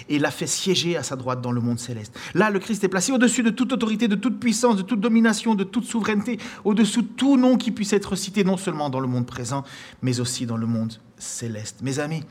Et 0.09 0.17
l'a 0.17 0.31
fait 0.31 0.47
siéger 0.47 0.97
à 0.97 1.03
sa 1.03 1.15
droite 1.15 1.41
dans 1.41 1.51
le 1.51 1.61
monde 1.61 1.79
céleste. 1.79 2.17
Là, 2.33 2.49
le 2.49 2.59
Christ 2.59 2.83
est 2.83 2.87
placé 2.87 3.11
au-dessus 3.11 3.43
de 3.43 3.51
toute 3.51 3.71
autorité, 3.73 4.07
de 4.07 4.15
toute 4.15 4.39
puissance, 4.39 4.75
de 4.75 4.81
toute 4.81 4.99
domination, 4.99 5.53
de 5.55 5.63
toute 5.63 5.85
souveraineté, 5.85 6.39
au-dessus 6.63 7.03
de 7.03 7.07
tout 7.07 7.37
nom 7.37 7.57
qui 7.57 7.71
puisse 7.71 7.93
être 7.93 8.15
cité, 8.15 8.43
non 8.43 8.57
seulement 8.57 8.89
dans 8.89 8.99
le 8.99 9.07
monde 9.07 9.27
présent, 9.27 9.63
mais 10.01 10.19
aussi 10.19 10.45
dans 10.45 10.57
le 10.57 10.65
monde 10.65 10.93
céleste. 11.17 11.81
Mes 11.81 11.99
amis, 11.99 12.23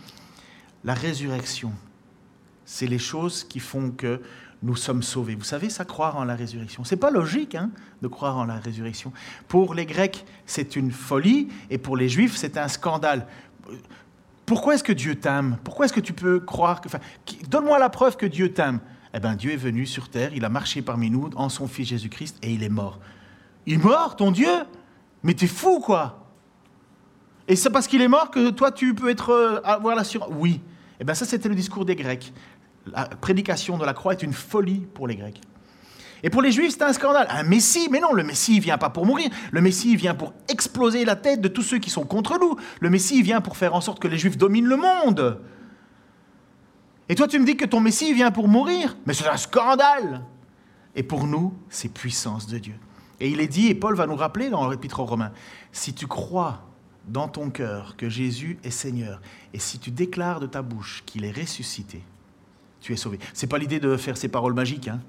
la 0.83 0.95
résurrection, 0.95 1.73
c'est 2.65 2.87
les 2.87 2.99
choses 2.99 3.45
qui 3.45 3.61
font 3.61 3.91
que 3.91 4.21
nous 4.63 4.77
sommes 4.77 5.03
sauvés. 5.03 5.35
Vous 5.35 5.45
savez, 5.45 5.71
ça, 5.71 5.85
croire 5.85 6.17
en 6.17 6.25
la 6.25 6.37
résurrection. 6.37 6.85
C'est 6.85 6.97
pas 6.97 7.11
logique 7.11 7.55
hein, 7.55 7.71
de 8.01 8.09
croire 8.09 8.37
en 8.37 8.45
la 8.45 8.57
résurrection. 8.57 9.13
Pour 9.49 9.75
les 9.75 9.87
Grecs, 9.87 10.25
c'est 10.47 10.77
une 10.77 10.93
folie, 10.93 11.49
et 11.71 11.79
pour 11.79 11.97
les 11.97 12.09
Juifs, 12.09 12.37
c'est 12.37 12.57
un 12.57 12.69
scandale. 12.69 13.27
Pourquoi 14.47 14.75
est-ce 14.75 14.85
que 14.85 14.93
Dieu 14.93 15.17
t'aime? 15.17 15.59
Pourquoi 15.65 15.87
est-ce 15.87 15.93
que 15.93 16.01
tu 16.01 16.13
peux 16.13 16.41
croire 16.41 16.81
que... 16.81 16.89
Donne-moi 17.49 17.79
la 17.79 17.91
preuve 17.91 18.17
que 18.17 18.27
Dieu 18.27 18.53
t'aime. 18.53 18.81
Eh 19.15 19.21
bien, 19.21 19.35
Dieu 19.35 19.53
est 19.53 19.57
venu 19.57 19.85
sur 19.85 20.09
terre, 20.09 20.31
il 20.35 20.45
a 20.45 20.49
marché 20.49 20.81
parmi 20.81 21.11
nous 21.11 21.29
en 21.37 21.49
son 21.49 21.67
Fils 21.67 21.89
Jésus-Christ, 21.89 22.39
et 22.43 22.53
il 22.53 22.63
est 22.63 22.69
mort. 22.69 23.01
Il 23.67 23.75
est 23.75 23.85
mort, 23.85 24.17
ton 24.17 24.31
Dieu? 24.31 24.51
Mais 25.23 25.35
t'es 25.35 25.47
fou, 25.47 25.81
quoi 25.81 26.29
Et 27.49 27.57
c'est 27.57 27.71
parce 27.71 27.87
qu'il 27.87 28.01
est 28.01 28.09
mort 28.09 28.31
que 28.31 28.51
toi, 28.51 28.73
tu 28.73 28.95
peux 28.95 29.11
être, 29.11 29.31
euh, 29.31 29.61
avoir 29.65 29.97
l'assurance 29.97 30.31
Oui. 30.33 30.61
Eh 31.01 31.05
bien 31.05 31.15
ça, 31.15 31.25
c'était 31.25 31.49
le 31.49 31.55
discours 31.57 31.85
des 31.85 31.97
Grecs. 31.97 32.33
La 32.87 33.05
prédication 33.07 33.79
de 33.79 33.85
la 33.85 33.95
croix 33.95 34.13
est 34.13 34.23
une 34.23 34.33
folie 34.33 34.87
pour 34.95 35.07
les 35.07 35.17
Grecs. 35.17 35.41
Et 36.23 36.31
pour 36.31 36.43
les 36.43 36.53
Juifs, 36.53 36.73
c'est 36.73 36.83
un 36.83 36.93
scandale. 36.93 37.27
Un 37.31 37.43
Messie, 37.43 37.89
mais 37.91 38.01
non, 38.01 38.13
le 38.13 38.23
Messie, 38.23 38.61
vient 38.61 38.79
pas 38.79 38.91
pour 38.91 39.07
mourir. 39.07 39.29
Le 39.51 39.61
Messie, 39.61 39.97
vient 39.97 40.15
pour 40.15 40.33
exploser 40.49 41.05
la 41.05 41.17
tête 41.17 41.41
de 41.41 41.49
tous 41.49 41.63
ceux 41.63 41.79
qui 41.79 41.91
sont 41.91 42.05
contre 42.05 42.39
nous. 42.41 42.57
Le 42.81 42.91
Messie, 42.91 43.23
vient 43.23 43.41
pour 43.41 43.57
faire 43.57 43.75
en 43.75 43.81
sorte 43.81 44.01
que 44.01 44.09
les 44.09 44.19
Juifs 44.19 44.39
dominent 44.39 44.69
le 44.69 44.77
monde. 44.77 45.41
Et 47.09 47.15
toi, 47.15 47.27
tu 47.27 47.39
me 47.39 47.45
dis 47.45 47.57
que 47.57 47.65
ton 47.65 47.81
Messie 47.81 48.13
vient 48.15 48.31
pour 48.31 48.49
mourir 48.49 48.97
Mais 49.07 49.15
c'est 49.15 49.29
un 49.29 49.37
scandale 49.37 50.23
Et 50.95 51.03
pour 51.03 51.27
nous, 51.27 51.55
c'est 51.69 51.93
puissance 51.93 52.47
de 52.47 52.59
Dieu. 52.59 52.75
Et 53.21 53.29
il 53.29 53.41
est 53.41 53.49
dit, 53.49 53.69
et 53.69 53.75
Paul 53.75 53.95
va 53.95 54.07
nous 54.07 54.17
rappeler 54.17 54.49
dans 54.49 54.69
l'Épître 54.69 55.01
aux 55.01 55.05
Romains, 55.05 55.33
si 55.71 55.95
tu 55.95 56.07
crois 56.07 56.63
dans 57.07 57.29
ton 57.29 57.51
cœur 57.51 57.97
que 57.97 58.09
Jésus 58.09 58.59
est 58.65 58.71
Seigneur, 58.71 59.21
et 59.53 59.59
si 59.59 59.79
tu 59.79 59.91
déclares 59.91 60.41
de 60.41 60.47
ta 60.47 60.63
bouche 60.63 61.03
qu'il 61.05 61.25
est 61.25 61.37
ressuscité, 61.37 62.03
tu 62.83 62.93
es 62.93 62.97
sauvé. 62.97 63.19
Ce 63.33 63.45
n'est 63.45 63.49
pas 63.49 63.59
l'idée 63.59 63.81
de 63.81 63.97
faire 63.97 64.17
ces 64.17 64.29
paroles 64.29 64.55
magiques, 64.55 64.89
hein. 64.89 65.01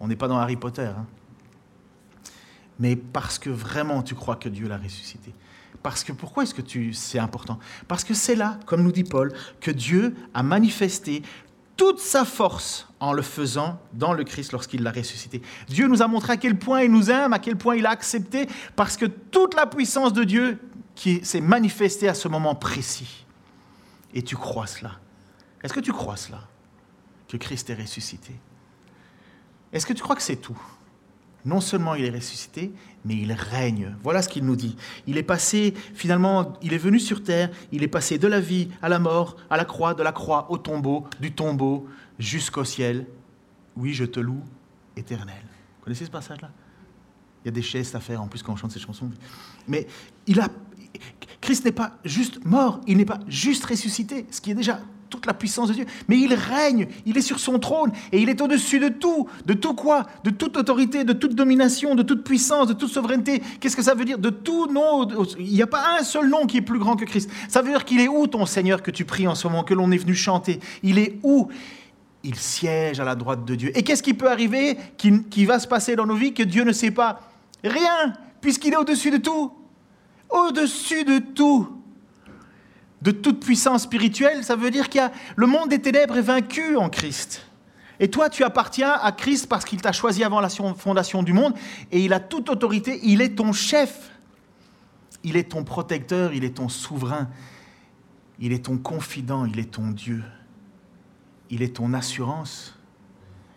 on 0.00 0.08
n'est 0.08 0.16
pas 0.16 0.28
dans 0.28 0.38
Harry 0.38 0.56
Potter. 0.56 0.86
Hein. 0.86 1.06
Mais 2.78 2.96
parce 2.96 3.38
que 3.38 3.50
vraiment 3.50 4.02
tu 4.02 4.14
crois 4.14 4.36
que 4.36 4.48
Dieu 4.48 4.66
l'a 4.68 4.78
ressuscité. 4.78 5.34
Parce 5.82 6.02
que 6.02 6.12
pourquoi 6.12 6.42
est-ce 6.42 6.54
que 6.54 6.62
tu, 6.62 6.92
c'est 6.92 7.18
important? 7.18 7.58
Parce 7.86 8.02
que 8.02 8.14
c'est 8.14 8.34
là, 8.34 8.58
comme 8.66 8.82
nous 8.82 8.92
dit 8.92 9.04
Paul, 9.04 9.32
que 9.60 9.70
Dieu 9.70 10.16
a 10.34 10.42
manifesté 10.42 11.22
toute 11.76 12.00
sa 12.00 12.24
force 12.24 12.88
en 12.98 13.12
le 13.12 13.22
faisant 13.22 13.80
dans 13.92 14.12
le 14.12 14.24
Christ 14.24 14.50
lorsqu'il 14.50 14.82
l'a 14.82 14.90
ressuscité. 14.90 15.40
Dieu 15.68 15.86
nous 15.86 16.02
a 16.02 16.08
montré 16.08 16.32
à 16.32 16.36
quel 16.36 16.58
point 16.58 16.82
il 16.82 16.90
nous 16.90 17.10
aime, 17.10 17.32
à 17.32 17.38
quel 17.38 17.56
point 17.56 17.76
il 17.76 17.86
a 17.86 17.90
accepté, 17.90 18.48
parce 18.74 18.96
que 18.96 19.06
toute 19.06 19.54
la 19.54 19.66
puissance 19.66 20.12
de 20.12 20.24
Dieu 20.24 20.58
qui 20.96 21.24
s'est 21.24 21.40
manifesté 21.40 22.08
à 22.08 22.14
ce 22.14 22.26
moment 22.26 22.56
précis. 22.56 23.24
Et 24.12 24.22
tu 24.22 24.34
crois 24.34 24.66
cela? 24.66 24.92
Est-ce 25.62 25.72
que 25.72 25.80
tu 25.80 25.92
crois 25.92 26.16
cela? 26.16 26.40
Que 27.28 27.36
Christ 27.36 27.70
est 27.70 27.74
ressuscité 27.74 28.34
Est-ce 29.72 29.86
que 29.86 29.92
tu 29.92 30.02
crois 30.02 30.16
que 30.16 30.22
c'est 30.22 30.36
tout? 30.36 30.60
Non 31.44 31.60
seulement 31.60 31.94
il 31.94 32.04
est 32.04 32.10
ressuscité, 32.10 32.72
mais 33.04 33.16
il 33.16 33.32
règne. 33.32 33.94
Voilà 34.02 34.22
ce 34.22 34.28
qu'il 34.28 34.44
nous 34.44 34.56
dit. 34.56 34.76
Il 35.06 35.16
est 35.16 35.22
passé, 35.22 35.72
finalement, 35.94 36.54
il 36.62 36.72
est 36.72 36.78
venu 36.78 36.98
sur 36.98 37.22
terre, 37.22 37.50
il 37.70 37.82
est 37.82 37.88
passé 37.88 38.18
de 38.18 38.26
la 38.26 38.40
vie 38.40 38.68
à 38.82 38.88
la 38.88 38.98
mort, 38.98 39.36
à 39.48 39.56
la 39.56 39.64
croix, 39.64 39.94
de 39.94 40.02
la 40.02 40.12
croix 40.12 40.50
au 40.50 40.58
tombeau, 40.58 41.06
du 41.20 41.32
tombeau 41.32 41.86
jusqu'au 42.18 42.64
ciel. 42.64 43.06
Oui, 43.76 43.94
je 43.94 44.04
te 44.04 44.18
loue, 44.18 44.42
éternel. 44.96 45.42
Vous 45.78 45.84
connaissez 45.84 46.06
ce 46.06 46.10
passage-là? 46.10 46.50
Il 47.44 47.48
y 47.48 47.50
a 47.50 47.52
des 47.52 47.62
gestes 47.62 47.94
à 47.94 48.00
faire 48.00 48.20
en 48.20 48.26
plus 48.26 48.42
quand 48.42 48.52
on 48.52 48.56
chante 48.56 48.72
ces 48.72 48.80
chansons. 48.80 49.10
Mais 49.68 49.86
il 50.26 50.40
a 50.40 50.48
Christ 51.40 51.64
n'est 51.64 51.72
pas 51.72 51.96
juste 52.04 52.44
mort, 52.44 52.80
il 52.86 52.96
n'est 52.96 53.04
pas 53.04 53.20
juste 53.28 53.64
ressuscité, 53.64 54.26
ce 54.30 54.40
qui 54.40 54.50
est 54.50 54.54
déjà 54.54 54.80
toute 55.08 55.26
la 55.26 55.34
puissance 55.34 55.68
de 55.68 55.74
Dieu, 55.74 55.86
mais 56.08 56.18
il 56.18 56.34
règne, 56.34 56.88
il 57.06 57.16
est 57.16 57.22
sur 57.22 57.38
son 57.38 57.58
trône 57.58 57.92
et 58.12 58.20
il 58.20 58.28
est 58.28 58.40
au-dessus 58.40 58.78
de 58.78 58.88
tout, 58.88 59.28
de 59.46 59.54
tout 59.54 59.74
quoi 59.74 60.06
De 60.24 60.30
toute 60.30 60.56
autorité, 60.56 61.04
de 61.04 61.12
toute 61.12 61.34
domination, 61.34 61.94
de 61.94 62.02
toute 62.02 62.24
puissance, 62.24 62.68
de 62.68 62.72
toute 62.72 62.90
souveraineté. 62.90 63.42
Qu'est-ce 63.60 63.76
que 63.76 63.82
ça 63.82 63.94
veut 63.94 64.04
dire? 64.04 64.18
De 64.18 64.30
tout 64.30 64.66
nom, 64.66 65.08
il 65.38 65.52
n'y 65.52 65.62
a 65.62 65.66
pas 65.66 65.98
un 65.98 66.04
seul 66.04 66.28
nom 66.28 66.46
qui 66.46 66.58
est 66.58 66.62
plus 66.62 66.78
grand 66.78 66.96
que 66.96 67.04
Christ. 67.04 67.30
Ça 67.48 67.62
veut 67.62 67.70
dire 67.70 67.84
qu'il 67.84 68.00
est 68.00 68.08
où 68.08 68.26
ton 68.26 68.46
Seigneur 68.46 68.82
que 68.82 68.90
tu 68.90 69.04
pries 69.04 69.26
en 69.26 69.34
ce 69.34 69.46
moment, 69.48 69.64
que 69.64 69.74
l'on 69.74 69.90
est 69.90 69.98
venu 69.98 70.14
chanter? 70.14 70.60
Il 70.82 70.98
est 70.98 71.18
où? 71.22 71.48
Il 72.24 72.34
siège 72.34 73.00
à 73.00 73.04
la 73.04 73.14
droite 73.14 73.44
de 73.44 73.54
Dieu. 73.54 73.76
Et 73.76 73.82
qu'est-ce 73.82 74.02
qui 74.02 74.14
peut 74.14 74.30
arriver 74.30 74.76
qui, 74.96 75.22
qui 75.24 75.44
va 75.44 75.58
se 75.58 75.68
passer 75.68 75.96
dans 75.96 76.06
nos 76.06 76.16
vies 76.16 76.34
que 76.34 76.42
Dieu 76.42 76.64
ne 76.64 76.72
sait 76.72 76.90
pas? 76.90 77.20
Rien, 77.64 78.12
puisqu'il 78.40 78.72
est 78.72 78.76
au-dessus 78.76 79.10
de 79.10 79.18
tout. 79.18 79.52
Au-dessus 80.30 81.04
de 81.04 81.18
tout, 81.18 81.68
de 83.02 83.10
toute 83.10 83.40
puissance 83.40 83.82
spirituelle, 83.82 84.44
ça 84.44 84.56
veut 84.56 84.70
dire 84.70 84.88
qu'il 84.88 85.00
y 85.00 85.04
a 85.04 85.12
le 85.36 85.46
monde 85.46 85.68
des 85.68 85.80
ténèbres 85.80 86.16
est 86.16 86.22
vaincu 86.22 86.76
en 86.76 86.88
Christ. 86.88 87.44
Et 88.00 88.08
toi, 88.08 88.28
tu 88.28 88.44
appartiens 88.44 88.92
à 88.92 89.12
Christ 89.12 89.48
parce 89.48 89.64
qu'il 89.64 89.80
t'a 89.80 89.92
choisi 89.92 90.22
avant 90.22 90.40
la 90.40 90.48
fondation 90.48 91.22
du 91.22 91.32
monde 91.32 91.54
et 91.90 92.00
il 92.00 92.12
a 92.12 92.20
toute 92.20 92.48
autorité, 92.48 93.00
il 93.02 93.20
est 93.20 93.36
ton 93.36 93.52
chef. 93.52 94.10
Il 95.24 95.36
est 95.36 95.50
ton 95.50 95.64
protecteur, 95.64 96.32
il 96.32 96.44
est 96.44 96.56
ton 96.56 96.68
souverain, 96.68 97.28
il 98.38 98.52
est 98.52 98.66
ton 98.66 98.78
confident, 98.78 99.46
il 99.46 99.58
est 99.58 99.72
ton 99.72 99.88
Dieu. 99.88 100.22
Il 101.50 101.60
est 101.60 101.74
ton 101.74 101.92
assurance, 101.92 102.77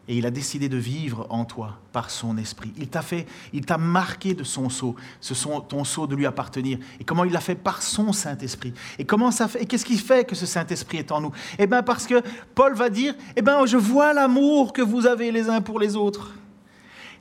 et 0.08 0.18
il 0.18 0.26
a 0.26 0.32
décidé 0.32 0.68
de 0.68 0.78
vivre 0.78 1.28
en 1.30 1.45
toi 1.45 1.78
par 1.93 2.10
son 2.10 2.38
esprit. 2.38 2.74
Il 2.78 2.88
t'a 2.88 3.02
fait, 3.02 3.28
il 3.54 3.66
t'a 3.66 3.78
marqué 3.78 4.34
de 4.34 4.43
son 4.43 4.70
sceau, 4.70 4.95
ce 5.20 5.36
sont 5.36 5.62
ton 5.62 5.84
sceau 5.84 6.08
de 6.08 6.16
lui 6.16 6.26
appartenir. 6.26 6.80
Et 6.99 7.04
comment 7.04 7.24
il 7.24 7.32
l'a 7.32 7.39
fait 7.39 7.56
par 7.56 7.82
son 7.82 8.12
Saint-Esprit. 8.12 8.74
Et 8.97 9.06
comment 9.06 9.32
ça 9.32 9.47
fait 9.47 9.62
Et 9.62 9.66
qu'est-ce 9.66 9.86
qui 9.86 9.97
fait 9.97 10.26
que 10.28 10.36
ce 10.36 10.45
Saint-Esprit 10.45 10.97
est 10.97 11.12
en 11.12 11.22
nous? 11.22 11.32
Eh 11.60 11.68
bien, 11.68 11.84
parce 11.84 12.08
que 12.08 12.22
Paul 12.56 12.74
va 12.74 12.89
dire 12.89 13.14
Eh 13.36 13.41
bien, 13.41 13.66
je 13.66 13.78
vois 13.78 14.14
l'amour 14.14 14.74
que 14.74 14.82
vous 14.82 15.06
avez 15.06 15.32
les 15.32 15.49
uns 15.49 15.62
pour 15.62 15.80
les 15.80 15.95
autres. 15.95 16.34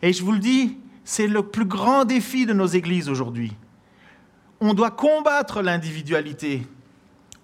Et 0.03 0.12
je 0.12 0.24
vous 0.24 0.33
le 0.33 0.39
dis, 0.39 0.78
c'est 1.05 1.26
le 1.26 1.43
plus 1.43 1.66
grand 1.66 2.07
défi 2.07 2.47
de 2.47 2.55
nos 2.55 2.66
églises 2.66 3.09
aujourd'hui. 3.11 3.53
On 4.61 4.74
doit 4.74 4.91
combattre 4.91 5.61
l'individualité 5.61 6.66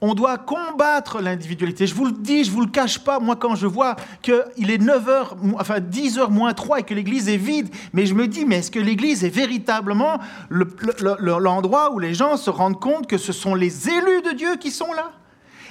on 0.07 0.15
doit 0.15 0.39
combattre 0.39 1.21
l'individualité. 1.21 1.87
Je 1.87 1.95
vous 1.95 2.07
le 2.07 2.13
dis, 2.13 2.45
je 2.45 2.51
ne 2.51 2.55
vous 2.55 2.61
le 2.63 2.71
cache 2.71 2.99
pas, 3.01 3.19
moi 3.19 3.37
quand 3.37 3.55
je 3.55 3.67
vois 3.67 3.97
qu'il 4.23 4.71
est 4.71 4.83
9h, 4.83 5.37
enfin 5.59 5.79
10h 5.79 6.31
moins 6.31 6.55
3 6.55 6.81
et 6.81 6.83
que 6.85 6.95
l'église 6.95 7.29
est 7.29 7.37
vide, 7.37 7.69
mais 7.93 8.07
je 8.07 8.15
me 8.15 8.29
dis, 8.29 8.45
mais 8.45 8.59
est-ce 8.59 8.71
que 8.71 8.79
l'église 8.79 9.25
est 9.25 9.31
véritablement 9.31 10.19
l'endroit 10.49 11.93
où 11.93 11.99
les 11.99 12.15
gens 12.15 12.37
se 12.37 12.51
rendent 12.51 12.81
compte 12.81 13.07
que 13.07 13.19
ce 13.19 13.33
sont 13.33 13.55
les 13.55 13.89
élus 13.89 14.23
de 14.23 14.35
Dieu 14.37 14.57
qui 14.57 14.71
sont 14.71 14.93
là? 14.93 15.11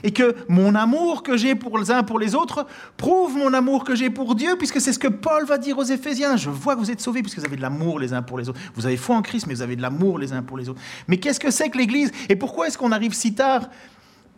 Et 0.04 0.12
que 0.12 0.36
mon 0.50 0.76
amour 0.76 1.24
que 1.24 1.36
j'ai 1.36 1.56
pour 1.56 1.80
les 1.80 1.90
uns 1.90 2.04
pour 2.04 2.20
les 2.20 2.36
autres 2.36 2.68
prouve 2.96 3.38
mon 3.38 3.54
amour 3.54 3.84
que 3.84 3.96
j'ai 3.96 4.12
pour 4.12 4.36
Dieu, 4.36 4.56
puisque 4.56 4.80
c'est 4.80 4.94
ce 4.94 5.00
que 5.00 5.08
Paul 5.08 5.46
va 5.46 5.58
dire 5.58 5.80
aux 5.80 5.84
Éphésiens. 5.84 6.38
Je 6.38 6.52
vois 6.52 6.76
que 6.76 6.80
vous 6.80 6.92
êtes 6.92 7.02
sauvés 7.02 7.24
puisque 7.24 7.40
vous 7.40 7.46
avez 7.46 7.56
de 7.56 7.62
l'amour 7.62 7.98
les 7.98 8.14
uns 8.14 8.22
pour 8.22 8.38
les 8.38 8.48
autres. 8.48 8.60
Vous 8.76 8.86
avez 8.86 8.98
foi 8.98 9.16
en 9.16 9.24
Christ, 9.24 9.48
mais 9.48 9.56
vous 9.56 9.62
avez 9.64 9.76
de 9.76 9.82
l'amour 9.82 10.20
les 10.20 10.32
uns 10.32 10.44
pour 10.44 10.58
les 10.58 10.70
autres. 10.70 10.82
Mais 11.08 11.18
qu'est-ce 11.18 11.40
que 11.40 11.50
c'est 11.50 11.70
que 11.70 11.78
l'Église? 11.80 12.12
Et 12.30 12.36
pourquoi 12.36 12.68
est-ce 12.68 12.78
qu'on 12.78 12.92
arrive 12.92 13.14
si 13.14 13.34
tard 13.34 13.70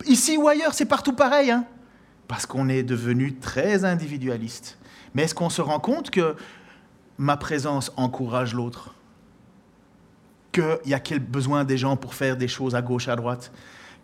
Ici 0.06 0.38
ou 0.38 0.48
ailleurs, 0.48 0.74
c'est 0.74 0.86
partout 0.86 1.14
pareil. 1.14 1.52
Hein 1.52 1.66
Parce 2.28 2.46
qu'on 2.46 2.70
est 2.70 2.84
devenu 2.84 3.36
très 3.36 3.86
individualiste. 3.86 4.78
Mais 5.14 5.24
est-ce 5.24 5.36
qu'on 5.36 5.50
se 5.50 5.62
rend 5.62 5.80
compte 5.80 6.10
que 6.12 6.36
ma 7.18 7.38
présence 7.38 7.92
encourage 7.98 8.54
l'autre? 8.54 8.94
Qu'il 10.52 10.78
y 10.86 10.94
a 10.94 11.00
quel 11.00 11.20
besoin 11.20 11.64
des 11.64 11.78
gens 11.78 11.98
pour 11.98 12.14
faire 12.14 12.38
des 12.38 12.48
choses 12.48 12.76
à 12.76 12.82
gauche, 12.82 13.08
à 13.08 13.16
droite? 13.16 13.52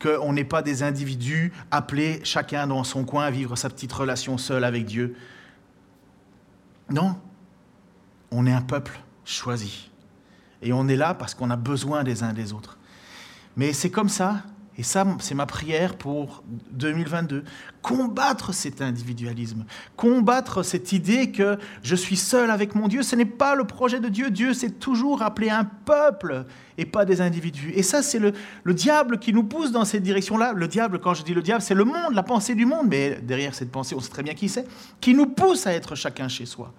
Qu'on 0.02 0.34
n'est 0.34 0.44
pas 0.44 0.62
des 0.62 0.84
individus 0.84 1.54
appelés 1.72 2.20
chacun 2.24 2.68
dans 2.68 2.84
son 2.84 3.06
coin 3.06 3.26
à 3.26 3.32
vivre 3.32 3.56
sa 3.56 3.70
petite 3.70 3.94
relation 3.94 4.38
seule 4.38 4.64
avec 4.64 4.86
Dieu? 4.86 5.16
Non. 6.90 7.16
On 8.32 8.46
est 8.46 8.52
un 8.52 8.62
peuple 8.62 9.00
choisi. 9.24 9.92
Et 10.62 10.74
on 10.74 10.88
est 10.88 10.96
là 10.96 11.14
parce 11.14 11.36
qu'on 11.36 11.50
a 11.52 11.56
besoin 11.56 12.04
des 12.04 12.24
uns 12.24 12.34
des 12.34 12.54
autres. 12.54 12.78
Mais 13.56 13.74
c'est 13.74 13.92
comme 13.92 14.10
ça 14.10 14.44
et 14.78 14.84
ça, 14.84 15.06
c'est 15.20 15.36
ma 15.36 15.46
prière 15.46 15.96
pour 15.96 16.44
2022. 16.72 17.44
Combattre 17.84 18.54
cet 18.54 18.82
individualisme, 18.82 19.66
combattre 19.96 20.64
cette 20.64 20.94
idée 20.94 21.32
que 21.32 21.60
je 21.84 21.96
suis 21.96 22.16
seul 22.16 22.50
avec 22.50 22.74
mon 22.74 22.88
Dieu. 22.88 23.04
Ce 23.04 23.16
n'est 23.16 23.26
pas 23.26 23.56
le 23.56 23.66
projet 23.66 24.00
de 24.00 24.10
Dieu. 24.10 24.32
Dieu 24.32 24.54
s'est 24.54 24.72
toujours 24.72 25.22
appelé 25.22 25.50
un 25.50 25.64
peuple 25.64 26.46
et 26.80 26.86
pas 26.86 27.06
des 27.06 27.22
individus. 27.22 27.72
Et 27.76 27.84
ça, 27.84 28.02
c'est 28.02 28.20
le, 28.20 28.34
le 28.64 28.74
diable 28.74 29.20
qui 29.20 29.32
nous 29.32 29.44
pousse 29.44 29.72
dans 29.72 29.86
cette 29.86 30.04
direction-là. 30.04 30.54
Le 30.54 30.68
diable, 30.68 31.00
quand 31.00 31.14
je 31.14 31.24
dis 31.24 31.36
le 31.36 31.44
diable, 31.44 31.62
c'est 31.62 31.76
le 31.76 31.86
monde, 31.86 32.14
la 32.14 32.24
pensée 32.24 32.56
du 32.56 32.66
monde. 32.66 32.88
Mais 32.90 33.20
derrière 33.22 33.54
cette 33.54 33.72
pensée, 33.72 33.94
on 33.96 34.00
sait 34.00 34.10
très 34.10 34.24
bien 34.24 34.34
qui 34.34 34.50
c'est, 34.50 34.66
qui 35.02 35.14
nous 35.14 35.28
pousse 35.28 35.68
à 35.68 35.74
être 35.74 35.94
chacun 35.94 36.28
chez 36.28 36.46
soi 36.48 36.74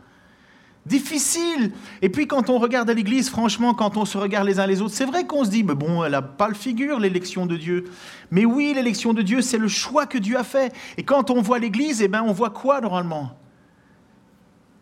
difficile. 0.86 1.72
Et 2.02 2.08
puis 2.08 2.26
quand 2.26 2.50
on 2.50 2.58
regarde 2.58 2.90
à 2.90 2.94
l'Église, 2.94 3.30
franchement, 3.30 3.74
quand 3.74 3.96
on 3.96 4.04
se 4.04 4.18
regarde 4.18 4.46
les 4.46 4.60
uns 4.60 4.66
les 4.66 4.80
autres, 4.80 4.94
c'est 4.94 5.06
vrai 5.06 5.26
qu'on 5.26 5.44
se 5.44 5.50
dit, 5.50 5.64
mais 5.64 5.74
bon, 5.74 6.04
elle 6.04 6.12
n'a 6.12 6.22
pas 6.22 6.48
le 6.48 6.54
figure, 6.54 6.98
l'élection 7.00 7.46
de 7.46 7.56
Dieu. 7.56 7.90
Mais 8.30 8.44
oui, 8.44 8.72
l'élection 8.74 9.14
de 9.14 9.22
Dieu, 9.22 9.40
c'est 9.40 9.58
le 9.58 9.68
choix 9.68 10.06
que 10.06 10.18
Dieu 10.18 10.36
a 10.36 10.44
fait. 10.44 10.74
Et 10.96 11.02
quand 11.02 11.30
on 11.30 11.40
voit 11.40 11.58
l'Église, 11.58 12.02
eh 12.02 12.08
ben, 12.08 12.22
on 12.22 12.32
voit 12.32 12.50
quoi 12.50 12.80
normalement? 12.80 13.38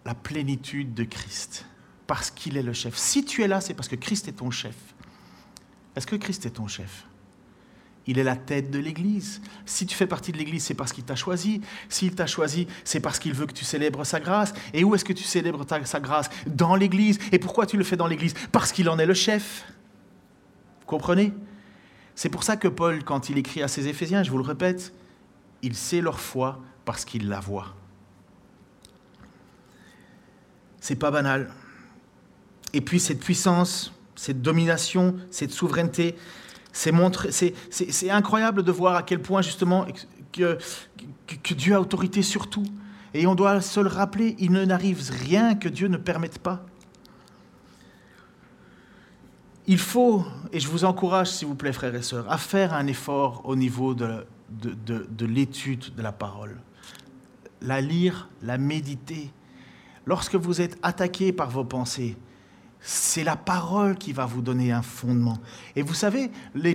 La 0.05 0.14
plénitude 0.14 0.94
de 0.94 1.05
Christ, 1.05 1.66
parce 2.07 2.30
qu'il 2.30 2.57
est 2.57 2.62
le 2.62 2.72
chef. 2.72 2.96
Si 2.96 3.24
tu 3.24 3.42
es 3.42 3.48
là, 3.48 3.61
c'est 3.61 3.74
parce 3.74 3.88
que 3.88 3.96
Christ 3.96 4.26
est 4.26 4.32
ton 4.32 4.50
chef. 4.50 4.74
Est-ce 5.94 6.07
que 6.07 6.16
Christ 6.16 6.46
est 6.46 6.50
ton 6.50 6.66
chef? 6.66 7.07
Il 8.07 8.18
est 8.18 8.24
la 8.24 8.36
tête 8.36 8.70
de 8.70 8.78
l'Église. 8.78 9.40
Si 9.64 9.86
tu 9.86 9.94
fais 9.94 10.07
partie 10.07 10.32
de 10.32 10.38
l'Église, 10.38 10.64
c'est 10.64 10.74
parce 10.74 10.92
qu'il 10.92 11.05
t'a 11.05 11.14
choisi. 11.14 11.61
S'il 11.88 12.14
t'a 12.14 12.26
choisi, 12.26 12.66
c'est 12.84 13.00
parce 13.00 13.18
qu'il 13.18 13.32
veut 13.32 13.46
que 13.46 13.53
tu 13.53 13.64
célèbres 13.64 14.05
sa 14.05 14.18
grâce. 14.18 14.53
Et 14.74 14.82
où 14.84 14.94
est-ce 14.94 15.05
que 15.05 15.12
tu 15.12 15.24
célèbres 15.24 15.64
sa 15.84 16.00
grâce? 16.00 16.28
Dans 16.46 16.74
l'Église. 16.74 17.18
Et 17.30 17.38
pourquoi 17.38 17.66
tu 17.66 17.76
le 17.76 17.84
fais 17.84 17.96
dans 17.96 18.09
l'Église? 18.09 18.34
Parce 18.50 18.72
qu'il 18.72 18.88
en 18.88 18.98
est 18.98 19.07
le 19.07 19.14
chef. 19.14 19.64
Vous 20.80 20.86
comprenez? 20.86 21.32
C'est 22.14 22.28
pour 22.28 22.42
ça 22.42 22.57
que 22.57 22.68
Paul, 22.68 23.05
quand 23.05 23.30
il 23.30 23.38
écrit 23.38 23.62
à 23.62 23.68
ses 23.68 23.88
Éphésiens, 23.88 24.22
je 24.22 24.30
vous 24.30 24.38
le 24.38 24.44
répète, 24.44 24.92
il 25.62 25.74
sait 25.74 26.00
leur 26.00 26.20
foi 26.20 26.61
parce 26.84 27.05
qu'il 27.05 27.28
la 27.28 27.40
voit. 27.40 27.74
C'est 30.80 30.96
pas 30.96 31.11
banal. 31.11 31.50
Et 32.72 32.80
puis 32.80 32.98
cette 32.98 33.20
puissance, 33.20 33.92
cette 34.16 34.42
domination, 34.42 35.16
cette 35.30 35.53
souveraineté, 35.53 36.16
c'est 36.72 38.10
incroyable 38.10 38.62
de 38.62 38.72
voir 38.72 38.96
à 38.96 39.02
quel 39.02 39.20
point 39.20 39.42
justement 39.42 39.86
que, 40.32 40.58
Dieu 41.54 41.74
a 41.74 41.80
autorité 41.80 42.22
sur 42.22 42.48
tout. 42.48 42.64
Et 43.14 43.26
on 43.26 43.34
doit 43.34 43.60
se 43.60 43.78
le 43.78 43.88
rappeler, 43.88 44.36
il 44.38 44.52
ne 44.52 44.64
n'arrive 44.64 45.02
rien 45.10 45.54
que 45.54 45.68
Dieu 45.68 45.88
ne 45.88 45.98
permette 45.98 46.38
pas. 46.38 46.64
Il 49.66 49.78
faut, 49.78 50.24
et 50.52 50.58
je 50.58 50.68
vous 50.68 50.84
encourage, 50.84 51.30
s'il 51.30 51.46
vous 51.48 51.54
plaît, 51.54 51.72
frères 51.72 51.94
et 51.94 52.02
sœurs, 52.02 52.30
à 52.30 52.38
faire 52.38 52.72
un 52.72 52.86
effort 52.86 53.42
au 53.44 53.54
niveau 53.54 53.94
de, 53.94 54.24
de, 54.50 55.06
de 55.08 55.26
l'étude 55.26 55.94
de 55.94 56.02
la 56.02 56.10
parole. 56.10 56.56
La 57.60 57.80
lire, 57.80 58.28
la 58.42 58.58
méditer. 58.58 59.30
Lorsque 60.06 60.34
vous 60.34 60.60
êtes 60.60 60.78
attaqué 60.82 61.32
par 61.32 61.50
vos 61.50 61.64
pensées, 61.64 62.16
c'est 62.83 63.22
la 63.22 63.37
parole 63.37 63.97
qui 63.97 64.12
va 64.12 64.26
vous 64.26 64.43
donner 64.43 64.72
un 64.72 64.83
fondement. 64.83 65.39
Et 65.76 65.83
vous 65.83 65.95
savez, 65.95 66.30
euh, 66.57 66.74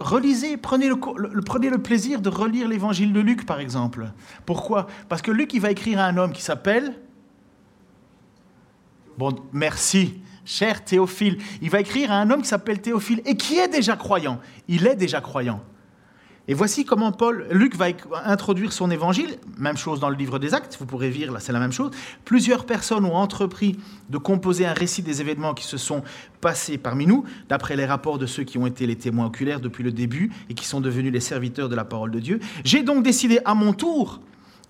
relisez, 0.00 0.56
prenez 0.56 0.88
le, 0.88 0.96
prenez 0.96 1.70
le 1.70 1.78
plaisir 1.78 2.20
de 2.20 2.28
relire 2.28 2.68
l'évangile 2.68 3.12
de 3.12 3.20
Luc, 3.20 3.46
par 3.46 3.60
exemple. 3.60 4.10
Pourquoi? 4.46 4.88
Parce 5.08 5.22
que 5.22 5.30
Luc, 5.30 5.54
il 5.54 5.60
va 5.60 5.70
écrire 5.70 6.00
à 6.00 6.06
un 6.06 6.16
homme 6.16 6.32
qui 6.32 6.42
s'appelle... 6.42 6.94
Bon, 9.16 9.32
merci, 9.52 10.20
cher 10.44 10.84
Théophile. 10.84 11.38
Il 11.62 11.70
va 11.70 11.78
écrire 11.78 12.10
à 12.10 12.16
un 12.16 12.28
homme 12.30 12.42
qui 12.42 12.48
s'appelle 12.48 12.80
Théophile 12.80 13.22
et 13.24 13.36
qui 13.36 13.58
est 13.58 13.68
déjà 13.68 13.94
croyant. 13.94 14.40
Il 14.66 14.88
est 14.88 14.96
déjà 14.96 15.20
croyant. 15.20 15.62
Et 16.46 16.52
voici 16.52 16.84
comment 16.84 17.10
Paul, 17.10 17.46
Luc 17.50 17.74
va 17.74 17.86
introduire 18.26 18.70
son 18.74 18.90
évangile, 18.90 19.38
même 19.56 19.78
chose 19.78 19.98
dans 19.98 20.10
le 20.10 20.16
livre 20.16 20.38
des 20.38 20.52
Actes, 20.52 20.76
vous 20.78 20.84
pourrez 20.84 21.08
lire, 21.08 21.32
là 21.32 21.40
c'est 21.40 21.52
la 21.52 21.58
même 21.58 21.72
chose. 21.72 21.90
Plusieurs 22.26 22.66
personnes 22.66 23.06
ont 23.06 23.16
entrepris 23.16 23.78
de 24.10 24.18
composer 24.18 24.66
un 24.66 24.74
récit 24.74 25.00
des 25.00 25.22
événements 25.22 25.54
qui 25.54 25.64
se 25.64 25.78
sont 25.78 26.02
passés 26.42 26.76
parmi 26.76 27.06
nous, 27.06 27.24
d'après 27.48 27.76
les 27.76 27.86
rapports 27.86 28.18
de 28.18 28.26
ceux 28.26 28.42
qui 28.42 28.58
ont 28.58 28.66
été 28.66 28.86
les 28.86 28.96
témoins 28.96 29.26
oculaires 29.26 29.60
depuis 29.60 29.82
le 29.82 29.90
début 29.90 30.32
et 30.50 30.54
qui 30.54 30.66
sont 30.66 30.82
devenus 30.82 31.14
les 31.14 31.20
serviteurs 31.20 31.70
de 31.70 31.76
la 31.76 31.84
parole 31.86 32.10
de 32.10 32.20
Dieu. 32.20 32.40
J'ai 32.62 32.82
donc 32.82 33.02
décidé 33.02 33.40
à 33.46 33.54
mon 33.54 33.72
tour 33.72 34.20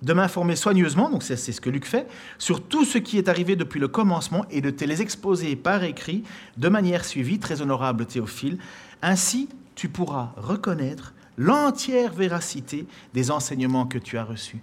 de 0.00 0.12
m'informer 0.12 0.54
soigneusement, 0.54 1.10
donc 1.10 1.24
c'est 1.24 1.36
ce 1.36 1.60
que 1.60 1.70
Luc 1.70 1.86
fait, 1.86 2.06
sur 2.38 2.62
tout 2.62 2.84
ce 2.84 2.98
qui 2.98 3.18
est 3.18 3.28
arrivé 3.28 3.56
depuis 3.56 3.80
le 3.80 3.88
commencement 3.88 4.44
et 4.48 4.60
de 4.60 4.70
te 4.70 4.84
les 4.84 5.02
exposer 5.02 5.56
par 5.56 5.82
écrit 5.82 6.22
de 6.56 6.68
manière 6.68 7.04
suivie, 7.04 7.40
très 7.40 7.62
honorable 7.62 8.06
Théophile. 8.06 8.58
Ainsi, 9.02 9.48
tu 9.74 9.88
pourras 9.88 10.34
reconnaître 10.36 11.13
l'entière 11.36 12.12
véracité 12.12 12.86
des 13.12 13.30
enseignements 13.30 13.86
que 13.86 13.98
tu 13.98 14.18
as 14.18 14.24
reçus. 14.24 14.60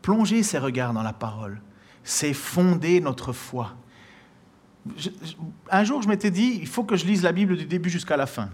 Plonger 0.00 0.42
ses 0.42 0.58
regards 0.58 0.92
dans 0.92 1.02
la 1.02 1.12
parole, 1.12 1.60
c'est 2.02 2.34
fonder 2.34 3.00
notre 3.00 3.32
foi. 3.32 3.76
un 5.70 5.84
jour, 5.84 6.02
je 6.02 6.08
m'étais 6.08 6.30
dit, 6.30 6.58
il 6.60 6.66
faut 6.66 6.84
que 6.84 6.96
je 6.96 7.06
lise 7.06 7.22
la 7.22 7.32
Bible 7.32 7.56
du 7.56 7.66
début 7.66 7.90
jusqu'à 7.90 8.16
la 8.16 8.26
fin. 8.26 8.50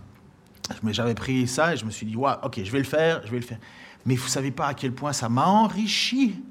Mais 0.83 0.93
j'avais 0.93 1.15
pris 1.15 1.47
ça 1.49 1.73
et 1.73 1.77
je 1.77 1.85
me 1.85 1.91
suis 1.91 2.05
dit, 2.05 2.17
ouais, 2.17 2.33
ok, 2.43 2.61
je 2.63 2.71
vais 2.71 2.79
le 2.79 2.85
faire, 2.85 3.23
je 3.25 3.31
vais 3.31 3.39
le 3.39 3.45
faire. 3.45 3.59
Mais 4.05 4.15
vous 4.15 4.29
savez 4.29 4.51
pas 4.51 4.67
à 4.67 4.75
quel 4.75 4.93
point 4.93 5.13
ça 5.13 5.29
m'a 5.29 5.47
enrichi. 5.47 6.43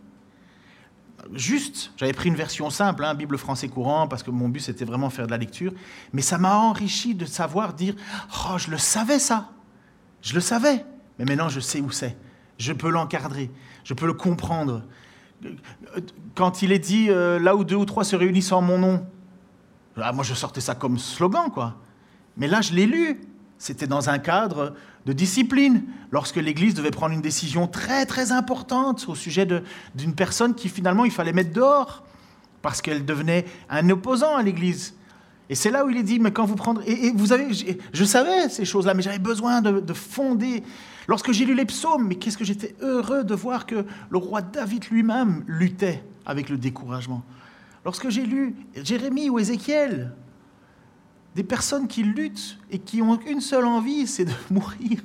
Juste, 1.33 1.91
j'avais 1.97 2.13
pris 2.13 2.29
une 2.29 2.35
version 2.35 2.69
simple, 2.69 3.03
hein, 3.03 3.13
Bible 3.13 3.37
français 3.37 3.67
courant, 3.67 4.07
parce 4.07 4.23
que 4.23 4.31
mon 4.31 4.49
but 4.49 4.61
c'était 4.61 4.85
vraiment 4.85 5.09
faire 5.09 5.25
de 5.25 5.31
la 5.31 5.37
lecture. 5.37 5.73
Mais 6.13 6.21
ça 6.21 6.37
m'a 6.37 6.55
enrichi 6.55 7.15
de 7.15 7.25
savoir 7.25 7.73
dire, 7.73 7.95
oh, 8.49 8.57
je 8.57 8.71
le 8.71 8.77
savais 8.77 9.19
ça. 9.19 9.51
Je 10.27 10.33
le 10.33 10.41
savais, 10.41 10.85
mais 11.17 11.23
maintenant 11.23 11.47
je 11.47 11.61
sais 11.61 11.79
où 11.79 11.89
c'est. 11.89 12.17
Je 12.57 12.73
peux 12.73 12.89
l'encadrer, 12.89 13.49
je 13.85 13.93
peux 13.93 14.05
le 14.05 14.13
comprendre. 14.13 14.83
Quand 16.35 16.61
il 16.61 16.73
est 16.73 16.79
dit 16.79 17.09
euh, 17.09 17.39
là 17.39 17.55
où 17.55 17.63
deux 17.63 17.77
ou 17.77 17.85
trois 17.85 18.03
se 18.03 18.17
réunissent 18.17 18.51
en 18.51 18.61
mon 18.61 18.77
nom, 18.77 19.07
ah, 19.95 20.11
moi 20.11 20.25
je 20.25 20.33
sortais 20.33 20.59
ça 20.59 20.75
comme 20.75 20.97
slogan, 20.99 21.49
quoi. 21.49 21.77
Mais 22.35 22.47
là 22.47 22.59
je 22.59 22.73
l'ai 22.73 22.85
lu. 22.85 23.21
C'était 23.57 23.87
dans 23.87 24.09
un 24.09 24.19
cadre 24.19 24.73
de 25.05 25.13
discipline, 25.13 25.85
lorsque 26.11 26.35
l'Église 26.35 26.73
devait 26.73 26.91
prendre 26.91 27.13
une 27.13 27.21
décision 27.21 27.65
très 27.65 28.05
très 28.05 28.33
importante 28.33 29.05
au 29.07 29.15
sujet 29.15 29.47
d'une 29.95 30.13
personne 30.13 30.55
qui 30.55 30.67
finalement 30.67 31.05
il 31.05 31.11
fallait 31.11 31.31
mettre 31.31 31.53
dehors, 31.53 32.03
parce 32.61 32.81
qu'elle 32.81 33.05
devenait 33.05 33.45
un 33.69 33.89
opposant 33.89 34.35
à 34.35 34.43
l'Église. 34.43 34.96
Et 35.49 35.55
c'est 35.55 35.71
là 35.71 35.85
où 35.85 35.89
il 35.89 35.97
est 35.97 36.03
dit, 36.03 36.19
mais 36.19 36.31
quand 36.31 36.45
vous 36.45 36.55
prendrez... 36.55 36.89
Et, 36.91 37.11
vous 37.11 37.31
avez, 37.31 37.47
je 37.53 38.03
savais 38.03 38.49
ces 38.49 38.65
choses-là, 38.65 38.93
mais 38.93 39.01
j'avais 39.01 39.19
besoin 39.19 39.61
de, 39.61 39.93
fonder. 39.93 40.63
Lorsque 41.07 41.31
j'ai 41.31 41.45
lu 41.45 41.55
les 41.55 41.65
psaumes, 41.65 42.07
mais 42.07 42.15
qu'est-ce 42.15 42.37
que 42.37 42.43
j'étais 42.43 42.75
heureux 42.81 43.23
de 43.23 43.33
voir 43.33 43.65
que 43.65 43.85
le 44.09 44.17
roi 44.17 44.41
David 44.41 44.85
lui-même 44.91 45.43
luttait 45.47 46.03
avec 46.25 46.49
le 46.49 46.57
découragement. 46.57 47.23
Lorsque 47.85 48.09
j'ai 48.09 48.25
lu 48.25 48.55
Jérémie 48.75 49.29
ou 49.29 49.39
Ézéchiel, 49.39 50.13
des 51.35 51.43
personnes 51.43 51.87
qui 51.87 52.03
luttent 52.03 52.57
et 52.69 52.79
qui 52.79 53.01
ont 53.01 53.19
une 53.21 53.39
seule 53.39 53.65
envie, 53.65 54.07
c'est 54.07 54.25
de 54.25 54.31
mourir. 54.51 54.99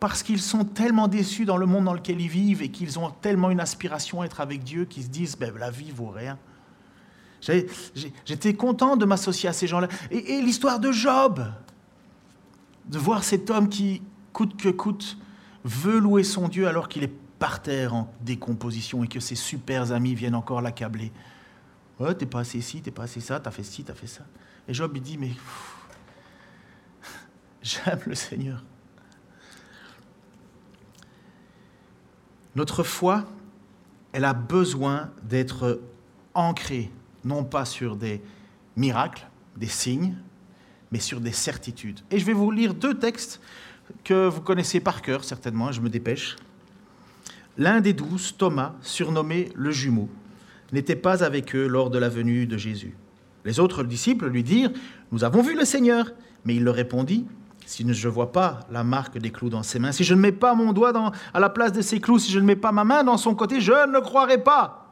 Parce 0.00 0.22
qu'ils 0.22 0.40
sont 0.40 0.64
tellement 0.64 1.08
déçus 1.08 1.44
dans 1.44 1.56
le 1.56 1.66
monde 1.66 1.84
dans 1.84 1.92
lequel 1.92 2.20
ils 2.20 2.28
vivent 2.28 2.62
et 2.62 2.70
qu'ils 2.70 2.98
ont 2.98 3.10
tellement 3.10 3.50
une 3.50 3.60
aspiration 3.60 4.22
à 4.22 4.26
être 4.26 4.40
avec 4.40 4.62
Dieu 4.62 4.86
qu'ils 4.86 5.02
se 5.02 5.08
disent 5.08 5.36
ben, 5.36 5.52
la 5.58 5.70
vie 5.70 5.90
vaut 5.90 6.08
rien. 6.08 6.38
J'étais 7.40 8.54
content 8.54 8.96
de 8.96 9.04
m'associer 9.04 9.48
à 9.48 9.52
ces 9.52 9.66
gens-là. 9.66 9.88
Et, 10.10 10.40
l'histoire 10.42 10.80
de 10.80 10.92
Job, 10.92 11.44
de 12.86 12.98
voir 12.98 13.24
cet 13.24 13.50
homme 13.50 13.68
qui, 13.68 14.02
coûte 14.32 14.56
que 14.56 14.68
coûte, 14.68 15.18
veut 15.64 15.98
louer 15.98 16.24
son 16.24 16.48
Dieu 16.48 16.68
alors 16.68 16.88
qu'il 16.88 17.04
est 17.04 17.12
par 17.38 17.62
terre 17.62 17.94
en 17.94 18.12
décomposition 18.20 19.04
et 19.04 19.08
que 19.08 19.20
ses 19.20 19.36
super 19.36 19.92
amis 19.92 20.14
viennent 20.14 20.34
encore 20.34 20.60
l'accabler. 20.60 21.12
Ouais, 22.00 22.14
t'es 22.14 22.26
pas 22.26 22.40
assez 22.40 22.60
ci, 22.60 22.80
t'es 22.80 22.90
pas 22.90 23.04
assez 23.04 23.20
ça, 23.20 23.40
t'as 23.40 23.50
fait 23.50 23.62
ci, 23.62 23.84
t'as 23.84 23.94
fait 23.94 24.06
ça. 24.06 24.24
Et 24.66 24.74
Job, 24.74 24.92
il 24.94 25.02
dit, 25.02 25.18
mais 25.18 25.30
j'aime 27.62 28.00
le 28.06 28.14
Seigneur. 28.14 28.64
Notre 32.54 32.82
foi, 32.82 33.24
elle 34.12 34.24
a 34.24 34.32
besoin 34.32 35.10
d'être 35.22 35.80
ancrée 36.34 36.90
non 37.28 37.44
pas 37.44 37.64
sur 37.64 37.94
des 37.94 38.20
miracles, 38.76 39.28
des 39.56 39.66
signes, 39.66 40.16
mais 40.90 40.98
sur 40.98 41.20
des 41.20 41.32
certitudes. 41.32 42.00
Et 42.10 42.18
je 42.18 42.24
vais 42.24 42.32
vous 42.32 42.50
lire 42.50 42.74
deux 42.74 42.94
textes 42.94 43.40
que 44.02 44.26
vous 44.26 44.40
connaissez 44.40 44.80
par 44.80 45.02
cœur, 45.02 45.22
certainement, 45.22 45.70
je 45.70 45.80
me 45.80 45.88
dépêche. 45.88 46.36
L'un 47.56 47.80
des 47.80 47.92
douze, 47.92 48.34
Thomas, 48.36 48.74
surnommé 48.80 49.50
le 49.54 49.70
jumeau, 49.70 50.08
n'était 50.72 50.96
pas 50.96 51.22
avec 51.22 51.54
eux 51.54 51.66
lors 51.66 51.90
de 51.90 51.98
la 51.98 52.08
venue 52.08 52.46
de 52.46 52.56
Jésus. 52.56 52.96
Les 53.44 53.60
autres 53.60 53.84
disciples 53.84 54.28
lui 54.28 54.42
dirent, 54.42 54.70
Nous 55.12 55.24
avons 55.24 55.42
vu 55.42 55.54
le 55.56 55.64
Seigneur. 55.64 56.12
Mais 56.44 56.54
il 56.54 56.64
leur 56.64 56.74
répondit, 56.74 57.26
Si 57.66 57.84
je 57.92 58.08
ne 58.08 58.12
vois 58.12 58.32
pas 58.32 58.60
la 58.70 58.84
marque 58.84 59.18
des 59.18 59.30
clous 59.30 59.50
dans 59.50 59.62
ses 59.62 59.78
mains, 59.78 59.92
si 59.92 60.04
je 60.04 60.14
ne 60.14 60.20
mets 60.20 60.32
pas 60.32 60.54
mon 60.54 60.72
doigt 60.72 60.92
à 61.34 61.40
la 61.40 61.48
place 61.48 61.72
de 61.72 61.82
ses 61.82 62.00
clous, 62.00 62.18
si 62.18 62.30
je 62.30 62.38
ne 62.38 62.44
mets 62.44 62.56
pas 62.56 62.72
ma 62.72 62.84
main 62.84 63.04
dans 63.04 63.16
son 63.16 63.34
côté, 63.34 63.60
je 63.60 63.72
ne 63.90 64.00
croirai 64.00 64.42
pas. 64.42 64.87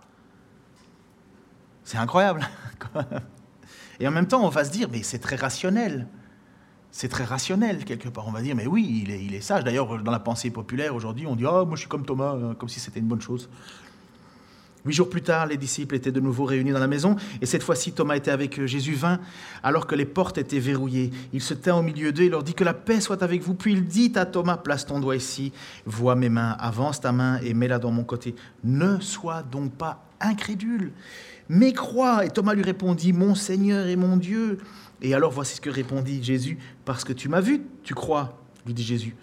C'est 1.86 1.98
incroyable. 1.98 2.46
Et 4.00 4.08
en 4.08 4.10
même 4.10 4.26
temps, 4.26 4.44
on 4.44 4.48
va 4.48 4.64
se 4.64 4.70
dire, 4.70 4.88
mais 4.90 5.04
c'est 5.04 5.20
très 5.20 5.36
rationnel. 5.36 6.08
C'est 6.90 7.08
très 7.08 7.24
rationnel, 7.24 7.84
quelque 7.84 8.08
part. 8.08 8.26
On 8.26 8.32
va 8.32 8.42
dire, 8.42 8.56
mais 8.56 8.66
oui, 8.66 9.06
il 9.06 9.34
est, 9.34 9.40
sage. 9.40 9.62
D'ailleurs, 9.62 10.02
dans 10.02 10.10
la 10.10 10.18
pensée 10.18 10.50
populaire, 10.50 10.96
aujourd'hui, 10.96 11.26
on 11.28 11.36
dit, 11.36 11.44
oh, 11.46 11.64
moi 11.64 11.76
je 11.76 11.80
suis 11.80 11.88
comme 11.88 12.04
Thomas, 12.04 12.34
euh, 12.34 12.54
comme 12.54 12.68
si 12.68 12.80
c'était 12.80 12.98
une 12.98 13.06
bonne 13.06 13.20
chose. 13.20 13.48
Huit 14.84 14.94
jours 14.94 15.08
plus 15.08 15.22
tard, 15.22 15.46
les 15.46 15.56
disciples 15.56 15.94
étaient 15.94 16.10
de 16.10 16.18
nouveau 16.18 16.44
réunis 16.44 16.72
dans 16.72 16.80
la 16.80 16.86
maison, 16.88 17.16
et 17.40 17.46
cette 17.46 17.62
fois-ci, 17.62 17.92
Thomas 17.92 18.16
était 18.16 18.30
avec 18.30 18.58
eux. 18.58 18.66
Jésus 18.66 18.94
vint 18.94 19.20
alors 19.62 19.86
que 19.86 19.94
les 19.94 20.06
portes 20.06 20.38
étaient 20.38 20.58
verrouillées. 20.58 21.12
Il 21.32 21.40
se 21.40 21.54
tint 21.54 21.76
au 21.76 21.82
milieu 21.82 22.12
d'eux 22.12 22.24
et 22.24 22.28
leur 22.28 22.42
dit 22.42 22.54
que 22.54 22.64
la 22.64 22.74
paix 22.74 23.00
soit 23.00 23.22
avec 23.22 23.42
vous. 23.42 23.54
Puis 23.54 23.72
il 23.72 23.84
dit 23.84 24.12
à 24.16 24.26
Thomas, 24.26 24.56
place 24.56 24.86
ton 24.86 24.98
doigt 24.98 25.16
ici, 25.16 25.52
vois 25.86 26.16
mes 26.16 26.28
mains, 26.28 26.56
avance 26.58 27.00
ta 27.00 27.12
main 27.12 27.38
et 27.42 27.54
mets-la 27.54 27.78
dans 27.78 27.92
mon 27.92 28.04
côté. 28.04 28.34
Ne 28.64 28.98
sois 29.00 29.42
donc 29.44 29.72
pas 29.72 30.04
incrédule, 30.20 30.92
mais 31.48 31.72
crois. 31.72 32.24
Et 32.24 32.30
Thomas 32.30 32.54
lui 32.54 32.62
répondit, 32.62 33.12
Mon 33.12 33.34
Seigneur 33.34 33.86
et 33.86 33.96
mon 33.96 34.16
Dieu. 34.16 34.58
Et 35.02 35.14
alors 35.14 35.32
voici 35.32 35.56
ce 35.56 35.60
que 35.60 35.70
répondit 35.70 36.22
Jésus, 36.22 36.58
Parce 36.84 37.04
que 37.04 37.12
tu 37.12 37.28
m'as 37.28 37.40
vu, 37.40 37.62
tu 37.82 37.94
crois, 37.94 38.40
lui 38.66 38.74
dit 38.74 38.84
Jésus. 38.84 39.14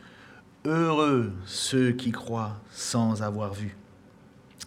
Heureux 0.65 1.33
ceux 1.45 1.91
qui 1.91 2.11
croient 2.11 2.61
sans 2.71 3.21
avoir 3.21 3.53
vu. 3.53 3.75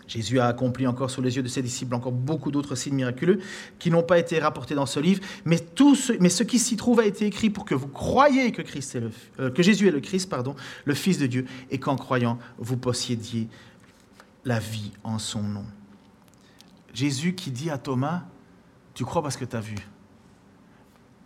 Jésus 0.07 0.39
a 0.39 0.47
accompli 0.47 0.87
encore 0.87 1.11
sous 1.11 1.21
les 1.21 1.37
yeux 1.37 1.43
de 1.43 1.49
ses 1.49 1.63
disciples 1.63 1.95
encore 1.95 2.13
beaucoup 2.13 2.51
d'autres 2.51 2.75
signes 2.75 2.95
miraculeux 2.95 3.41
qui 3.79 3.91
n'ont 3.91 4.03
pas 4.03 4.19
été 4.19 4.39
rapportés 4.39 4.75
dans 4.75 4.87
ce 4.87 5.01
livre, 5.01 5.21
mais, 5.45 5.59
tout 5.59 5.95
ce, 5.95 6.13
mais 6.21 6.29
ce 6.29 6.43
qui 6.45 6.59
s'y 6.59 6.77
trouve 6.77 7.01
a 7.01 7.07
été 7.07 7.27
écrit 7.27 7.51
pour 7.51 7.65
que 7.65 7.75
vous 7.75 7.89
croyiez 7.89 8.53
que, 8.53 8.63
euh, 9.41 9.51
que 9.51 9.63
Jésus 9.63 9.89
est 9.89 9.93
le 9.93 10.01
Christ, 10.01 10.29
pardon, 10.29 10.55
le 10.85 10.95
Fils 10.95 11.19
de 11.19 11.27
Dieu, 11.27 11.47
et 11.71 11.79
qu'en 11.79 11.97
croyant, 11.97 12.39
vous 12.59 12.77
possédiez 12.77 13.49
la 14.45 14.61
vie 14.61 14.93
en 15.03 15.19
son 15.19 15.43
nom. 15.43 15.65
Jésus 16.97 17.35
qui 17.35 17.51
dit 17.51 17.69
à 17.69 17.77
Thomas, 17.77 18.23
tu 18.95 19.05
crois 19.05 19.23
parce 19.23 19.37
que 19.37 19.45
tu 19.45 19.55
as 19.55 19.61
vu. 19.61 19.77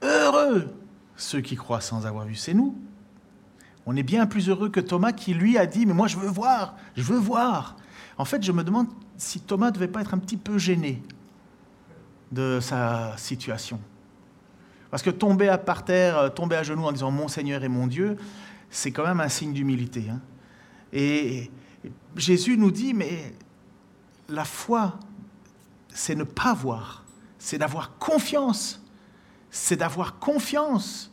Heureux 0.02 0.74
ceux 1.14 1.40
qui 1.40 1.54
croient 1.54 1.80
sans 1.80 2.06
avoir 2.06 2.24
vu, 2.24 2.34
c'est 2.34 2.54
nous. 2.54 2.76
On 3.86 3.94
est 3.94 4.02
bien 4.02 4.26
plus 4.26 4.48
heureux 4.48 4.68
que 4.68 4.80
Thomas 4.80 5.12
qui 5.12 5.32
lui 5.32 5.56
a 5.58 5.66
dit, 5.66 5.86
mais 5.86 5.92
moi 5.92 6.08
je 6.08 6.16
veux 6.16 6.28
voir, 6.28 6.74
je 6.96 7.04
veux 7.04 7.18
voir. 7.18 7.76
En 8.18 8.24
fait, 8.24 8.42
je 8.42 8.50
me 8.50 8.64
demande 8.64 8.88
si 9.16 9.38
Thomas 9.38 9.66
ne 9.66 9.70
devait 9.72 9.86
pas 9.86 10.00
être 10.00 10.12
un 10.12 10.18
petit 10.18 10.36
peu 10.36 10.58
gêné 10.58 11.04
de 12.32 12.58
sa 12.60 13.16
situation. 13.16 13.78
Parce 14.90 15.04
que 15.04 15.10
tomber 15.10 15.48
à 15.48 15.56
par 15.56 15.84
terre, 15.84 16.18
euh, 16.18 16.28
tomber 16.30 16.56
à 16.56 16.64
genoux 16.64 16.82
en 16.82 16.90
disant 16.90 17.12
mon 17.12 17.28
Seigneur 17.28 17.62
et 17.62 17.68
mon 17.68 17.86
Dieu, 17.86 18.16
c'est 18.70 18.90
quand 18.90 19.04
même 19.04 19.20
un 19.20 19.28
signe 19.28 19.52
d'humilité. 19.52 20.06
Hein. 20.10 20.20
Et 20.92 21.48
Jésus 22.16 22.56
nous 22.56 22.72
dit, 22.72 22.92
mais 22.92 23.34
la 24.28 24.44
foi 24.44 24.98
c'est 25.92 26.14
ne 26.14 26.24
pas 26.24 26.54
voir, 26.54 27.04
c'est 27.38 27.58
d'avoir 27.58 27.98
confiance, 27.98 28.82
c'est 29.50 29.76
d'avoir 29.76 30.18
confiance. 30.18 31.10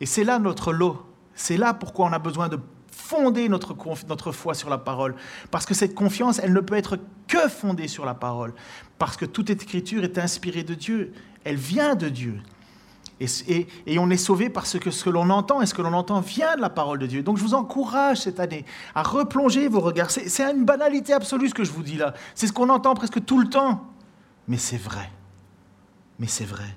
Et 0.00 0.06
c'est 0.06 0.24
là 0.24 0.38
notre 0.38 0.72
lot, 0.72 1.04
c'est 1.34 1.56
là 1.56 1.74
pourquoi 1.74 2.06
on 2.06 2.12
a 2.12 2.18
besoin 2.18 2.48
de 2.48 2.58
fonder 2.90 3.48
notre, 3.48 3.76
notre 4.08 4.32
foi 4.32 4.54
sur 4.54 4.70
la 4.70 4.78
parole. 4.78 5.14
Parce 5.50 5.66
que 5.66 5.74
cette 5.74 5.94
confiance, 5.94 6.38
elle 6.38 6.52
ne 6.52 6.60
peut 6.60 6.76
être 6.76 6.98
que 7.28 7.48
fondée 7.48 7.88
sur 7.88 8.04
la 8.04 8.14
parole. 8.14 8.54
Parce 8.98 9.16
que 9.16 9.24
toute 9.24 9.50
écriture 9.50 10.04
est 10.04 10.18
inspirée 10.18 10.62
de 10.62 10.74
Dieu, 10.74 11.12
elle 11.44 11.56
vient 11.56 11.94
de 11.94 12.08
Dieu. 12.08 12.40
Et, 13.20 13.68
et, 13.86 13.98
on 14.00 14.10
est 14.10 14.16
sauvé 14.16 14.48
parce 14.48 14.76
que 14.78 14.90
ce 14.90 15.04
que 15.04 15.10
l'on 15.10 15.30
entend 15.30 15.62
et 15.62 15.66
ce 15.66 15.74
que 15.74 15.82
l'on 15.82 15.92
entend 15.92 16.20
vient 16.20 16.56
de 16.56 16.60
la 16.60 16.68
parole 16.68 16.98
de 16.98 17.06
Dieu. 17.06 17.22
Donc 17.22 17.38
je 17.38 17.42
vous 17.42 17.54
encourage 17.54 18.22
cette 18.22 18.40
année 18.40 18.64
à 18.94 19.02
replonger 19.04 19.68
vos 19.68 19.80
regards. 19.80 20.10
C'est 20.10 20.42
une 20.42 20.64
banalité 20.64 21.12
absolue 21.12 21.48
ce 21.48 21.54
que 21.54 21.62
je 21.62 21.70
vous 21.70 21.84
dis 21.84 21.96
là. 21.96 22.12
C'est 22.34 22.48
ce 22.48 22.52
qu'on 22.52 22.68
entend 22.70 22.94
presque 22.94 23.24
tout 23.24 23.38
le 23.38 23.48
temps 23.48 23.93
mais 24.48 24.58
c'est 24.58 24.76
vrai. 24.76 25.10
Mais 26.18 26.26
c'est 26.26 26.44
vrai. 26.44 26.76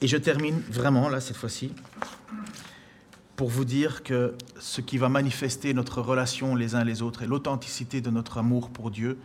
Et 0.00 0.08
je 0.08 0.16
termine 0.16 0.60
vraiment, 0.70 1.08
là, 1.08 1.20
cette 1.20 1.36
fois-ci, 1.36 1.72
pour 3.36 3.48
vous 3.48 3.64
dire 3.64 4.02
que 4.02 4.34
ce 4.58 4.80
qui 4.80 4.98
va 4.98 5.08
manifester 5.08 5.74
notre 5.74 6.00
relation 6.00 6.54
les 6.54 6.74
uns 6.74 6.84
les 6.84 7.02
autres 7.02 7.22
et 7.22 7.26
l'authenticité 7.26 8.00
de 8.00 8.10
notre 8.10 8.38
amour 8.38 8.70
pour 8.70 8.90
Dieu 8.90 9.18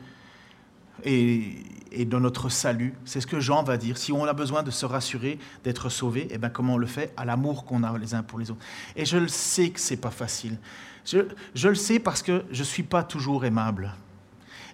et, 1.04 1.66
de 1.98 2.18
notre 2.18 2.50
salut, 2.50 2.94
c'est 3.04 3.20
ce 3.22 3.28
que 3.28 3.40
Jean 3.40 3.64
va 3.64 3.78
dire. 3.78 3.98
Si 3.98 4.12
on 4.12 4.24
a 4.26 4.34
besoin 4.34 4.64
de 4.64 4.72
se 4.72 4.86
rassurer, 4.86 5.40
d'être 5.64 5.90
sauvé, 5.90 6.28
eh 6.32 6.38
bien 6.38 6.50
comment 6.50 6.76
on 6.76 6.78
le 6.78 6.88
fait? 6.88 7.14
À 7.18 7.26
l'amour 7.26 7.66
qu'on 7.66 7.84
a 7.84 7.98
les 7.98 8.14
uns 8.14 8.24
pour 8.24 8.40
les 8.40 8.52
autres. 8.52 8.64
Et 8.96 9.06
je 9.06 9.18
le 9.18 9.28
sais 9.28 9.70
que 9.70 9.80
c'est 9.80 9.98
pas 9.98 10.12
facile. 10.12 10.58
Je, 11.06 11.20
je 11.54 11.68
le 11.68 11.76
sais 11.76 12.00
parce 12.00 12.22
que 12.22 12.44
je 12.52 12.60
ne 12.60 12.66
suis 12.66 12.84
pas 12.84 13.04
toujours 13.04 13.46
aimable. 13.46 13.94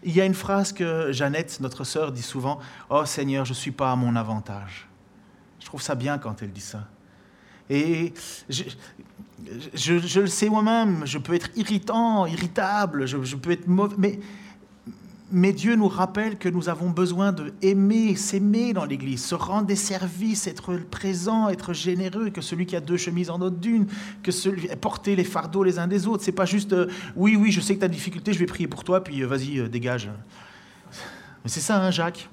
Il 0.03 0.13
y 0.13 0.21
a 0.21 0.25
une 0.25 0.33
phrase 0.33 0.73
que 0.73 1.11
Jeannette, 1.11 1.59
notre 1.59 1.83
sœur, 1.83 2.11
dit 2.11 2.21
souvent 2.21 2.59
Oh 2.89 3.05
Seigneur, 3.05 3.45
je 3.45 3.51
ne 3.51 3.55
suis 3.55 3.71
pas 3.71 3.91
à 3.91 3.95
mon 3.95 4.15
avantage. 4.15 4.87
Je 5.59 5.65
trouve 5.65 5.81
ça 5.81 5.95
bien 5.95 6.17
quand 6.17 6.41
elle 6.41 6.51
dit 6.51 6.61
ça. 6.61 6.87
Et 7.69 8.13
je, 8.49 10.19
le 10.19 10.27
sais 10.27 10.49
moi-même, 10.49 11.05
je 11.05 11.17
peux 11.17 11.33
être 11.33 11.49
irritant, 11.55 12.25
irritable, 12.25 13.05
je, 13.05 13.23
je 13.23 13.35
peux 13.35 13.51
être 13.51 13.67
mauvais, 13.67 13.95
mais 13.97 14.19
mais 15.31 15.53
Dieu 15.53 15.75
nous 15.75 15.87
rappelle 15.87 16.37
que 16.37 16.49
nous 16.49 16.67
avons 16.67 16.89
besoin 16.89 17.31
de 17.31 17.53
aimer, 17.61 18.15
s'aimer 18.15 18.73
dans 18.73 18.85
l'Église, 18.85 19.23
se 19.23 19.35
rendre 19.35 19.65
des 19.65 19.75
services, 19.75 20.45
être 20.47 20.75
présent, 20.89 21.47
être 21.47 21.73
généreux, 21.73 22.29
que 22.29 22.41
celui 22.41 22.65
qui 22.65 22.75
a 22.75 22.81
deux 22.81 22.97
chemises 22.97 23.29
en 23.29 23.39
autre 23.39 23.57
d'une, 23.57 23.87
que 24.23 24.31
celui 24.31 24.67
porter 24.75 25.15
les 25.15 25.23
fardeaux 25.23 25.63
les 25.63 25.79
uns 25.79 25.87
des 25.87 26.07
autres. 26.07 26.23
C'est 26.23 26.31
pas 26.31 26.45
juste 26.45 26.73
euh, 26.73 26.87
oui, 27.15 27.35
oui, 27.35 27.51
je 27.51 27.61
sais 27.61 27.75
que 27.75 27.79
tu 27.79 27.85
as 27.85 27.87
des 27.87 27.95
difficultés, 27.95 28.33
je 28.33 28.39
vais 28.39 28.45
prier 28.45 28.67
pour 28.67 28.83
toi, 28.83 29.03
puis 29.03 29.23
euh, 29.23 29.27
vas-y, 29.27 29.59
euh, 29.59 29.69
dégage. 29.69 30.09
Mais 31.43 31.49
c'est 31.49 31.61
ça, 31.61 31.81
hein, 31.81 31.91
Jacques. 31.91 32.29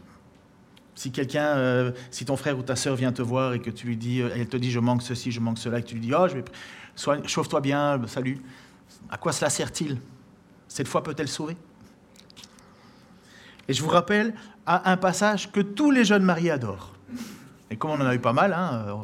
Si 0.94 1.12
quelqu'un, 1.12 1.92
si 2.10 2.24
ton 2.24 2.36
frère 2.36 2.58
ou 2.58 2.62
ta 2.62 2.74
sœur 2.74 2.96
vient 2.96 3.12
te 3.12 3.22
voir 3.22 3.54
et 3.54 3.60
que 3.60 3.70
tu 3.70 3.86
lui 3.86 3.96
dis, 3.96 4.18
elle 4.18 4.48
te 4.48 4.56
dit 4.56 4.72
je 4.72 4.80
manque 4.80 5.02
ceci, 5.02 5.30
je 5.30 5.38
manque 5.38 5.58
cela, 5.58 5.78
et 5.78 5.82
que 5.82 5.86
tu 5.86 5.94
lui 5.94 6.00
dis 6.00 6.12
oh, 6.12 6.26
je 6.26 6.34
vais, 6.34 7.28
chauffe-toi 7.28 7.60
bien, 7.60 8.00
salut. 8.08 8.40
À 9.08 9.16
quoi 9.16 9.30
cela 9.30 9.48
sert-il? 9.48 9.98
Cette 10.66 10.88
fois 10.88 11.04
peut-elle 11.04 11.28
sauver? 11.28 11.56
Et 13.68 13.74
je 13.74 13.82
vous 13.82 13.90
rappelle 13.90 14.34
un 14.66 14.96
passage 14.96 15.52
que 15.52 15.60
tous 15.60 15.90
les 15.90 16.04
jeunes 16.04 16.24
mariés 16.24 16.50
adorent. 16.50 16.94
Et 17.70 17.76
comme 17.76 17.90
on 17.90 18.00
en 18.00 18.06
a 18.06 18.14
eu 18.14 18.18
pas 18.18 18.32
mal, 18.32 18.52
hein, 18.52 18.84
euh, 18.88 18.94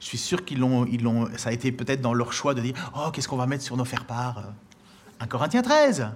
je 0.00 0.06
suis 0.06 0.18
sûr 0.18 0.44
qu'ils 0.44 0.58
l'ont, 0.58 0.86
ils 0.86 1.02
l'ont, 1.02 1.28
ça 1.36 1.50
a 1.50 1.52
été 1.52 1.72
peut-être 1.72 2.00
dans 2.00 2.14
leur 2.14 2.32
choix 2.32 2.54
de 2.54 2.60
dire 2.60 2.74
Oh, 2.94 3.10
qu'est-ce 3.10 3.28
qu'on 3.28 3.36
va 3.36 3.46
mettre 3.46 3.64
sur 3.64 3.76
nos 3.76 3.84
faire-part 3.84 4.52
1 5.20 5.26
Corinthiens 5.26 5.62
13. 5.62 6.08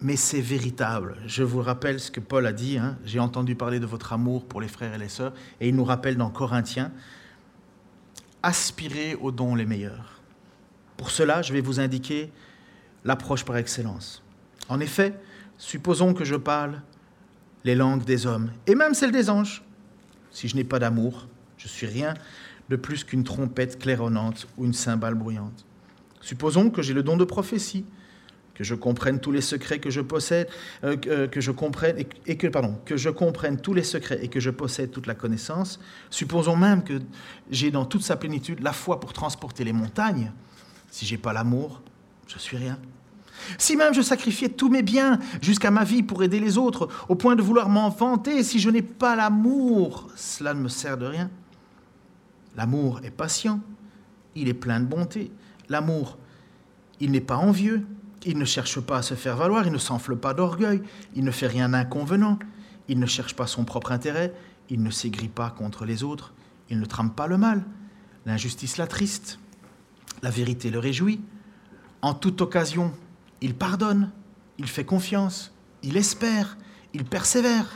Mais 0.00 0.16
c'est 0.16 0.40
véritable. 0.40 1.16
Je 1.26 1.44
vous 1.44 1.62
rappelle 1.62 2.00
ce 2.00 2.10
que 2.10 2.18
Paul 2.18 2.46
a 2.46 2.52
dit. 2.52 2.76
Hein. 2.76 2.98
J'ai 3.04 3.20
entendu 3.20 3.54
parler 3.54 3.78
de 3.78 3.86
votre 3.86 4.12
amour 4.12 4.44
pour 4.44 4.60
les 4.60 4.66
frères 4.66 4.92
et 4.92 4.98
les 4.98 5.08
sœurs. 5.08 5.32
Et 5.60 5.68
il 5.68 5.76
nous 5.76 5.84
rappelle 5.84 6.16
dans 6.16 6.30
Corinthiens 6.30 6.90
Aspirez 8.42 9.14
aux 9.14 9.30
dons 9.30 9.54
les 9.54 9.66
meilleurs. 9.66 10.20
Pour 10.96 11.10
cela, 11.12 11.42
je 11.42 11.52
vais 11.52 11.60
vous 11.60 11.78
indiquer 11.78 12.32
l'approche 13.04 13.44
par 13.44 13.56
excellence. 13.56 14.21
En 14.68 14.80
effet, 14.80 15.14
supposons 15.58 16.14
que 16.14 16.24
je 16.24 16.36
parle 16.36 16.80
les 17.64 17.74
langues 17.74 18.04
des 18.04 18.26
hommes, 18.26 18.50
et 18.66 18.74
même 18.74 18.94
celles 18.94 19.12
des 19.12 19.30
anges. 19.30 19.62
Si 20.30 20.48
je 20.48 20.56
n'ai 20.56 20.64
pas 20.64 20.78
d'amour, 20.78 21.28
je 21.58 21.68
suis 21.68 21.86
rien 21.86 22.14
de 22.68 22.76
plus 22.76 23.04
qu'une 23.04 23.22
trompette 23.22 23.78
claironnante 23.78 24.48
ou 24.56 24.64
une 24.64 24.72
cymbale 24.72 25.14
bruyante. 25.14 25.66
Supposons 26.20 26.70
que 26.70 26.82
j'ai 26.82 26.94
le 26.94 27.02
don 27.02 27.16
de 27.16 27.24
prophétie, 27.24 27.84
que 28.54 28.64
je 28.64 28.74
comprenne 28.74 29.20
tous 29.20 29.32
les 29.32 29.40
secrets 29.40 29.78
que 29.78 29.90
je 29.90 30.00
possède, 30.00 30.48
euh, 30.84 30.96
euh, 31.06 31.26
que 31.26 31.40
je 31.40 31.50
comprenne 31.50 31.96
et, 32.26 32.36
que 32.36 32.46
pardon, 32.46 32.78
que 32.84 32.96
je 32.96 33.10
comprenne 33.10 33.60
tous 33.60 33.74
les 33.74 33.82
secrets 33.82 34.18
et 34.22 34.28
que 34.28 34.40
je 34.40 34.50
possède 34.50 34.90
toute 34.90 35.06
la 35.06 35.14
connaissance. 35.14 35.80
Supposons 36.10 36.56
même 36.56 36.84
que 36.84 37.00
j'ai 37.50 37.70
dans 37.70 37.84
toute 37.84 38.02
sa 38.02 38.16
plénitude 38.16 38.60
la 38.60 38.72
foi 38.72 39.00
pour 39.00 39.12
transporter 39.12 39.64
les 39.64 39.72
montagnes. 39.72 40.32
Si 40.90 41.06
j'ai 41.06 41.18
pas 41.18 41.32
l'amour, 41.32 41.82
je 42.26 42.38
suis 42.38 42.56
rien. 42.56 42.78
Si 43.58 43.76
même 43.76 43.94
je 43.94 44.02
sacrifiais 44.02 44.48
tous 44.48 44.68
mes 44.68 44.82
biens 44.82 45.18
jusqu'à 45.40 45.70
ma 45.70 45.84
vie 45.84 46.02
pour 46.02 46.22
aider 46.22 46.40
les 46.40 46.58
autres, 46.58 46.88
au 47.08 47.14
point 47.14 47.36
de 47.36 47.42
vouloir 47.42 47.68
m'en 47.68 47.88
vanter, 47.88 48.42
si 48.42 48.58
je 48.58 48.70
n'ai 48.70 48.82
pas 48.82 49.16
l'amour, 49.16 50.08
cela 50.16 50.54
ne 50.54 50.60
me 50.60 50.68
sert 50.68 50.96
de 50.98 51.06
rien. 51.06 51.30
L'amour 52.56 53.00
est 53.02 53.10
patient, 53.10 53.60
il 54.34 54.48
est 54.48 54.54
plein 54.54 54.80
de 54.80 54.86
bonté. 54.86 55.30
L'amour, 55.68 56.18
il 57.00 57.10
n'est 57.10 57.20
pas 57.20 57.36
envieux, 57.36 57.86
il 58.24 58.38
ne 58.38 58.44
cherche 58.44 58.80
pas 58.80 58.98
à 58.98 59.02
se 59.02 59.14
faire 59.14 59.36
valoir, 59.36 59.66
il 59.66 59.72
ne 59.72 59.78
s'enfle 59.78 60.16
pas 60.16 60.34
d'orgueil, 60.34 60.82
il 61.14 61.24
ne 61.24 61.30
fait 61.30 61.46
rien 61.46 61.70
d'inconvenant, 61.70 62.38
il 62.88 62.98
ne 62.98 63.06
cherche 63.06 63.34
pas 63.34 63.46
son 63.46 63.64
propre 63.64 63.92
intérêt, 63.92 64.32
il 64.70 64.82
ne 64.82 64.90
s'aigrit 64.90 65.28
pas 65.28 65.50
contre 65.50 65.84
les 65.84 66.02
autres, 66.02 66.32
il 66.70 66.78
ne 66.78 66.84
trame 66.84 67.12
pas 67.12 67.26
le 67.26 67.38
mal, 67.38 67.64
l'injustice 68.26 68.76
l'attriste, 68.76 69.38
la 70.22 70.30
vérité 70.30 70.70
le 70.70 70.78
réjouit. 70.78 71.20
En 72.00 72.14
toute 72.14 72.40
occasion, 72.40 72.92
il 73.42 73.54
pardonne, 73.54 74.10
il 74.58 74.68
fait 74.68 74.84
confiance, 74.84 75.52
il 75.82 75.96
espère, 75.96 76.56
il 76.94 77.04
persévère. 77.04 77.66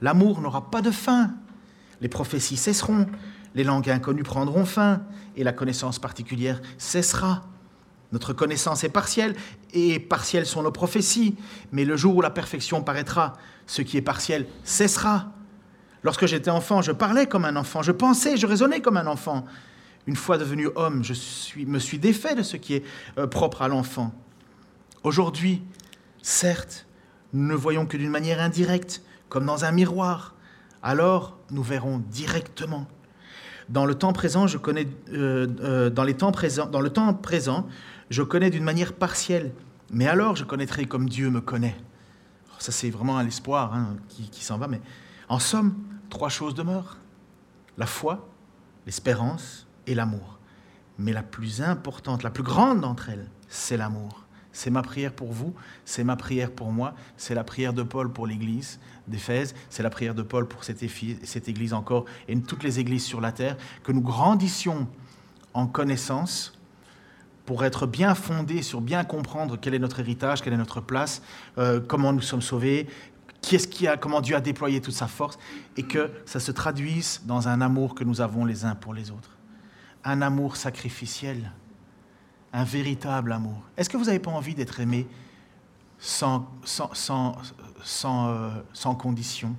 L'amour 0.00 0.40
n'aura 0.40 0.70
pas 0.70 0.82
de 0.82 0.90
fin. 0.90 1.30
Les 2.00 2.08
prophéties 2.08 2.56
cesseront, 2.56 3.06
les 3.54 3.64
langues 3.64 3.88
inconnues 3.88 4.24
prendront 4.24 4.64
fin, 4.64 5.02
et 5.36 5.44
la 5.44 5.52
connaissance 5.52 5.98
particulière 5.98 6.60
cessera. 6.78 7.42
Notre 8.10 8.32
connaissance 8.32 8.82
est 8.84 8.88
partielle, 8.88 9.36
et 9.72 10.00
partielles 10.00 10.46
sont 10.46 10.62
nos 10.62 10.72
prophéties, 10.72 11.36
mais 11.70 11.84
le 11.84 11.96
jour 11.96 12.16
où 12.16 12.20
la 12.20 12.30
perfection 12.30 12.82
paraîtra, 12.82 13.34
ce 13.66 13.82
qui 13.82 13.96
est 13.96 14.02
partiel 14.02 14.46
cessera. 14.64 15.32
Lorsque 16.02 16.26
j'étais 16.26 16.50
enfant, 16.50 16.82
je 16.82 16.90
parlais 16.90 17.26
comme 17.26 17.44
un 17.44 17.54
enfant, 17.54 17.82
je 17.82 17.92
pensais, 17.92 18.36
je 18.36 18.46
raisonnais 18.46 18.80
comme 18.80 18.96
un 18.96 19.06
enfant. 19.06 19.46
Une 20.08 20.16
fois 20.16 20.36
devenu 20.36 20.68
homme, 20.74 21.04
je 21.04 21.14
me 21.64 21.78
suis 21.78 21.98
défait 22.00 22.34
de 22.34 22.42
ce 22.42 22.56
qui 22.56 22.74
est 22.74 22.84
euh, 23.18 23.28
propre 23.28 23.62
à 23.62 23.68
l'enfant. 23.68 24.12
Aujourd'hui, 25.04 25.62
certes, 26.22 26.86
nous 27.32 27.46
ne 27.46 27.54
voyons 27.54 27.86
que 27.86 27.96
d'une 27.96 28.10
manière 28.10 28.40
indirecte, 28.40 29.02
comme 29.28 29.46
dans 29.46 29.64
un 29.64 29.72
miroir. 29.72 30.34
Alors, 30.82 31.38
nous 31.50 31.62
verrons 31.62 31.98
directement. 31.98 32.86
Dans 33.68 33.84
le 33.84 33.96
temps 33.96 34.12
présent, 34.12 34.46
je 34.46 34.58
connais, 34.58 34.86
euh, 35.12 35.48
euh, 35.60 35.90
dans, 35.90 36.04
le 36.04 36.14
temps 36.90 37.14
présent, 37.14 37.66
je 38.10 38.22
connais 38.22 38.50
d'une 38.50 38.64
manière 38.64 38.92
partielle, 38.92 39.52
mais 39.90 40.06
alors 40.06 40.36
je 40.36 40.44
connaîtrai 40.44 40.84
comme 40.84 41.08
Dieu 41.08 41.30
me 41.30 41.40
connaît. 41.40 41.76
Ça, 42.58 42.70
c'est 42.70 42.90
vraiment 42.90 43.18
un 43.18 43.26
espoir 43.26 43.74
hein, 43.74 43.96
qui, 44.08 44.28
qui 44.30 44.44
s'en 44.44 44.56
va, 44.56 44.68
mais 44.68 44.80
en 45.28 45.40
somme, 45.40 45.74
trois 46.10 46.28
choses 46.28 46.54
demeurent 46.54 46.98
la 47.76 47.86
foi, 47.86 48.28
l'espérance 48.86 49.66
et 49.88 49.94
l'amour. 49.94 50.38
Mais 50.98 51.12
la 51.12 51.22
plus 51.24 51.60
importante, 51.60 52.22
la 52.22 52.30
plus 52.30 52.44
grande 52.44 52.82
d'entre 52.82 53.08
elles, 53.08 53.28
c'est 53.48 53.76
l'amour. 53.76 54.21
C'est 54.52 54.70
ma 54.70 54.82
prière 54.82 55.12
pour 55.12 55.32
vous, 55.32 55.54
c'est 55.84 56.04
ma 56.04 56.16
prière 56.16 56.50
pour 56.50 56.72
moi, 56.72 56.94
c'est 57.16 57.34
la 57.34 57.44
prière 57.44 57.72
de 57.72 57.82
Paul 57.82 58.12
pour 58.12 58.26
l'Église 58.26 58.78
d'Éphèse, 59.08 59.54
c'est 59.70 59.82
la 59.82 59.90
prière 59.90 60.14
de 60.14 60.22
Paul 60.22 60.46
pour 60.46 60.64
cette, 60.64 60.82
Église 60.82 61.72
encore 61.72 62.04
et 62.28 62.38
toutes 62.38 62.62
les 62.62 62.78
églises 62.78 63.04
sur 63.04 63.20
la 63.20 63.32
terre, 63.32 63.56
que 63.82 63.92
nous 63.92 64.02
grandissions 64.02 64.88
en 65.54 65.66
connaissance 65.66 66.58
pour 67.46 67.64
être 67.64 67.86
bien 67.86 68.14
fondés 68.14 68.62
sur 68.62 68.80
bien 68.80 69.04
comprendre 69.04 69.58
quel 69.60 69.74
est 69.74 69.78
notre 69.78 70.00
héritage, 70.00 70.42
quelle 70.42 70.52
est 70.52 70.58
notre 70.58 70.80
place, 70.80 71.22
euh, 71.58 71.80
comment 71.80 72.12
nous 72.12 72.20
sommes 72.20 72.42
sauvés, 72.42 72.86
quest 73.40 73.70
qui 73.70 73.88
a, 73.88 73.96
comment 73.96 74.20
Dieu 74.20 74.36
a 74.36 74.40
déployé 74.40 74.80
toute 74.80 74.94
sa 74.94 75.08
force, 75.08 75.38
et 75.76 75.82
que 75.82 76.10
ça 76.26 76.40
se 76.40 76.52
traduise 76.52 77.22
dans 77.26 77.48
un 77.48 77.60
amour 77.60 77.94
que 77.94 78.04
nous 78.04 78.20
avons 78.20 78.44
les 78.44 78.64
uns 78.64 78.74
pour 78.74 78.94
les 78.94 79.10
autres. 79.10 79.36
Un 80.04 80.22
amour 80.22 80.56
sacrificiel 80.56 81.52
un 82.52 82.64
véritable 82.64 83.32
amour. 83.32 83.62
Est-ce 83.76 83.88
que 83.88 83.96
vous 83.96 84.04
n'avez 84.04 84.18
pas 84.18 84.30
envie 84.30 84.54
d'être 84.54 84.80
aimé 84.80 85.06
sans, 85.98 86.48
sans, 86.64 86.92
sans, 86.94 87.36
sans, 87.82 88.28
euh, 88.28 88.50
sans 88.72 88.94
condition? 88.94 89.56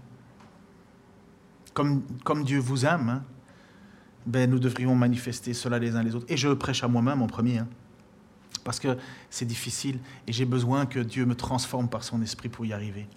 Comme, 1.73 2.03
comme, 2.23 2.43
Dieu 2.43 2.59
vous 2.59 2.85
aime, 2.85 3.09
hein, 3.09 3.23
ben, 4.25 4.49
nous 4.49 4.59
devrions 4.59 4.95
manifester 4.95 5.53
cela 5.53 5.79
les 5.79 5.95
uns 5.95 6.03
les 6.03 6.13
autres. 6.13 6.27
Et 6.29 6.37
je 6.37 6.49
prêche 6.49 6.83
à 6.83 6.87
moi-même 6.87 7.21
en 7.21 7.27
premier, 7.27 7.59
hein, 7.59 7.67
parce 8.63 8.79
que 8.79 8.97
c'est 9.29 9.45
difficile 9.45 9.99
et 10.27 10.31
j'ai 10.31 10.45
besoin 10.45 10.85
que 10.85 10.99
Dieu 10.99 11.25
me 11.25 11.35
transforme 11.35 11.89
par 11.89 12.03
son 12.03 12.21
esprit 12.21 12.49
pour 12.49 12.65
y 12.65 12.73
arriver. 12.73 13.07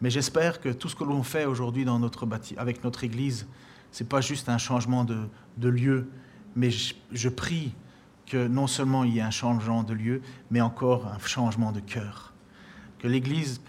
Mais 0.00 0.10
j'espère 0.10 0.60
que 0.60 0.70
tout 0.70 0.88
ce 0.88 0.96
que 0.96 1.04
l'on 1.04 1.22
fait 1.22 1.44
aujourd'hui 1.44 1.84
dans 1.84 1.98
notre 1.98 2.26
avec 2.56 2.82
notre 2.82 3.04
Église, 3.04 3.46
ce 3.92 4.02
n'est 4.02 4.08
pas 4.08 4.22
juste 4.22 4.48
un 4.48 4.58
changement 4.58 5.04
de, 5.04 5.28
de 5.58 5.68
lieu, 5.68 6.08
mais 6.56 6.70
je, 6.70 6.94
je 7.12 7.28
prie 7.28 7.72
que 8.26 8.46
non 8.46 8.66
seulement 8.66 9.04
il 9.04 9.14
y 9.14 9.18
ait 9.18 9.22
un 9.22 9.30
changement 9.30 9.82
de 9.82 9.94
lieu, 9.94 10.22
mais 10.50 10.60
encore 10.60 11.06
un 11.06 11.18
changement 11.18 11.72
de 11.72 11.80
cœur. 11.80 12.32
Que 12.98 13.08
l'Église 13.08 13.60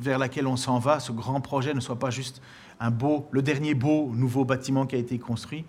vers 0.00 0.18
laquelle 0.18 0.46
on 0.46 0.56
s'en 0.56 0.78
va, 0.78 1.00
ce 1.00 1.12
grand 1.12 1.40
projet, 1.40 1.74
ne 1.74 1.80
soit 1.80 1.98
pas 1.98 2.10
juste 2.10 2.42
un 2.80 2.90
beau, 2.90 3.28
le 3.30 3.42
dernier 3.42 3.74
beau 3.74 4.10
nouveau 4.14 4.44
bâtiment 4.44 4.86
qui 4.86 4.96
a 4.96 4.98
été 4.98 5.18
construit, 5.18 5.64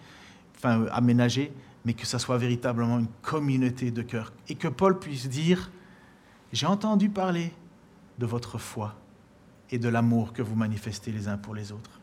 enfin 0.57 0.85
aménagé, 0.91 1.53
mais 1.85 1.93
que 1.93 2.05
ça 2.05 2.19
soit 2.19 2.37
véritablement 2.37 2.99
une 2.99 3.07
communauté 3.21 3.91
de 3.91 4.01
cœur. 4.01 4.33
Et 4.49 4.55
que 4.55 4.67
Paul 4.67 4.99
puisse 4.99 5.29
dire, 5.29 5.71
j'ai 6.51 6.65
entendu 6.65 7.09
parler 7.09 7.53
de 8.17 8.25
votre 8.25 8.57
foi 8.57 8.95
et 9.71 9.77
de 9.77 9.89
l'amour 9.89 10.33
que 10.33 10.41
vous 10.41 10.55
manifestez 10.55 11.11
les 11.11 11.27
uns 11.27 11.37
pour 11.37 11.55
les 11.55 11.71
autres. 11.71 11.99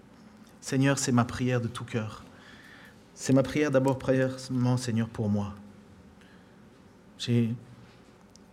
Seigneur, 0.61 0.99
c'est 0.99 1.13
ma 1.13 1.25
prière 1.25 1.61
de 1.61 1.69
tout 1.69 1.85
cœur. 1.85 2.25
C'est 3.15 3.33
ma 3.33 3.43
prière 3.43 3.71
d'abord, 3.71 3.99
premièrement, 3.99 4.77
Seigneur, 4.77 5.09
pour 5.09 5.29
moi. 5.29 5.55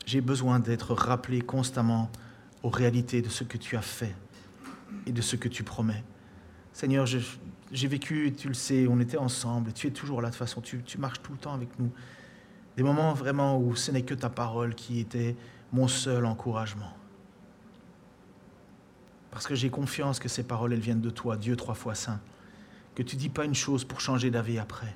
J'ai 0.05 0.22
besoin 0.22 0.59
d'être 0.59 0.93
rappelé 0.93 1.41
constamment 1.41 2.11
aux 2.61 2.70
réalités 2.70 3.22
de 3.22 3.30
ce 3.30 3.43
que 3.43 3.57
tu 3.57 3.76
as 3.78 3.82
fait 3.82 4.15
et 5.05 5.11
de 5.11 5.22
ce 5.22 5.36
que 5.36 5.47
tu 5.47 5.63
promets. 5.63 6.03
Seigneur, 6.74 7.05
j'ai 7.05 7.88
vécu, 7.88 8.34
tu 8.38 8.47
le 8.47 8.53
sais, 8.53 8.88
on 8.88 8.99
était 8.99 9.17
ensemble, 9.17 9.74
tu 9.74 9.88
es 9.88 9.91
toujours 9.91 10.22
là 10.22 10.30
de 10.30 10.34
toute 10.34 10.39
façon, 10.39 10.61
tu, 10.61 10.84
marches 10.97 11.22
tout 11.22 11.32
le 11.32 11.38
temps 11.38 11.53
avec 11.53 11.80
nous. 11.80 11.91
Des 12.78 12.84
moments 12.84 13.13
vraiment 13.13 13.59
où 13.59 13.76
ce 13.76 13.91
n'est 13.91 14.03
que 14.03 14.13
ta 14.13 14.30
parole 14.30 14.76
qui 14.76 14.99
était 14.99 15.36
mon 15.72 15.88
seul 15.88 16.26
encouragement. 16.26 16.93
Parce 19.32 19.47
que 19.47 19.55
j'ai 19.55 19.70
confiance 19.70 20.20
que 20.20 20.30
ces 20.30 20.43
paroles, 20.43 20.74
elles 20.74 20.80
viennent 20.80 21.01
de 21.01 21.09
toi, 21.09 21.38
Dieu 21.38 21.55
trois 21.55 21.76
fois 21.76 21.95
saint. 21.95 22.20
Que 22.95 23.03
tu 23.03 23.15
dis 23.15 23.30
pas 23.30 23.45
une 23.45 23.55
chose 23.55 23.84
pour 23.84 24.01
changer 24.01 24.32
d'avis 24.32 24.59
après. 24.59 24.95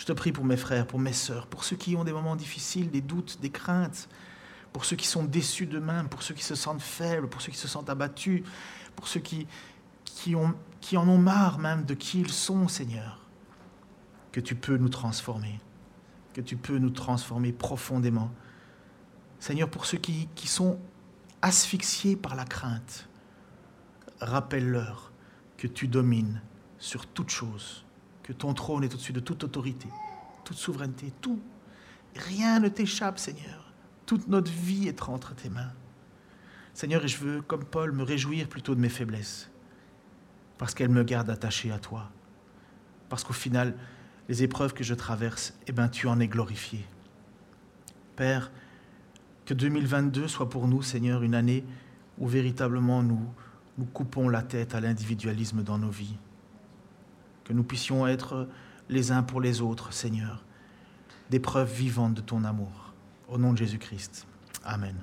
Je 0.00 0.06
te 0.06 0.12
prie 0.12 0.32
pour 0.32 0.46
mes 0.46 0.56
frères, 0.56 0.86
pour 0.86 0.98
mes 0.98 1.12
sœurs, 1.12 1.46
pour 1.46 1.62
ceux 1.62 1.76
qui 1.76 1.94
ont 1.94 2.04
des 2.04 2.12
moments 2.14 2.34
difficiles, 2.34 2.90
des 2.90 3.02
doutes, 3.02 3.38
des 3.42 3.50
craintes, 3.50 4.08
pour 4.72 4.86
ceux 4.86 4.96
qui 4.96 5.06
sont 5.06 5.24
déçus 5.24 5.66
d'eux-mêmes, 5.66 6.08
pour 6.08 6.22
ceux 6.22 6.32
qui 6.32 6.42
se 6.42 6.54
sentent 6.54 6.80
faibles, 6.80 7.28
pour 7.28 7.42
ceux 7.42 7.52
qui 7.52 7.58
se 7.58 7.68
sentent 7.68 7.90
abattus, 7.90 8.42
pour 8.96 9.08
ceux 9.08 9.20
qui, 9.20 9.46
en 10.34 10.54
ont 11.06 11.18
marre 11.18 11.58
même 11.58 11.84
de 11.84 11.92
qui 11.92 12.18
ils 12.18 12.30
sont, 12.30 12.66
Seigneur. 12.66 13.28
Que 14.32 14.40
tu 14.40 14.54
peux 14.54 14.78
nous 14.78 14.88
transformer, 14.88 15.60
que 16.32 16.40
tu 16.40 16.56
peux 16.56 16.78
nous 16.78 16.88
transformer 16.88 17.52
profondément. 17.52 18.30
Seigneur, 19.38 19.68
pour 19.68 19.84
ceux 19.84 19.98
qui, 19.98 20.30
qui 20.34 20.48
sont 20.48 20.78
asphyxiés 21.42 22.16
par 22.16 22.36
la 22.36 22.46
crainte, 22.46 23.06
rappelle-leur 24.22 25.12
que 25.58 25.66
tu 25.66 25.88
domines 25.88 26.40
sur 26.78 27.06
toute 27.06 27.28
chose 27.28 27.84
que 28.30 28.34
ton 28.36 28.54
trône 28.54 28.84
est 28.84 28.94
au-dessus 28.94 29.12
de 29.12 29.18
toute 29.18 29.42
autorité, 29.42 29.88
toute 30.44 30.56
souveraineté, 30.56 31.12
tout. 31.20 31.40
Rien 32.14 32.60
ne 32.60 32.68
t'échappe, 32.68 33.18
Seigneur. 33.18 33.72
Toute 34.06 34.28
notre 34.28 34.52
vie 34.52 34.86
est 34.86 35.02
entre 35.08 35.34
tes 35.34 35.48
mains. 35.48 35.72
Seigneur, 36.72 37.04
et 37.04 37.08
je 37.08 37.18
veux, 37.18 37.42
comme 37.42 37.64
Paul, 37.64 37.90
me 37.90 38.04
réjouir 38.04 38.48
plutôt 38.48 38.76
de 38.76 38.80
mes 38.80 38.88
faiblesses, 38.88 39.50
parce 40.58 40.74
qu'elles 40.74 40.90
me 40.90 41.02
gardent 41.02 41.30
attaché 41.30 41.72
à 41.72 41.80
toi. 41.80 42.08
Parce 43.08 43.24
qu'au 43.24 43.32
final, 43.32 43.74
les 44.28 44.44
épreuves 44.44 44.74
que 44.74 44.84
je 44.84 44.94
traverse, 44.94 45.52
eh 45.66 45.72
ben, 45.72 45.88
tu 45.88 46.06
en 46.06 46.20
es 46.20 46.28
glorifié. 46.28 46.86
Père, 48.14 48.52
que 49.44 49.54
2022 49.54 50.28
soit 50.28 50.48
pour 50.48 50.68
nous, 50.68 50.82
Seigneur, 50.82 51.24
une 51.24 51.34
année 51.34 51.64
où 52.16 52.28
véritablement 52.28 53.02
nous, 53.02 53.26
nous 53.76 53.86
coupons 53.86 54.28
la 54.28 54.42
tête 54.42 54.76
à 54.76 54.80
l'individualisme 54.80 55.64
dans 55.64 55.78
nos 55.78 55.90
vies 55.90 56.16
que 57.50 57.54
nous 57.56 57.64
puissions 57.64 58.06
être 58.06 58.46
les 58.88 59.10
uns 59.10 59.24
pour 59.24 59.40
les 59.40 59.60
autres, 59.60 59.92
Seigneur, 59.92 60.44
des 61.30 61.40
preuves 61.40 61.72
vivantes 61.72 62.14
de 62.14 62.20
ton 62.20 62.44
amour. 62.44 62.94
Au 63.28 63.38
nom 63.38 63.52
de 63.52 63.58
Jésus-Christ. 63.58 64.24
Amen. 64.64 64.94